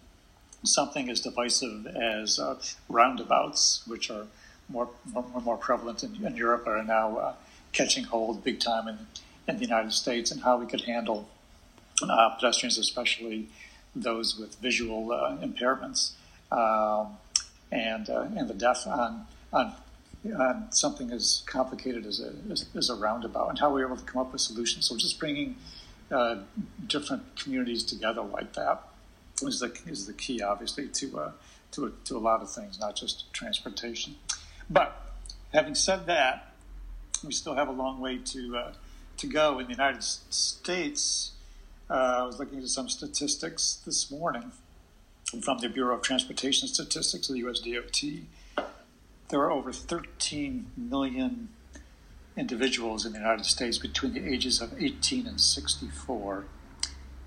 something 0.63 1.09
as 1.09 1.19
divisive 1.19 1.85
as 1.87 2.39
uh, 2.39 2.55
roundabouts, 2.87 3.83
which 3.85 4.09
are 4.09 4.27
more 4.73 4.89
more, 5.13 5.41
more 5.41 5.57
prevalent 5.57 6.03
in, 6.03 6.25
in, 6.25 6.35
Europe, 6.35 6.67
are 6.67 6.83
now 6.83 7.17
uh, 7.17 7.33
catching 7.71 8.03
hold 8.03 8.43
big 8.43 8.59
time 8.59 8.87
in 8.87 8.97
in 9.47 9.55
the 9.57 9.65
United 9.65 9.93
States, 9.93 10.31
and 10.31 10.41
how 10.41 10.57
we 10.57 10.65
could 10.65 10.81
handle 10.81 11.29
uh, 12.01 12.29
pedestrians, 12.31 12.77
especially 12.77 13.47
those 13.95 14.37
with 14.37 14.55
visual 14.55 15.11
uh, 15.11 15.37
impairments 15.37 16.13
um, 16.51 17.17
and 17.71 18.09
uh, 18.09 18.27
and 18.35 18.49
the 18.49 18.53
deaf 18.53 18.85
on, 18.87 19.25
on 19.53 19.73
something 20.71 21.11
as 21.11 21.43
complicated 21.45 22.05
as 22.05 22.19
a 22.19 22.33
as, 22.51 22.65
as, 22.75 22.89
a 22.89 22.95
roundabout, 22.95 23.49
and 23.49 23.59
how 23.59 23.69
we 23.69 23.81
were 23.81 23.87
able 23.87 23.97
to 23.97 24.05
come 24.05 24.21
up 24.21 24.31
with 24.31 24.41
solutions. 24.41 24.87
So 24.87 24.97
just 24.97 25.19
bringing 25.19 25.55
uh, 26.11 26.37
different 26.87 27.35
communities 27.35 27.83
together 27.83 28.21
like 28.21 28.53
that 28.53 28.83
is 29.41 29.59
the 29.59 29.77
is 29.87 30.07
the 30.07 30.13
key, 30.13 30.41
obviously, 30.41 30.87
to 30.87 31.19
uh, 31.19 31.31
to 31.71 31.85
a, 31.85 31.91
to 32.05 32.17
a 32.17 32.19
lot 32.19 32.41
of 32.41 32.51
things, 32.51 32.79
not 32.79 32.95
just 32.95 33.31
transportation. 33.33 34.15
But 34.69 34.99
having 35.53 35.75
said 35.75 36.05
that, 36.07 36.53
we 37.23 37.31
still 37.31 37.55
have 37.55 37.67
a 37.67 37.71
long 37.71 37.99
way 37.99 38.17
to 38.17 38.57
uh, 38.57 38.73
to 39.17 39.27
go 39.27 39.59
in 39.59 39.65
the 39.65 39.71
United 39.71 40.03
States. 40.03 41.31
Uh, 41.89 41.93
I 41.93 42.23
was 42.23 42.39
looking 42.39 42.59
at 42.59 42.67
some 42.67 42.89
statistics 42.89 43.81
this 43.85 44.09
morning 44.09 44.51
from 45.41 45.59
the 45.59 45.69
Bureau 45.69 45.95
of 45.95 46.01
Transportation 46.01 46.67
Statistics 46.67 47.29
of 47.29 47.33
the 47.33 47.39
U.S. 47.39 47.59
DOT. 47.59 48.65
There 49.29 49.39
are 49.39 49.51
over 49.51 49.71
13 49.71 50.67
million 50.77 51.49
individuals 52.35 53.05
in 53.05 53.13
the 53.13 53.19
United 53.19 53.45
States 53.45 53.77
between 53.77 54.13
the 54.13 54.25
ages 54.25 54.61
of 54.61 54.81
18 54.81 55.27
and 55.27 55.39
64 55.39 56.45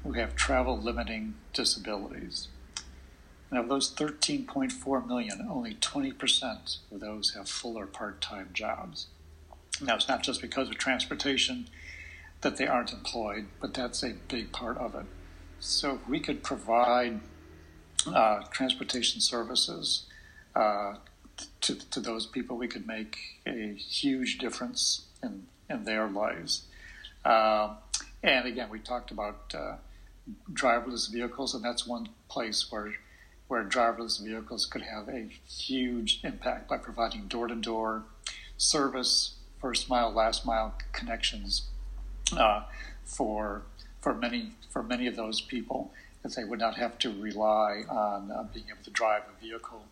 who 0.02 0.12
have 0.12 0.36
travel 0.36 0.78
limiting 0.78 1.34
disabilities. 1.52 2.48
And 3.50 3.58
of 3.58 3.68
those 3.68 3.94
13.4 3.94 5.06
million, 5.06 5.46
only 5.48 5.74
20% 5.74 6.78
of 6.90 7.00
those 7.00 7.34
have 7.34 7.48
full 7.48 7.78
or 7.78 7.86
part 7.86 8.20
time 8.20 8.50
jobs. 8.52 9.06
Now, 9.80 9.94
it's 9.96 10.08
not 10.08 10.22
just 10.22 10.40
because 10.40 10.68
of 10.68 10.78
transportation 10.78 11.68
that 12.40 12.56
they 12.56 12.66
aren't 12.66 12.92
employed, 12.92 13.46
but 13.60 13.74
that's 13.74 14.02
a 14.02 14.14
big 14.28 14.52
part 14.52 14.78
of 14.78 14.94
it. 14.94 15.06
So 15.60 15.94
if 15.94 16.08
we 16.08 16.20
could 16.20 16.42
provide 16.42 17.20
uh, 18.06 18.42
transportation 18.50 19.20
services 19.20 20.06
uh, 20.54 20.96
to, 21.60 21.74
to 21.90 22.00
those 22.00 22.26
people, 22.26 22.56
we 22.56 22.68
could 22.68 22.86
make 22.86 23.16
a 23.46 23.74
huge 23.74 24.38
difference 24.38 25.06
in, 25.22 25.46
in 25.68 25.84
their 25.84 26.08
lives. 26.08 26.62
Uh, 27.24 27.74
and 28.22 28.46
again, 28.46 28.70
we 28.70 28.78
talked 28.78 29.10
about 29.10 29.54
uh, 29.54 29.76
driverless 30.52 31.10
vehicles, 31.10 31.54
and 31.54 31.64
that's 31.64 31.86
one 31.86 32.08
place 32.28 32.70
where 32.70 32.94
where 33.48 33.64
driverless 33.64 34.22
vehicles 34.22 34.66
could 34.66 34.82
have 34.82 35.08
a 35.08 35.28
huge 35.48 36.20
impact 36.24 36.68
by 36.68 36.76
providing 36.76 37.26
door 37.28 37.46
to 37.46 37.54
door 37.54 38.04
service, 38.56 39.34
first 39.60 39.88
mile, 39.88 40.12
last 40.12 40.44
mile 40.44 40.74
connections 40.92 41.68
uh, 42.36 42.62
for 43.04 43.62
for 44.00 44.14
many 44.14 44.52
for 44.70 44.82
many 44.82 45.06
of 45.06 45.16
those 45.16 45.40
people 45.40 45.92
that 46.22 46.34
they 46.34 46.44
would 46.44 46.58
not 46.58 46.76
have 46.76 46.98
to 46.98 47.10
rely 47.20 47.82
on 47.88 48.30
uh, 48.30 48.44
being 48.52 48.66
able 48.68 48.82
to 48.82 48.90
drive 48.90 49.22
a 49.22 49.40
vehicle 49.40 49.84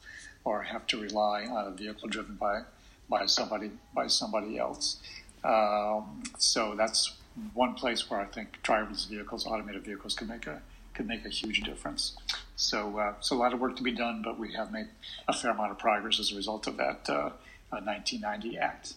or 0.44 0.62
have 0.62 0.86
to 0.86 1.00
rely 1.00 1.46
on 1.46 1.66
a 1.66 1.70
vehicle 1.70 2.08
driven 2.08 2.34
by 2.34 2.62
by 3.08 3.26
somebody 3.26 3.70
by 3.94 4.06
somebody 4.06 4.58
else. 4.58 4.98
Um, 5.44 6.22
so 6.38 6.74
that's 6.74 7.14
one 7.52 7.74
place 7.74 8.08
where 8.08 8.20
I 8.20 8.24
think 8.24 8.62
driverless 8.62 9.08
vehicles, 9.08 9.46
automated 9.46 9.84
vehicles, 9.84 10.14
can 10.14 10.28
make 10.28 10.46
a 10.46 10.62
could 10.94 11.06
make 11.06 11.24
a 11.24 11.28
huge 11.28 11.62
difference. 11.62 12.16
So, 12.56 12.98
uh, 12.98 13.14
so 13.20 13.36
a 13.36 13.38
lot 13.38 13.52
of 13.52 13.60
work 13.60 13.76
to 13.76 13.82
be 13.82 13.92
done, 13.92 14.22
but 14.22 14.38
we 14.38 14.52
have 14.54 14.72
made 14.72 14.86
a 15.28 15.32
fair 15.32 15.50
amount 15.50 15.72
of 15.72 15.78
progress 15.78 16.20
as 16.20 16.32
a 16.32 16.36
result 16.36 16.66
of 16.66 16.76
that 16.76 17.08
uh, 17.08 17.30
1990 17.70 18.58
Act. 18.58 18.94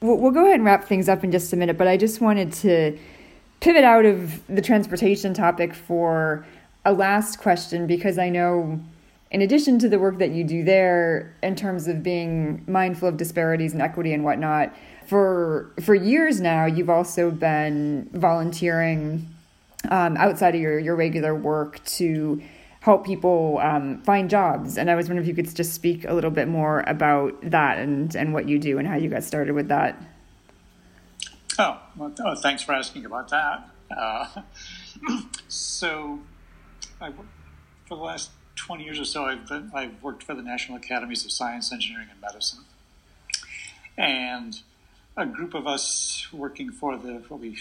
We'll, 0.00 0.16
we'll 0.16 0.32
go 0.32 0.44
ahead 0.44 0.56
and 0.56 0.64
wrap 0.64 0.84
things 0.84 1.08
up 1.08 1.24
in 1.24 1.32
just 1.32 1.52
a 1.52 1.56
minute, 1.56 1.78
but 1.78 1.86
I 1.86 1.96
just 1.96 2.20
wanted 2.20 2.52
to 2.54 2.98
pivot 3.60 3.84
out 3.84 4.04
of 4.04 4.46
the 4.48 4.60
transportation 4.60 5.32
topic 5.32 5.74
for 5.74 6.44
a 6.84 6.92
last 6.92 7.38
question 7.38 7.86
because 7.86 8.18
I 8.18 8.28
know, 8.28 8.80
in 9.30 9.42
addition 9.42 9.78
to 9.80 9.88
the 9.88 9.98
work 9.98 10.18
that 10.18 10.30
you 10.30 10.44
do 10.44 10.64
there 10.64 11.34
in 11.42 11.56
terms 11.56 11.88
of 11.88 12.02
being 12.02 12.64
mindful 12.66 13.08
of 13.08 13.16
disparities 13.16 13.72
and 13.72 13.80
equity 13.80 14.12
and 14.12 14.24
whatnot, 14.24 14.74
for 15.06 15.72
for 15.82 15.94
years 15.94 16.40
now, 16.40 16.66
you've 16.66 16.90
also 16.90 17.30
been 17.30 18.08
volunteering 18.12 19.35
um, 19.90 20.16
outside 20.16 20.54
of 20.54 20.60
your 20.60 20.78
your 20.78 20.96
regular 20.96 21.34
work 21.34 21.84
to 21.84 22.42
help 22.86 23.04
people 23.04 23.58
um, 23.62 24.00
find 24.02 24.30
jobs. 24.30 24.78
And 24.78 24.88
I 24.88 24.94
was 24.94 25.08
wondering 25.08 25.24
if 25.24 25.28
you 25.28 25.34
could 25.34 25.52
just 25.52 25.74
speak 25.74 26.04
a 26.04 26.14
little 26.14 26.30
bit 26.30 26.46
more 26.46 26.84
about 26.86 27.34
that 27.50 27.78
and, 27.78 28.14
and 28.14 28.32
what 28.32 28.48
you 28.48 28.60
do 28.60 28.78
and 28.78 28.86
how 28.86 28.94
you 28.94 29.10
got 29.10 29.24
started 29.24 29.56
with 29.56 29.66
that. 29.68 30.00
Oh, 31.58 31.80
well, 31.96 32.12
oh 32.24 32.36
thanks 32.36 32.62
for 32.62 32.74
asking 32.74 33.04
about 33.04 33.28
that. 33.30 33.68
Uh, 33.90 34.42
so, 35.48 36.20
I, 37.00 37.10
for 37.86 37.96
the 37.96 38.04
last 38.04 38.30
20 38.54 38.84
years 38.84 39.00
or 39.00 39.04
so, 39.04 39.24
I've, 39.24 39.48
been, 39.48 39.72
I've 39.74 40.00
worked 40.00 40.22
for 40.22 40.34
the 40.34 40.42
National 40.42 40.78
Academies 40.78 41.24
of 41.24 41.32
Science, 41.32 41.72
Engineering, 41.72 42.06
and 42.12 42.20
Medicine. 42.20 42.64
And 43.98 44.60
a 45.16 45.26
group 45.26 45.54
of 45.54 45.66
us 45.66 46.28
working 46.32 46.70
for 46.70 46.96
the 46.96 47.24
what 47.28 47.40
we 47.40 47.56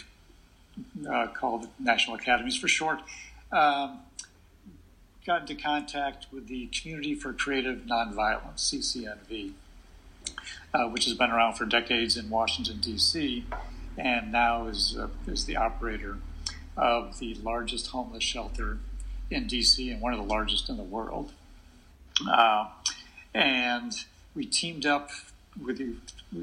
uh, 1.10 1.28
called 1.28 1.68
National 1.80 2.16
Academies 2.16 2.56
for 2.56 2.68
short, 2.68 3.02
um, 3.52 4.00
got 5.26 5.42
into 5.42 5.56
contact 5.56 6.28
with 6.32 6.48
the 6.48 6.68
Community 6.68 7.16
for 7.16 7.34
Creative 7.34 7.80
Nonviolence, 7.80 8.58
CCNV, 8.58 9.54
uh, 10.74 10.88
which 10.90 11.06
has 11.06 11.16
been 11.16 11.32
around 11.32 11.56
for 11.56 11.66
decades 11.66 12.18
in 12.18 12.30
Washington, 12.30 12.80
D.C., 12.80 13.46
and 13.98 14.32
now 14.32 14.68
is, 14.68 14.98
uh, 14.98 15.08
is 15.26 15.46
the 15.46 15.56
operator 15.56 16.18
of 16.76 17.20
the 17.20 17.34
largest 17.36 17.88
homeless 17.88 18.24
shelter 18.24 18.80
in 19.32 19.48
D.C. 19.48 19.90
and 19.90 20.02
one 20.02 20.14
of 20.14 20.20
the 20.20 20.26
largest 20.26 20.70
in 20.70 20.78
the 20.78 20.84
world. 20.84 21.32
Uh, 22.30 22.68
and 23.34 23.94
we 24.36 24.46
teamed 24.46 24.86
up 24.86 25.10
with 25.62 25.80
you 25.80 25.98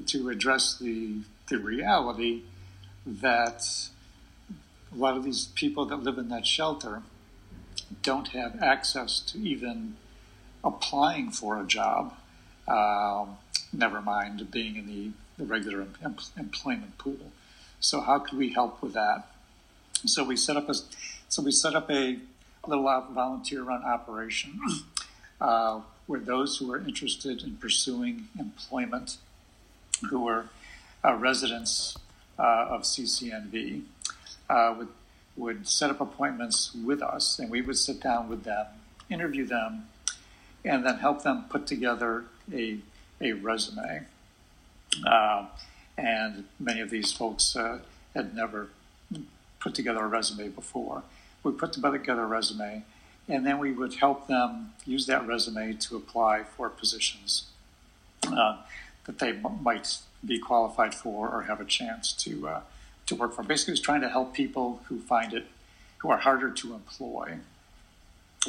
to 0.07 0.29
address 0.31 0.79
the, 0.79 1.19
the 1.49 1.59
reality 1.59 2.43
that 3.05 3.63
a 4.95 4.99
lot 4.99 5.17
of 5.17 5.25
these 5.25 5.47
people 5.55 5.87
that 5.87 5.97
live 5.97 6.19
in 6.19 6.29
that 6.29 6.47
shelter 6.47 7.03
don't 8.03 8.29
have 8.29 8.61
access 8.63 9.21
to 9.21 9.39
even 9.39 9.97
applying 10.65 11.31
for 11.31 11.61
a 11.61 11.65
job, 11.65 12.15
um, 12.69 13.37
never 13.73 14.01
mind 14.01 14.51
being 14.51 14.77
in 14.77 14.87
the, 14.87 15.11
the 15.39 15.45
regular 15.45 15.87
em- 16.05 16.17
employment 16.39 16.97
pool. 16.99 17.33
So 17.81 18.01
how 18.01 18.19
could 18.19 18.39
we 18.39 18.51
help 18.53 18.83
with 18.83 18.93
that? 18.95 19.25
So 20.07 20.25
we 20.25 20.37
set 20.37 20.57
up 20.57 20.69
a 20.69 20.75
so 21.29 21.43
we 21.43 21.53
set 21.53 21.75
up 21.75 21.91
a 21.91 22.19
little 22.67 22.85
volunteer 23.13 23.63
run 23.63 23.83
operation 23.83 24.61
uh, 25.41 25.81
where 26.07 26.21
those 26.21 26.59
who 26.59 26.71
are 26.73 26.79
interested 26.79 27.43
in 27.43 27.57
pursuing 27.57 28.29
employment, 28.39 29.17
who 30.11 30.29
are 30.29 30.47
uh, 31.05 31.15
residents 31.15 31.97
uh, 32.39 32.67
of 32.69 32.83
CCNV, 32.83 33.83
uh, 34.49 34.75
would 34.79 34.89
would 35.35 35.67
set 35.67 35.89
up 35.91 36.01
appointments 36.01 36.75
with 36.75 37.01
us, 37.03 37.39
and 37.39 37.51
we 37.51 37.63
would 37.63 37.79
sit 37.79 38.03
down 38.03 38.29
with 38.29 38.45
them, 38.45 38.67
interview 39.09 39.47
them, 39.47 39.89
and 40.63 40.85
then 40.85 40.99
help 40.99 41.23
them 41.23 41.45
put 41.49 41.67
together 41.67 42.25
a 42.53 42.79
a 43.21 43.33
resume. 43.33 44.07
Uh, 45.07 45.47
and 45.97 46.45
many 46.59 46.81
of 46.81 46.91
these 46.91 47.13
folks 47.13 47.57
uh, 47.57 47.79
had 48.15 48.35
never 48.35 48.69
put 49.61 49.75
together 49.75 50.01
a 50.01 50.09
resume 50.09 50.49
before. 50.49 51.03
We 51.43 51.53
put 51.53 51.73
together 51.73 52.23
a 52.23 52.27
resume, 52.27 52.85
and 53.29 53.47
then 53.47 53.59
we 53.59 53.73
would 53.73 53.95
help 53.95 54.27
them 54.27 54.73
use 54.85 55.07
that 55.07 55.27
resume 55.27 55.75
to 55.75 55.97
apply 55.97 56.45
for 56.45 56.69
positions 56.69 57.47
uh, 58.27 58.59
that 59.07 59.19
they 59.19 59.31
m- 59.31 59.59
might 59.63 59.99
be 60.25 60.39
qualified 60.39 60.95
for 60.95 61.29
or 61.29 61.43
have 61.43 61.61
a 61.61 61.65
chance 61.65 62.13
to 62.13 62.49
uh, 62.49 62.61
to 63.13 63.21
work 63.21 63.35
for. 63.35 63.43
Basically, 63.43 63.73
it's 63.73 63.81
trying 63.81 64.01
to 64.01 64.09
help 64.09 64.35
people 64.35 64.81
who 64.89 65.01
find 65.01 65.33
it 65.33 65.47
who 65.99 66.11
are 66.11 66.19
harder 66.19 66.51
to 66.51 66.75
employ 66.75 67.39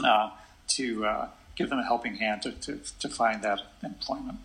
uh, 0.03 0.31
to 0.67 1.05
uh, 1.05 1.27
give 1.55 1.69
them 1.69 1.79
a 1.79 1.83
helping 1.83 2.15
hand 2.15 2.41
to, 2.41 2.51
to, 2.51 2.79
to 2.99 3.07
find 3.07 3.43
that 3.43 3.59
employment. 3.83 4.39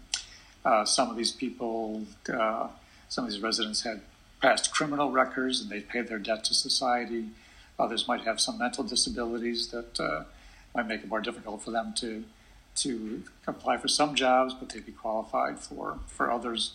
Uh, 0.64 0.84
some 0.84 1.08
of 1.08 1.16
these 1.16 1.32
people, 1.32 2.04
uh, 2.32 2.68
some 3.08 3.24
of 3.24 3.30
these 3.30 3.40
residents 3.40 3.82
had 3.84 4.02
past 4.42 4.72
criminal 4.72 5.10
records 5.10 5.60
and 5.60 5.70
they 5.70 5.80
paid 5.80 6.08
their 6.08 6.18
debt 6.18 6.44
to 6.44 6.54
society. 6.54 7.28
Others 7.78 8.06
might 8.06 8.22
have 8.22 8.40
some 8.40 8.58
mental 8.58 8.84
disabilities 8.84 9.68
that 9.68 9.98
uh, 9.98 10.24
might 10.74 10.86
make 10.86 11.02
it 11.02 11.08
more 11.08 11.20
difficult 11.20 11.62
for 11.62 11.70
them 11.70 11.94
to 11.98 12.24
to 12.76 13.24
apply 13.48 13.76
for 13.76 13.88
some 13.88 14.14
jobs, 14.14 14.54
but 14.54 14.68
they'd 14.68 14.86
be 14.86 14.92
qualified 14.92 15.58
for 15.58 15.98
for 16.06 16.30
others. 16.30 16.74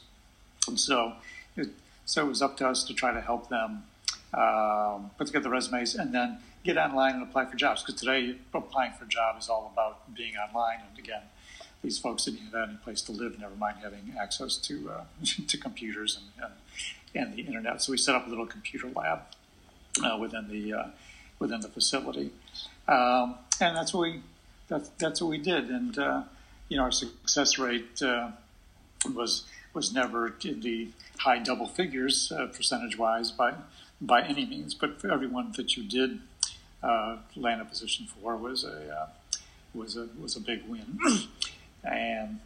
And 0.67 0.79
so, 0.79 1.13
it, 1.55 1.69
so 2.05 2.25
it 2.25 2.27
was 2.27 2.41
up 2.41 2.57
to 2.57 2.67
us 2.67 2.83
to 2.85 2.93
try 2.93 3.13
to 3.13 3.21
help 3.21 3.49
them 3.49 3.83
um, 4.33 5.11
put 5.17 5.27
together 5.27 5.49
resumes 5.49 5.95
and 5.95 6.13
then 6.13 6.39
get 6.63 6.77
online 6.77 7.15
and 7.15 7.23
apply 7.23 7.45
for 7.45 7.55
jobs. 7.55 7.83
Because 7.83 7.99
today, 7.99 8.35
applying 8.53 8.93
for 8.93 9.05
a 9.05 9.07
job 9.07 9.37
is 9.37 9.49
all 9.49 9.71
about 9.73 10.13
being 10.15 10.35
online. 10.35 10.79
And 10.89 10.97
again, 10.97 11.21
these 11.83 11.99
folks 11.99 12.23
didn't 12.23 12.45
have 12.45 12.69
any 12.69 12.77
place 12.77 13.01
to 13.03 13.11
live, 13.11 13.37
never 13.39 13.55
mind 13.55 13.77
having 13.83 14.15
access 14.19 14.57
to 14.57 14.89
uh, 14.89 15.03
to 15.47 15.57
computers 15.57 16.17
and, 16.17 16.45
and 16.45 16.53
and 17.15 17.35
the 17.35 17.41
internet. 17.41 17.81
So 17.81 17.91
we 17.91 17.97
set 17.97 18.15
up 18.15 18.25
a 18.25 18.29
little 18.29 18.47
computer 18.47 18.89
lab 18.95 19.21
uh, 20.03 20.17
within 20.17 20.47
the 20.47 20.73
uh, 20.73 20.87
within 21.39 21.61
the 21.61 21.67
facility, 21.67 22.31
um, 22.87 23.35
and 23.59 23.75
that's 23.75 23.93
what 23.93 24.01
we 24.01 24.21
that's 24.67 24.89
that's 24.97 25.21
what 25.21 25.29
we 25.29 25.37
did. 25.37 25.69
And 25.69 25.97
uh, 25.97 26.23
you 26.69 26.77
know, 26.77 26.83
our 26.83 26.91
success 26.91 27.59
rate 27.59 28.01
uh, 28.01 28.31
was 29.13 29.45
was 29.73 29.93
never 29.93 30.35
in 30.43 30.61
the 30.61 30.87
high 31.19 31.39
double 31.39 31.67
figures 31.67 32.31
uh, 32.31 32.47
percentage 32.47 32.97
wise 32.97 33.31
by 33.31 33.53
by 34.01 34.21
any 34.21 34.45
means, 34.45 34.73
but 34.73 34.99
for 34.99 35.11
everyone 35.11 35.53
that 35.55 35.77
you 35.77 35.83
did 35.83 36.19
uh, 36.81 37.17
land 37.35 37.61
a 37.61 37.65
position 37.65 38.05
for 38.05 38.35
was 38.35 38.63
a 38.63 39.09
was 39.73 39.95
a 39.95 40.07
was 40.19 40.35
a 40.35 40.41
big 40.41 40.63
win, 40.67 40.99
and 41.83 42.39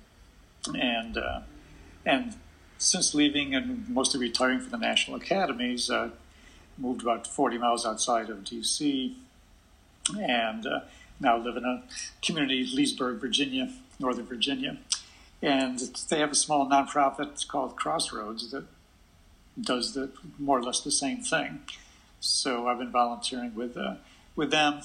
and 0.76 1.18
and 2.06 2.36
since 2.78 3.14
leaving 3.14 3.56
and 3.56 3.88
mostly 3.90 4.20
retiring 4.20 4.60
from 4.60 4.70
the 4.70 4.78
National 4.78 5.18
Academies, 5.18 5.90
uh, 5.90 6.10
moved 6.78 7.02
about 7.02 7.26
40 7.26 7.58
miles 7.58 7.86
outside 7.86 8.30
of 8.30 8.44
D.C. 8.44 9.18
and 10.20 10.66
uh, 10.66 10.82
now 11.20 11.38
live 11.38 11.58
in 11.58 11.66
a 11.66 11.84
community, 12.22 12.68
Leesburg, 12.72 13.20
Virginia, 13.20 13.72
Northern 14.00 14.26
Virginia. 14.26 14.78
And 15.42 15.80
they 16.10 16.20
have 16.20 16.32
a 16.32 16.36
small 16.36 16.68
nonprofit 16.68 17.48
called 17.48 17.76
Crossroads 17.76 18.52
that 18.52 18.66
does 19.60 19.94
the 19.94 20.10
more 20.40 20.60
or 20.60 20.64
less 20.64 20.82
the 20.82 20.92
same 20.92 21.22
thing. 21.22 21.62
So 22.20 22.68
I've 22.68 22.80
been 22.80 22.92
volunteering 22.92 23.54
with 23.54 23.78
uh, 23.78 23.96
with 24.36 24.52
them, 24.52 24.82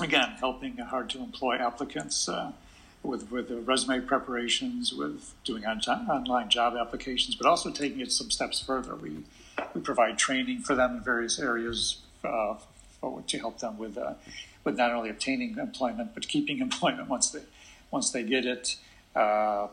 again, 0.00 0.36
helping 0.40 0.76
hard 0.78 1.10
to 1.10 1.18
employ 1.18 1.56
applicants. 1.56 2.28
Uh, 2.28 2.52
with 3.02 3.30
with 3.30 3.50
resume 3.66 4.00
preparations, 4.00 4.92
with 4.92 5.34
doing 5.44 5.64
on, 5.64 5.80
online 5.88 6.48
job 6.48 6.74
applications, 6.76 7.34
but 7.34 7.46
also 7.46 7.70
taking 7.70 8.00
it 8.00 8.12
some 8.12 8.30
steps 8.30 8.60
further. 8.60 8.94
We 8.96 9.24
we 9.74 9.80
provide 9.80 10.18
training 10.18 10.60
for 10.60 10.74
them 10.74 10.96
in 10.96 11.02
various 11.02 11.38
areas 11.38 11.98
uh, 12.24 12.54
for, 13.00 13.22
to 13.22 13.38
help 13.38 13.58
them 13.58 13.78
with 13.78 13.96
uh, 13.96 14.14
with 14.64 14.76
not 14.76 14.92
only 14.92 15.10
obtaining 15.10 15.58
employment 15.58 16.10
but 16.14 16.28
keeping 16.28 16.58
employment 16.68 17.08
once 17.08 17.30
they 17.30 17.42
once 17.90 18.10
they 18.10 18.22
get 18.22 18.44
it. 18.44 18.76
Uh, 19.14 19.68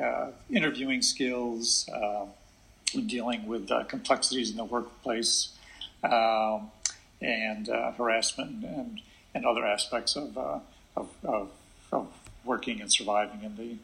uh 0.00 0.30
interviewing 0.50 1.02
skills, 1.02 1.88
uh, 1.88 2.26
dealing 3.06 3.46
with 3.46 3.70
complexities 3.88 4.50
in 4.50 4.56
the 4.56 4.64
workplace, 4.64 5.50
um, 6.02 6.70
and 7.20 7.68
harassment 7.96 8.64
and, 8.64 9.00
and 9.34 9.46
other 9.46 9.64
aspects 9.64 10.16
of, 10.16 10.36
of, 10.36 10.62
of, 11.24 11.50
of 11.92 12.08
working 12.44 12.80
and 12.80 12.92
surviving 12.92 13.42
in 13.42 13.56
the 13.56 13.76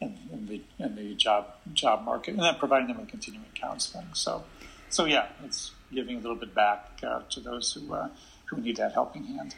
in, 0.00 0.18
in, 0.32 0.46
the 0.46 0.60
in 0.78 0.96
the 0.96 1.14
job 1.14 1.46
job 1.72 2.04
market, 2.04 2.34
and 2.34 2.42
then 2.42 2.54
providing 2.56 2.88
them 2.88 2.98
with 2.98 3.08
continuing 3.08 3.46
counseling. 3.54 4.06
So, 4.12 4.44
so 4.90 5.04
yeah, 5.04 5.28
it's 5.44 5.72
giving 5.92 6.16
a 6.16 6.20
little 6.20 6.36
bit 6.36 6.54
back 6.54 7.00
uh, 7.02 7.20
to 7.30 7.40
those 7.40 7.72
who 7.72 7.92
uh, 7.94 8.08
who 8.46 8.60
need 8.60 8.76
that 8.76 8.92
helping 8.92 9.24
hand. 9.24 9.54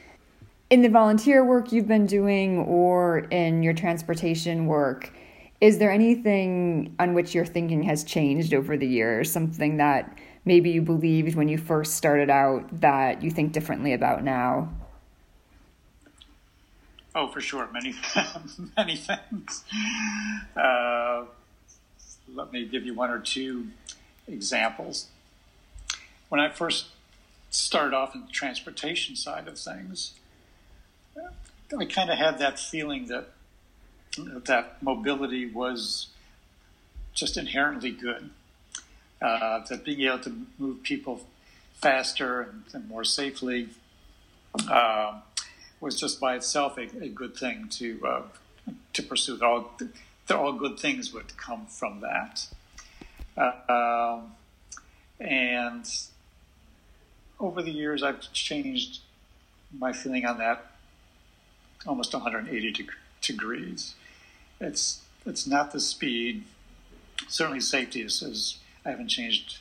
In 0.68 0.82
the 0.82 0.88
volunteer 0.88 1.44
work 1.44 1.70
you've 1.70 1.86
been 1.86 2.06
doing, 2.06 2.58
or 2.58 3.18
in 3.18 3.62
your 3.62 3.72
transportation 3.72 4.66
work, 4.66 5.12
is 5.60 5.78
there 5.78 5.92
anything 5.92 6.96
on 6.98 7.14
which 7.14 7.34
your 7.36 7.46
thinking 7.46 7.84
has 7.84 8.02
changed 8.02 8.52
over 8.52 8.76
the 8.76 8.86
years? 8.86 9.30
Something 9.30 9.76
that 9.76 10.18
maybe 10.44 10.70
you 10.70 10.82
believed 10.82 11.36
when 11.36 11.48
you 11.48 11.56
first 11.56 11.94
started 11.94 12.30
out 12.30 12.80
that 12.80 13.22
you 13.22 13.30
think 13.30 13.52
differently 13.52 13.92
about 13.92 14.24
now? 14.24 14.68
Oh, 17.14 17.28
for 17.28 17.40
sure, 17.40 17.68
many 17.72 17.94
many 18.76 18.96
things. 18.96 19.62
Uh, 20.56 21.26
let 22.34 22.52
me 22.52 22.66
give 22.66 22.84
you 22.84 22.92
one 22.92 23.10
or 23.10 23.20
two 23.20 23.68
examples. 24.26 25.06
When 26.28 26.40
I 26.40 26.50
first 26.50 26.88
started 27.50 27.94
off 27.94 28.16
in 28.16 28.22
the 28.22 28.32
transportation 28.32 29.14
side 29.14 29.46
of 29.46 29.58
things, 29.58 30.14
I 31.78 31.84
kind 31.84 32.10
of 32.10 32.18
had 32.18 32.38
that 32.38 32.58
feeling 32.58 33.08
that 33.08 33.28
that 34.44 34.82
mobility 34.82 35.46
was 35.46 36.08
just 37.12 37.36
inherently 37.36 37.90
good. 37.90 38.30
Uh, 39.20 39.64
that 39.66 39.84
being 39.84 40.02
able 40.02 40.18
to 40.18 40.46
move 40.58 40.82
people 40.82 41.26
faster 41.74 42.42
and, 42.42 42.64
and 42.74 42.88
more 42.88 43.02
safely 43.02 43.68
uh, 44.70 45.20
was 45.80 45.98
just 45.98 46.20
by 46.20 46.36
itself 46.36 46.76
a, 46.78 46.82
a 47.02 47.08
good 47.08 47.34
thing 47.36 47.66
to 47.70 48.06
uh, 48.06 48.22
to 48.92 49.02
pursue. 49.02 49.42
All, 49.42 49.70
all 50.30 50.52
good 50.52 50.78
things 50.78 51.12
would 51.12 51.36
come 51.36 51.66
from 51.66 52.00
that. 52.00 52.46
Um, 53.68 54.32
and 55.18 55.86
over 57.40 57.62
the 57.62 57.70
years, 57.70 58.02
I've 58.02 58.32
changed 58.32 59.00
my 59.78 59.92
feeling 59.92 60.26
on 60.26 60.38
that 60.38 60.75
almost 61.86 62.12
180 62.12 62.72
deg- 62.72 62.90
degrees. 63.20 63.94
It's 64.60 65.02
it's 65.24 65.46
not 65.46 65.72
the 65.72 65.80
speed. 65.80 66.44
Certainly, 67.28 67.60
safety 67.60 68.02
is, 68.02 68.22
is 68.22 68.58
I 68.84 68.90
haven't 68.90 69.08
changed 69.08 69.58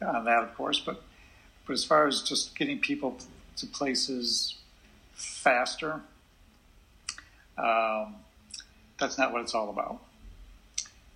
on 0.00 0.24
that, 0.24 0.42
of 0.42 0.54
course, 0.54 0.80
but 0.80 1.02
but 1.66 1.72
as 1.74 1.84
far 1.84 2.06
as 2.06 2.22
just 2.22 2.56
getting 2.56 2.78
people 2.78 3.18
to 3.56 3.66
places 3.66 4.56
faster, 5.12 6.00
um, 7.58 8.16
that's 8.98 9.18
not 9.18 9.32
what 9.32 9.42
it's 9.42 9.54
all 9.54 9.70
about. 9.70 10.00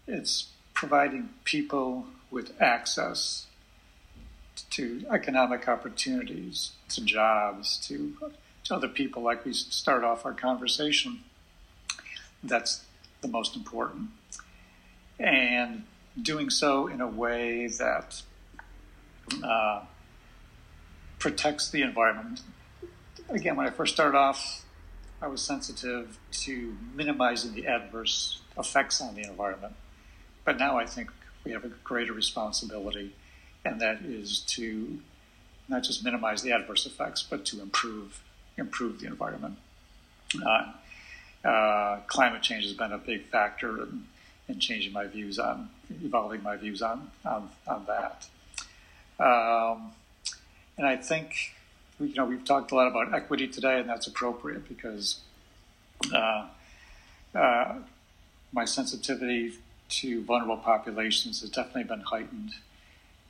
It's 0.06 0.48
providing 0.74 1.30
people 1.44 2.06
with 2.30 2.60
access 2.60 3.46
to 4.70 5.04
economic 5.10 5.68
opportunities, 5.68 6.72
to 6.90 7.04
jobs, 7.04 7.78
to 7.88 8.14
other 8.70 8.88
people, 8.88 9.22
like 9.22 9.44
we 9.44 9.52
start 9.52 10.04
off 10.04 10.24
our 10.24 10.32
conversation. 10.32 11.20
That's 12.42 12.84
the 13.20 13.28
most 13.28 13.56
important. 13.56 14.10
And 15.18 15.84
doing 16.20 16.50
so 16.50 16.86
in 16.86 17.00
a 17.00 17.08
way 17.08 17.66
that 17.66 18.22
uh, 19.42 19.82
protects 21.18 21.70
the 21.70 21.82
environment. 21.82 22.42
Again, 23.28 23.56
when 23.56 23.66
I 23.66 23.70
first 23.70 23.94
started 23.94 24.16
off, 24.16 24.64
I 25.22 25.26
was 25.26 25.40
sensitive 25.40 26.18
to 26.32 26.76
minimizing 26.94 27.54
the 27.54 27.66
adverse 27.66 28.42
effects 28.58 29.00
on 29.00 29.14
the 29.14 29.22
environment. 29.22 29.74
But 30.44 30.58
now 30.58 30.78
I 30.78 30.84
think 30.84 31.10
we 31.44 31.52
have 31.52 31.64
a 31.64 31.68
greater 31.68 32.12
responsibility, 32.12 33.14
and 33.64 33.80
that 33.80 34.02
is 34.02 34.40
to 34.40 34.98
not 35.68 35.82
just 35.82 36.04
minimize 36.04 36.42
the 36.42 36.52
adverse 36.52 36.84
effects, 36.84 37.22
but 37.22 37.46
to 37.46 37.62
improve 37.62 38.22
improve 38.56 39.00
the 39.00 39.06
environment. 39.06 39.56
Uh, 40.44 40.72
uh, 41.46 42.00
climate 42.06 42.42
change 42.42 42.64
has 42.64 42.72
been 42.72 42.92
a 42.92 42.98
big 42.98 43.26
factor 43.26 43.82
in, 43.82 44.04
in, 44.48 44.58
changing 44.58 44.92
my 44.92 45.06
views 45.06 45.38
on 45.38 45.68
evolving 46.02 46.42
my 46.42 46.56
views 46.56 46.82
on 46.82 47.10
on, 47.24 47.50
on 47.66 47.86
that. 47.86 48.26
Um, 49.20 49.92
and 50.76 50.86
I 50.86 50.96
think 50.96 51.54
you 52.00 52.14
know 52.14 52.24
we've 52.24 52.44
talked 52.44 52.72
a 52.72 52.74
lot 52.74 52.88
about 52.88 53.14
equity 53.14 53.46
today, 53.46 53.78
and 53.78 53.88
that's 53.88 54.06
appropriate 54.06 54.68
because 54.68 55.20
uh, 56.12 56.46
uh 57.34 57.74
my 58.52 58.64
sensitivity 58.64 59.52
to 59.88 60.22
vulnerable 60.22 60.56
populations 60.56 61.40
has 61.40 61.50
definitely 61.50 61.84
been 61.84 62.00
heightened 62.00 62.52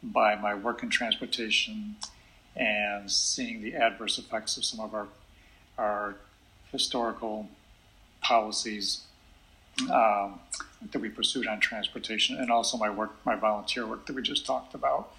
by 0.03 0.35
my 0.35 0.55
work 0.55 0.83
in 0.83 0.91
transportation 0.91 1.97
and 2.57 3.11
seeing 3.11 3.62
the 3.62 3.74
adverse 3.74 4.18
effects 4.18 4.57
of 4.57 4.64
some 4.64 4.80
of 4.80 4.94
our 4.94 5.09
our 5.76 6.14
historical 6.70 7.48
policies 8.20 9.02
um, 9.92 10.38
that 10.92 11.00
we 11.00 11.09
pursued 11.09 11.46
on 11.46 11.59
transportation, 11.61 12.38
and 12.38 12.50
also 12.50 12.76
my 12.76 12.90
work, 12.90 13.12
my 13.24 13.34
volunteer 13.34 13.86
work 13.86 14.07
that 14.07 14.14
we 14.14 14.22
just 14.22 14.46
talked 14.46 14.74
about. 14.74 15.12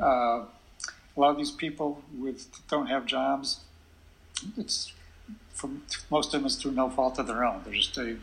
Uh, 0.00 0.44
a 1.14 1.20
lot 1.20 1.30
of 1.30 1.36
these 1.36 1.50
people 1.50 2.02
with 2.18 2.46
don't 2.68 2.86
have 2.86 3.04
jobs. 3.04 3.60
It's 4.56 4.92
from 5.52 5.82
most 6.10 6.32
of 6.32 6.40
them 6.40 6.46
is 6.46 6.56
through 6.56 6.72
no 6.72 6.88
fault 6.88 7.18
of 7.18 7.26
their 7.26 7.44
own. 7.44 7.60
They're 7.64 7.74
just 7.74 7.96
a, 7.98 8.16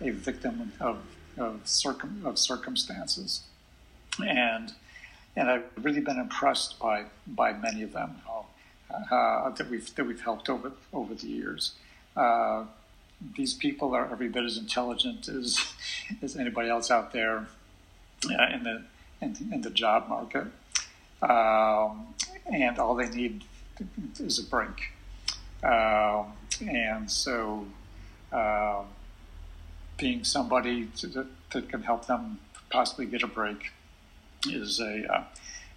a 0.00 0.10
victim 0.10 0.72
of 0.80 0.98
of, 1.36 1.60
circum, 1.68 2.22
of 2.24 2.38
circumstances, 2.38 3.42
and 4.18 4.72
and 5.38 5.48
I've 5.48 5.64
really 5.80 6.00
been 6.00 6.18
impressed 6.18 6.78
by 6.80 7.04
by 7.26 7.52
many 7.52 7.82
of 7.82 7.92
them 7.92 8.16
uh, 8.90 9.50
that 9.50 9.70
we've 9.70 9.94
that 9.94 10.04
we've 10.04 10.20
helped 10.20 10.48
over 10.50 10.72
over 10.92 11.14
the 11.14 11.28
years. 11.28 11.74
Uh, 12.16 12.64
these 13.36 13.54
people 13.54 13.94
are 13.94 14.10
every 14.10 14.28
bit 14.28 14.44
as 14.44 14.58
intelligent 14.58 15.28
as 15.28 15.72
as 16.22 16.36
anybody 16.36 16.68
else 16.68 16.90
out 16.90 17.12
there 17.12 17.46
uh, 18.26 18.46
in 18.52 18.64
the 18.64 18.82
in, 19.20 19.36
in, 19.52 19.62
the 19.62 19.70
job 19.70 20.08
market, 20.08 20.46
um, 21.22 22.14
and 22.46 22.78
all 22.78 22.94
they 22.94 23.08
need 23.08 23.44
is 24.18 24.38
a 24.38 24.44
break. 24.44 24.92
Um, 25.62 26.32
and 26.60 27.10
so, 27.10 27.66
um, 28.32 28.86
being 29.96 30.22
somebody 30.22 30.86
to, 30.98 31.08
that, 31.08 31.26
that 31.50 31.68
can 31.68 31.82
help 31.82 32.06
them 32.06 32.38
possibly 32.70 33.06
get 33.06 33.24
a 33.24 33.26
break 33.26 33.72
is 34.50 34.80
a 34.80 35.12
uh, 35.12 35.24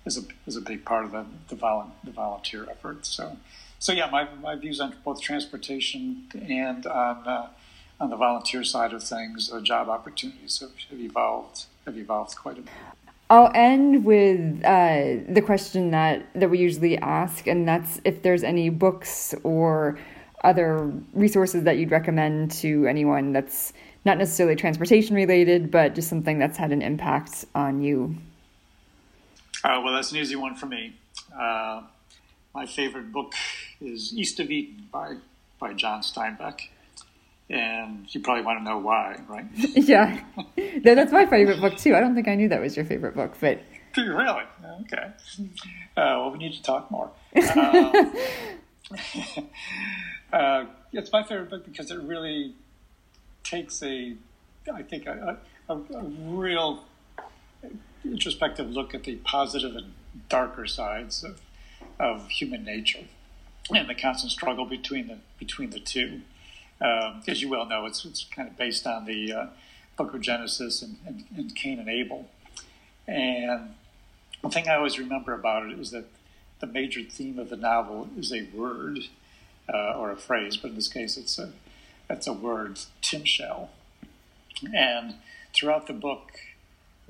is 0.05 0.17
a 0.17 0.21
is 0.47 0.55
a 0.55 0.61
big 0.61 0.85
part 0.85 1.05
of 1.05 1.11
the 1.11 1.25
the, 1.49 1.55
volu- 1.55 1.91
the 2.03 2.11
volunteer 2.11 2.67
effort. 2.69 3.05
So 3.05 3.37
so 3.79 3.93
yeah, 3.93 4.09
my, 4.11 4.27
my 4.41 4.55
views 4.55 4.79
on 4.79 4.93
both 5.03 5.21
transportation 5.21 6.27
and 6.47 6.85
on 6.85 7.27
uh, 7.27 7.47
on 7.99 8.09
the 8.09 8.15
volunteer 8.15 8.63
side 8.63 8.93
of 8.93 9.03
things, 9.03 9.51
uh, 9.51 9.59
job 9.61 9.87
opportunities 9.87 10.59
have, 10.59 10.71
have, 10.89 10.99
evolved 10.99 11.65
have 11.85 11.97
evolved 11.97 12.35
quite 12.35 12.57
a 12.57 12.61
bit. 12.61 12.71
I'll 13.29 13.51
end 13.55 14.03
with 14.03 14.63
uh, 14.65 15.23
the 15.29 15.41
question 15.41 15.91
that 15.91 16.27
that 16.35 16.49
we 16.49 16.59
usually 16.59 16.97
ask, 16.97 17.47
and 17.47 17.67
that's 17.67 18.01
if 18.03 18.23
there's 18.23 18.43
any 18.43 18.69
books 18.69 19.33
or 19.43 19.97
other 20.43 20.91
resources 21.13 21.63
that 21.63 21.77
you'd 21.77 21.91
recommend 21.91 22.51
to 22.51 22.85
anyone 22.87 23.31
that's 23.31 23.73
not 24.05 24.17
necessarily 24.17 24.55
transportation 24.55 25.15
related, 25.15 25.71
but 25.71 25.93
just 25.95 26.09
something 26.09 26.39
that's 26.39 26.57
had 26.57 26.71
an 26.71 26.81
impact 26.81 27.45
on 27.53 27.81
you. 27.81 28.15
Uh, 29.63 29.81
well, 29.83 29.93
that's 29.93 30.11
an 30.11 30.17
easy 30.17 30.35
one 30.35 30.55
for 30.55 30.65
me. 30.65 30.95
Uh, 31.37 31.83
my 32.53 32.65
favorite 32.65 33.11
book 33.11 33.33
is 33.79 34.13
East 34.13 34.39
of 34.39 34.49
Eden 34.49 34.87
by 34.91 35.15
by 35.59 35.73
John 35.73 36.01
Steinbeck, 36.01 36.61
and 37.49 38.13
you 38.13 38.19
probably 38.21 38.43
want 38.43 38.59
to 38.59 38.63
know 38.63 38.79
why, 38.79 39.19
right? 39.27 39.45
yeah, 39.55 40.23
no, 40.57 40.95
that's 40.95 41.11
my 41.11 41.25
favorite 41.25 41.61
book 41.61 41.77
too. 41.77 41.95
I 41.95 41.99
don't 41.99 42.15
think 42.15 42.27
I 42.27 42.35
knew 42.35 42.49
that 42.49 42.61
was 42.61 42.75
your 42.75 42.85
favorite 42.85 43.15
book, 43.15 43.35
but 43.39 43.61
really, 43.97 44.43
okay. 44.81 45.11
Uh, 45.95 46.17
well, 46.17 46.31
we 46.31 46.39
need 46.39 46.53
to 46.53 46.63
talk 46.63 46.89
more. 46.89 47.11
Um, 47.55 48.13
uh, 50.33 50.65
it's 50.91 51.11
my 51.11 51.23
favorite 51.23 51.49
book 51.49 51.65
because 51.65 51.91
it 51.91 52.01
really 52.01 52.55
takes 53.43 53.81
a, 53.83 54.15
I 54.73 54.81
think, 54.81 55.05
a, 55.07 55.37
a, 55.69 55.75
a 55.75 56.03
real 56.03 56.83
introspective 58.03 58.69
look 58.69 58.93
at 58.93 59.03
the 59.03 59.15
positive 59.17 59.75
and 59.75 59.93
darker 60.29 60.65
sides 60.65 61.23
of, 61.23 61.41
of 61.99 62.29
human 62.29 62.63
nature 62.63 63.05
and 63.69 63.89
the 63.89 63.95
constant 63.95 64.31
struggle 64.31 64.65
between 64.65 65.07
the 65.07 65.17
between 65.37 65.69
the 65.69 65.79
two. 65.79 66.21
Um, 66.79 67.21
as 67.27 67.41
you 67.41 67.49
well 67.49 67.65
know, 67.65 67.85
it's 67.85 68.05
it's 68.05 68.23
kind 68.25 68.47
of 68.47 68.57
based 68.57 68.87
on 68.87 69.05
the 69.05 69.31
uh, 69.31 69.47
Book 69.97 70.13
of 70.13 70.21
Genesis 70.21 70.81
and, 70.81 70.97
and, 71.05 71.25
and, 71.35 71.55
Cain 71.55 71.79
and 71.79 71.87
Abel. 71.87 72.27
And 73.07 73.75
the 74.41 74.49
thing 74.49 74.67
I 74.67 74.75
always 74.75 74.97
remember 74.97 75.33
about 75.33 75.69
it 75.69 75.79
is 75.79 75.91
that 75.91 76.05
the 76.59 76.67
major 76.67 77.01
theme 77.03 77.37
of 77.37 77.49
the 77.49 77.57
novel 77.57 78.09
is 78.17 78.33
a 78.33 78.47
word 78.53 78.99
uh, 79.71 79.93
or 79.93 80.11
a 80.11 80.17
phrase, 80.17 80.57
but 80.57 80.69
in 80.69 80.75
this 80.75 80.87
case, 80.87 81.17
it's 81.17 81.37
a 81.37 81.51
it's 82.09 82.27
a 82.27 82.33
word, 82.33 82.79
timshel. 83.01 83.69
And 84.73 85.15
throughout 85.53 85.87
the 85.87 85.93
book, 85.93 86.31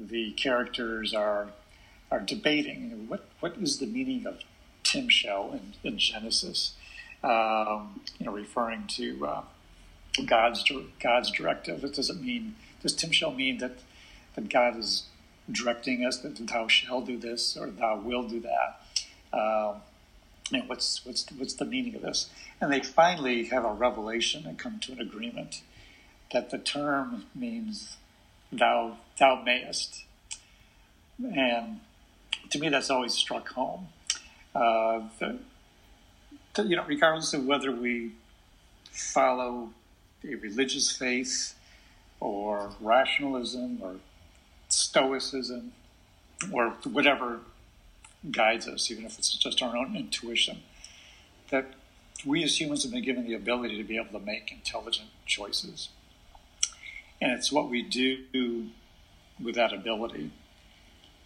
the 0.10 0.32
characters 0.32 1.14
are 1.14 1.50
are 2.12 2.20
debating 2.20 3.08
what 3.08 3.26
what 3.40 3.56
is 3.58 3.80
the 3.80 3.86
meaning 3.86 4.26
of 4.26 4.42
timshel 4.84 5.54
in, 5.54 5.74
in 5.84 5.98
Genesis, 5.98 6.74
um, 7.24 8.02
you 8.20 8.26
know, 8.26 8.32
referring 8.32 8.86
to 8.88 9.26
uh, 9.26 9.42
God's 10.26 10.70
God's 11.02 11.32
directive. 11.32 11.84
It 11.84 11.96
doesn't 11.96 12.22
mean 12.22 12.56
does 12.82 12.96
timshel 12.96 13.36
mean 13.36 13.60
that 13.60 13.80
that 14.36 14.50
God 14.50 14.78
is 14.78 15.04
directing 15.52 16.06
us 16.06 16.18
that 16.20 16.36
thou 16.48 16.68
shall 16.68 17.02
do 17.02 17.18
this 17.18 17.58
or 17.58 17.70
thou 17.70 17.98
will 17.98 18.28
do 18.28 18.40
that. 18.42 18.82
Um, 19.34 19.82
you 20.50 20.60
know, 20.60 20.66
what's 20.68 21.06
what's 21.06 21.26
what's 21.38 21.54
the 21.54 21.66
meaning 21.66 21.96
of 21.96 22.02
this? 22.02 22.30
And 22.60 22.72
they 22.72 22.82
finally 22.82 23.46
have 23.46 23.66
a 23.66 23.74
revelation 23.74 24.46
and 24.46 24.58
come 24.60 24.80
to 24.82 24.92
an 24.92 25.00
agreement 25.00 25.62
that 26.32 26.50
the 26.50 26.58
term 26.58 27.26
means 27.34 27.98
thou 28.52 28.98
thou 29.20 29.42
mayest. 29.44 30.04
And 31.24 31.80
to 32.50 32.60
me, 32.60 32.70
that's 32.70 32.90
always 32.90 33.14
struck 33.14 33.50
home. 33.50 33.88
Uh, 34.54 35.02
the, 36.54 36.64
you 36.64 36.76
know, 36.76 36.84
regardless 36.86 37.34
of 37.34 37.46
whether 37.46 37.72
we 37.72 38.12
follow 38.92 39.70
a 40.24 40.36
religious 40.36 40.96
faith 40.96 41.56
or 42.20 42.72
rationalism 42.82 43.80
or 43.82 43.96
stoicism 44.68 45.72
or 46.52 46.70
whatever 46.84 47.40
guides 48.30 48.68
us, 48.68 48.92
even 48.92 49.06
if 49.06 49.18
it's 49.18 49.36
just 49.36 49.62
our 49.62 49.76
own 49.76 49.96
intuition, 49.96 50.60
that 51.50 51.74
we 52.26 52.44
as 52.44 52.60
humans 52.60 52.84
have 52.84 52.92
been 52.92 53.04
given 53.04 53.26
the 53.26 53.34
ability 53.34 53.78
to 53.78 53.84
be 53.84 53.98
able 53.98 54.20
to 54.20 54.26
make 54.26 54.52
intelligent 54.52 55.10
choices. 55.26 55.90
And 57.22 57.32
it's 57.32 57.52
what 57.52 57.70
we 57.70 57.84
do 57.84 58.70
with 59.42 59.56
that 59.56 59.72
ability. 59.72 60.32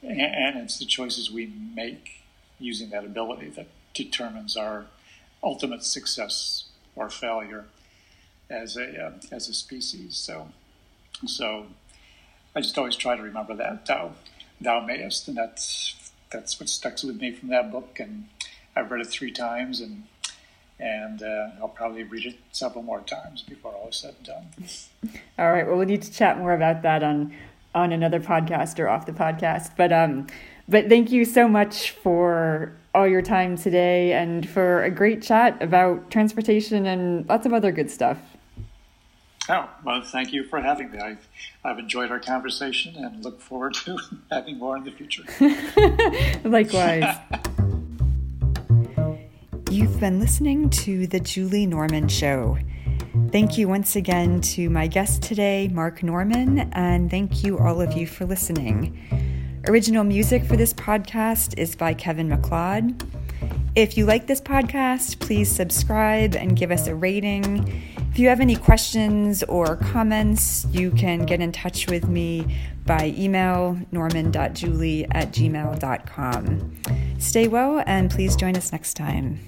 And 0.04 0.58
it's 0.58 0.78
the 0.78 0.86
choices 0.86 1.32
we 1.32 1.52
make 1.74 2.24
using 2.60 2.90
that 2.90 3.06
ability 3.06 3.50
that 3.50 3.68
determines 3.94 4.56
our 4.58 4.86
ultimate 5.42 5.84
success 5.84 6.66
or 6.96 7.10
failure 7.10 7.66
as 8.50 8.78
a 8.78 9.06
uh, 9.06 9.12
as 9.32 9.50
a 9.50 9.54
species. 9.54 10.16
So, 10.18 10.50
so 11.26 11.68
I 12.56 12.62
just 12.62 12.78
always 12.78 12.96
try 12.96 13.16
to 13.16 13.24
remember 13.24 13.56
that 13.56 13.86
thou 13.86 14.12
thou 14.62 14.82
mayest, 14.82 15.28
and 15.28 15.38
that's 15.38 16.12
that's 16.32 16.60
what 16.60 16.70
stuck 16.70 17.02
with 17.04 17.20
me 17.20 17.32
from 17.32 17.50
that 17.50 17.72
book, 17.72 18.00
and 18.00 18.28
I've 18.76 18.92
read 18.92 19.02
it 19.02 19.08
three 19.08 19.32
times, 19.32 19.80
and 19.80 20.04
and 20.80 21.22
uh, 21.24 21.50
I'll 21.62 21.70
probably 21.70 22.04
read 22.04 22.26
it 22.26 22.36
several 22.52 22.84
more 22.84 23.02
times 23.02 23.42
before 23.42 23.72
all 23.74 23.90
is 23.90 23.96
said 23.96 24.16
and 24.18 24.26
done. 24.26 24.48
All 25.40 25.52
right. 25.52 25.66
Well, 25.66 25.78
we'll 25.78 25.88
need 25.88 26.02
to 26.02 26.12
chat 26.12 26.38
more 26.38 26.54
about 26.54 26.82
that 26.84 27.04
on 27.04 27.34
on 27.74 27.92
another 27.92 28.22
podcast 28.22 28.80
or 28.80 28.88
off 28.88 29.06
the 29.06 29.12
podcast. 29.12 29.72
But 29.76 29.92
um, 29.92 30.28
but 30.68 30.88
thank 30.90 31.12
you 31.12 31.26
so 31.26 31.48
much 31.48 31.92
for 31.92 32.74
all 32.96 33.08
your 33.08 33.22
time 33.22 33.58
today 33.58 34.14
and 34.14 34.48
for 34.50 34.84
a 34.84 34.90
great 34.90 35.22
chat 35.22 35.62
about 35.62 36.10
transportation 36.10 36.86
and 36.86 37.28
lots 37.28 37.46
of 37.46 37.54
other 37.54 37.72
good 37.72 37.92
stuff. 37.92 38.18
Oh, 39.48 39.70
well, 39.84 40.02
thank 40.02 40.34
you 40.34 40.44
for 40.44 40.60
having 40.60 40.92
me. 40.92 40.98
I've, 40.98 41.28
I've 41.64 41.78
enjoyed 41.78 42.10
our 42.10 42.20
conversation 42.20 42.96
and 42.96 43.24
look 43.24 43.42
forward 43.42 43.76
to 43.86 44.00
having 44.32 44.58
more 44.58 44.76
in 44.78 44.86
the 44.86 44.92
future. 44.92 45.24
Likewise. 46.50 47.18
You've 49.72 50.00
been 50.00 50.20
listening 50.20 50.70
to 50.70 51.08
The 51.08 51.20
Julie 51.20 51.66
Norman 51.66 52.08
Show. 52.08 52.58
Thank 53.32 53.58
you 53.58 53.68
once 53.68 53.96
again 53.96 54.40
to 54.42 54.70
my 54.70 54.88
guest 54.88 55.24
today, 55.24 55.68
Mark 55.70 56.04
Norman, 56.04 56.70
and 56.74 57.10
thank 57.10 57.44
you 57.44 57.58
all 57.58 57.82
of 57.82 57.94
you 57.94 58.06
for 58.06 58.26
listening. 58.26 59.62
Original 59.68 60.04
music 60.04 60.46
for 60.46 60.56
this 60.56 60.74
podcast 60.74 61.58
is 61.58 61.76
by 61.76 61.94
Kevin 61.96 62.30
McLeod. 62.30 63.02
If 63.76 63.98
you 63.98 64.06
like 64.06 64.28
this 64.28 64.40
podcast, 64.40 65.20
please 65.20 65.52
subscribe 65.52 66.36
and 66.36 66.56
give 66.56 66.72
us 66.72 66.88
a 66.88 66.96
rating. 66.96 67.84
If 68.12 68.20
you 68.20 68.30
have 68.30 68.40
any 68.40 68.56
questions 68.56 69.44
or 69.44 69.76
comments, 69.76 70.66
you 70.72 70.92
can 70.92 71.26
get 71.26 71.42
in 71.42 71.52
touch 71.52 71.88
with 71.88 72.08
me 72.08 72.56
by 72.86 73.14
email 73.18 73.78
norman.julie 73.92 75.06
at 75.12 75.34
gmail.com. 75.34 76.76
Stay 77.18 77.48
well 77.48 77.84
and 77.86 78.12
please 78.12 78.36
join 78.36 78.56
us 78.56 78.72
next 78.72 78.94
time. 78.94 79.40